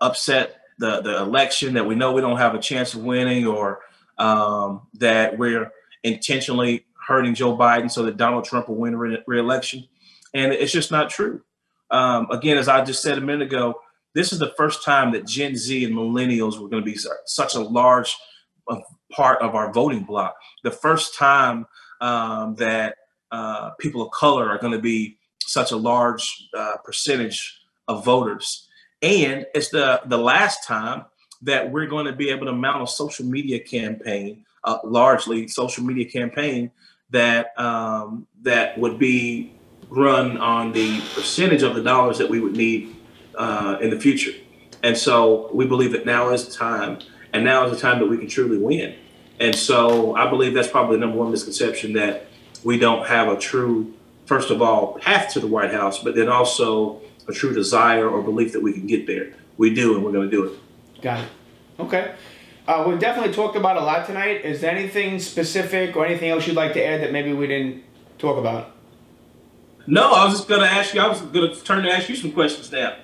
upset 0.00 0.60
the, 0.78 1.00
the 1.02 1.18
election, 1.18 1.74
that 1.74 1.86
we 1.86 1.94
know 1.94 2.12
we 2.12 2.20
don't 2.20 2.38
have 2.38 2.54
a 2.54 2.58
chance 2.58 2.94
of 2.94 3.04
winning, 3.04 3.46
or 3.46 3.80
um, 4.18 4.88
that 4.94 5.38
we're 5.38 5.70
intentionally 6.02 6.84
hurting 7.06 7.34
Joe 7.34 7.56
Biden 7.56 7.90
so 7.90 8.02
that 8.04 8.16
Donald 8.16 8.44
Trump 8.44 8.68
will 8.68 8.76
win 8.76 8.96
re- 8.96 9.22
re-election. 9.26 9.86
And 10.34 10.52
it's 10.52 10.72
just 10.72 10.90
not 10.90 11.10
true. 11.10 11.42
Um, 11.90 12.26
again, 12.30 12.56
as 12.56 12.68
I 12.68 12.84
just 12.84 13.02
said 13.02 13.18
a 13.18 13.20
minute 13.20 13.46
ago, 13.46 13.80
this 14.14 14.32
is 14.32 14.38
the 14.38 14.54
first 14.56 14.84
time 14.84 15.12
that 15.12 15.26
Gen 15.26 15.56
Z 15.56 15.84
and 15.84 15.94
millennials 15.94 16.58
were 16.58 16.68
going 16.68 16.84
to 16.84 16.90
be 16.90 16.98
such 17.26 17.54
a 17.54 17.60
large 17.60 18.16
uh, 18.68 18.80
part 19.10 19.40
of 19.42 19.54
our 19.54 19.72
voting 19.72 20.04
bloc. 20.04 20.34
The 20.64 20.70
first 20.70 21.16
time 21.16 21.66
um, 22.00 22.54
that 22.56 22.96
uh, 23.30 23.70
people 23.78 24.02
of 24.02 24.10
color 24.12 24.48
are 24.48 24.58
going 24.58 24.72
to 24.72 24.78
be 24.78 25.18
such 25.40 25.72
a 25.72 25.76
large 25.76 26.48
uh, 26.56 26.76
percentage 26.84 27.60
of 27.88 28.04
voters. 28.04 28.68
And 29.00 29.46
it's 29.54 29.70
the, 29.70 30.00
the 30.06 30.18
last 30.18 30.64
time 30.64 31.04
that 31.42 31.70
we're 31.70 31.86
going 31.86 32.06
to 32.06 32.12
be 32.12 32.30
able 32.30 32.46
to 32.46 32.52
mount 32.52 32.82
a 32.82 32.86
social 32.86 33.26
media 33.26 33.58
campaign, 33.58 34.44
uh, 34.64 34.78
largely 34.84 35.48
social 35.48 35.84
media 35.84 36.04
campaign 36.04 36.70
that 37.12 37.58
um, 37.58 38.26
that 38.42 38.76
would 38.78 38.98
be 38.98 39.54
run 39.88 40.38
on 40.38 40.72
the 40.72 41.00
percentage 41.14 41.62
of 41.62 41.74
the 41.74 41.82
dollars 41.82 42.18
that 42.18 42.28
we 42.28 42.40
would 42.40 42.56
need 42.56 42.96
uh, 43.36 43.78
in 43.80 43.90
the 43.90 44.00
future. 44.00 44.32
And 44.82 44.96
so 44.96 45.50
we 45.54 45.66
believe 45.66 45.92
that 45.92 46.04
now 46.04 46.30
is 46.30 46.46
the 46.46 46.52
time, 46.52 46.98
and 47.32 47.44
now 47.44 47.64
is 47.66 47.72
the 47.72 47.78
time 47.78 48.00
that 48.00 48.06
we 48.06 48.18
can 48.18 48.26
truly 48.26 48.58
win. 48.58 48.96
And 49.38 49.54
so 49.54 50.14
I 50.16 50.28
believe 50.28 50.54
that's 50.54 50.68
probably 50.68 50.96
the 50.96 51.00
number 51.00 51.18
one 51.18 51.30
misconception 51.30 51.92
that 51.94 52.26
we 52.64 52.78
don't 52.78 53.06
have 53.06 53.28
a 53.28 53.36
true, 53.36 53.94
first 54.26 54.50
of 54.50 54.62
all, 54.62 54.94
path 54.98 55.32
to 55.34 55.40
the 55.40 55.46
White 55.46 55.72
House, 55.72 56.02
but 56.02 56.14
then 56.14 56.28
also 56.28 57.00
a 57.28 57.32
true 57.32 57.54
desire 57.54 58.08
or 58.08 58.22
belief 58.22 58.52
that 58.52 58.62
we 58.62 58.72
can 58.72 58.86
get 58.86 59.06
there. 59.06 59.34
We 59.56 59.74
do, 59.74 59.94
and 59.94 60.04
we're 60.04 60.12
going 60.12 60.28
to 60.28 60.36
do 60.36 60.44
it. 60.44 61.02
Got 61.02 61.20
it. 61.20 61.28
Okay. 61.78 62.14
Uh, 62.72 62.84
we've 62.88 62.98
definitely 62.98 63.34
talked 63.34 63.54
about 63.54 63.76
a 63.76 63.80
lot 63.80 64.06
tonight. 64.06 64.46
Is 64.46 64.62
there 64.62 64.74
anything 64.74 65.20
specific 65.20 65.94
or 65.94 66.06
anything 66.06 66.30
else 66.30 66.46
you'd 66.46 66.56
like 66.56 66.72
to 66.72 66.82
add 66.82 67.02
that 67.02 67.12
maybe 67.12 67.34
we 67.34 67.46
didn't 67.46 67.84
talk 68.16 68.38
about? 68.38 68.70
No, 69.86 70.12
I 70.12 70.24
was 70.24 70.36
just 70.36 70.48
going 70.48 70.62
to 70.62 70.66
ask 70.66 70.94
you. 70.94 71.02
I 71.02 71.08
was 71.08 71.20
going 71.20 71.54
to 71.54 71.64
turn 71.64 71.84
to 71.84 71.92
ask 71.92 72.08
you 72.08 72.16
some 72.16 72.32
questions 72.32 72.72
now. 72.72 72.96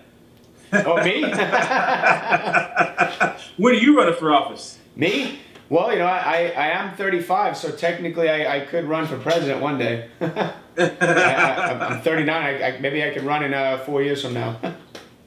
Oh, 0.72 1.04
me? 1.04 1.20
when 3.58 3.74
are 3.74 3.78
you 3.78 3.98
running 3.98 4.14
for 4.14 4.32
office? 4.32 4.78
Me? 4.96 5.38
Well, 5.68 5.92
you 5.92 5.98
know, 5.98 6.06
I, 6.06 6.50
I 6.56 6.68
am 6.68 6.96
35, 6.96 7.58
so 7.58 7.70
technically 7.70 8.30
I, 8.30 8.56
I 8.56 8.60
could 8.60 8.86
run 8.86 9.06
for 9.06 9.18
president 9.18 9.60
one 9.60 9.76
day. 9.76 10.08
I, 10.22 10.54
am 10.78 12.00
39. 12.00 12.30
I, 12.30 12.62
I, 12.62 12.80
maybe 12.80 13.04
I 13.04 13.10
could 13.10 13.24
run 13.24 13.44
in 13.44 13.52
uh, 13.52 13.76
four 13.84 14.02
years 14.02 14.22
from 14.22 14.32
now. 14.32 14.58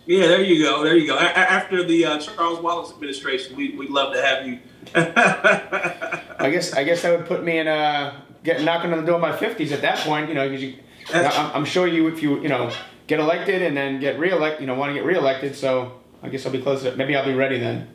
yeah, 0.05 0.27
there 0.27 0.41
you 0.41 0.63
go. 0.63 0.83
There 0.83 0.95
you 0.95 1.07
go. 1.07 1.15
A- 1.15 1.21
after 1.21 1.83
the 1.83 2.05
uh, 2.05 2.19
Charles 2.19 2.59
Wallace 2.59 2.91
administration, 2.91 3.55
we, 3.55 3.75
we'd 3.75 3.89
love 3.89 4.13
to 4.13 4.21
have 4.21 4.47
you. 4.47 4.59
I 4.95 6.49
guess 6.51 6.73
I 6.73 6.83
guess 6.83 7.03
that 7.03 7.17
would 7.17 7.27
put 7.27 7.43
me 7.43 7.59
in 7.59 7.67
uh, 7.67 8.19
get 8.43 8.63
knocking 8.63 8.91
on 8.91 8.99
the 8.99 9.05
door 9.05 9.15
of 9.15 9.21
my 9.21 9.31
50s 9.31 9.71
at 9.71 9.81
that 9.81 9.99
point. 9.99 10.27
You 10.27 10.35
know, 10.35 10.49
because 10.49 10.63
you, 10.63 10.75
I'm, 11.13 11.51
I'm 11.57 11.65
sure 11.65 11.87
you 11.87 12.07
if 12.07 12.23
you 12.23 12.41
you 12.41 12.49
know 12.49 12.71
get 13.07 13.19
elected 13.19 13.61
and 13.61 13.75
then 13.75 13.99
get 13.99 14.17
reelected, 14.17 14.61
you 14.61 14.67
know, 14.67 14.75
want 14.75 14.89
to 14.89 14.93
get 14.93 15.05
reelected. 15.05 15.55
So 15.55 15.99
I 16.23 16.29
guess 16.29 16.45
I'll 16.45 16.51
be 16.51 16.61
close. 16.61 16.83
To, 16.83 16.95
maybe 16.95 17.15
I'll 17.15 17.25
be 17.25 17.33
ready 17.33 17.59
then. 17.59 17.87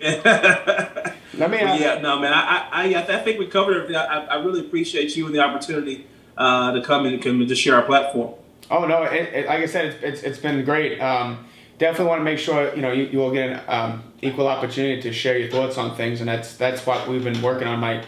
Let 0.00 1.50
me. 1.50 1.58
Well, 1.58 1.80
yeah, 1.80 2.00
no, 2.00 2.18
man. 2.20 2.32
I, 2.32 2.68
I, 2.70 2.94
I 2.94 3.18
think 3.24 3.38
we 3.38 3.46
covered 3.46 3.76
everything. 3.76 3.96
I, 3.96 4.26
I 4.26 4.34
really 4.36 4.60
appreciate 4.60 5.16
you 5.16 5.26
and 5.26 5.34
the 5.34 5.40
opportunity 5.40 6.06
uh, 6.36 6.72
to 6.72 6.82
come 6.82 7.06
and 7.06 7.22
come 7.22 7.40
and 7.40 7.48
just 7.48 7.62
share 7.62 7.76
our 7.76 7.82
platform. 7.82 8.34
Oh 8.70 8.86
no! 8.86 9.02
It, 9.04 9.34
it, 9.34 9.46
like 9.46 9.60
I 9.60 9.66
said, 9.66 9.86
it's, 9.86 10.02
it's, 10.02 10.22
it's 10.22 10.38
been 10.38 10.64
great. 10.64 11.00
Um, 11.00 11.46
definitely 11.78 12.06
want 12.06 12.20
to 12.20 12.24
make 12.24 12.38
sure 12.38 12.74
you 12.74 12.82
know 12.82 12.92
you, 12.92 13.04
you 13.04 13.18
will 13.18 13.32
get 13.32 13.50
an 13.50 13.60
um, 13.68 14.12
equal 14.22 14.48
opportunity 14.48 15.02
to 15.02 15.12
share 15.12 15.38
your 15.38 15.50
thoughts 15.50 15.76
on 15.78 15.96
things, 15.96 16.20
and 16.20 16.28
that's 16.28 16.56
that's 16.56 16.86
what 16.86 17.08
we've 17.08 17.24
been 17.24 17.40
working 17.42 17.68
on. 17.68 17.80
My 17.80 18.04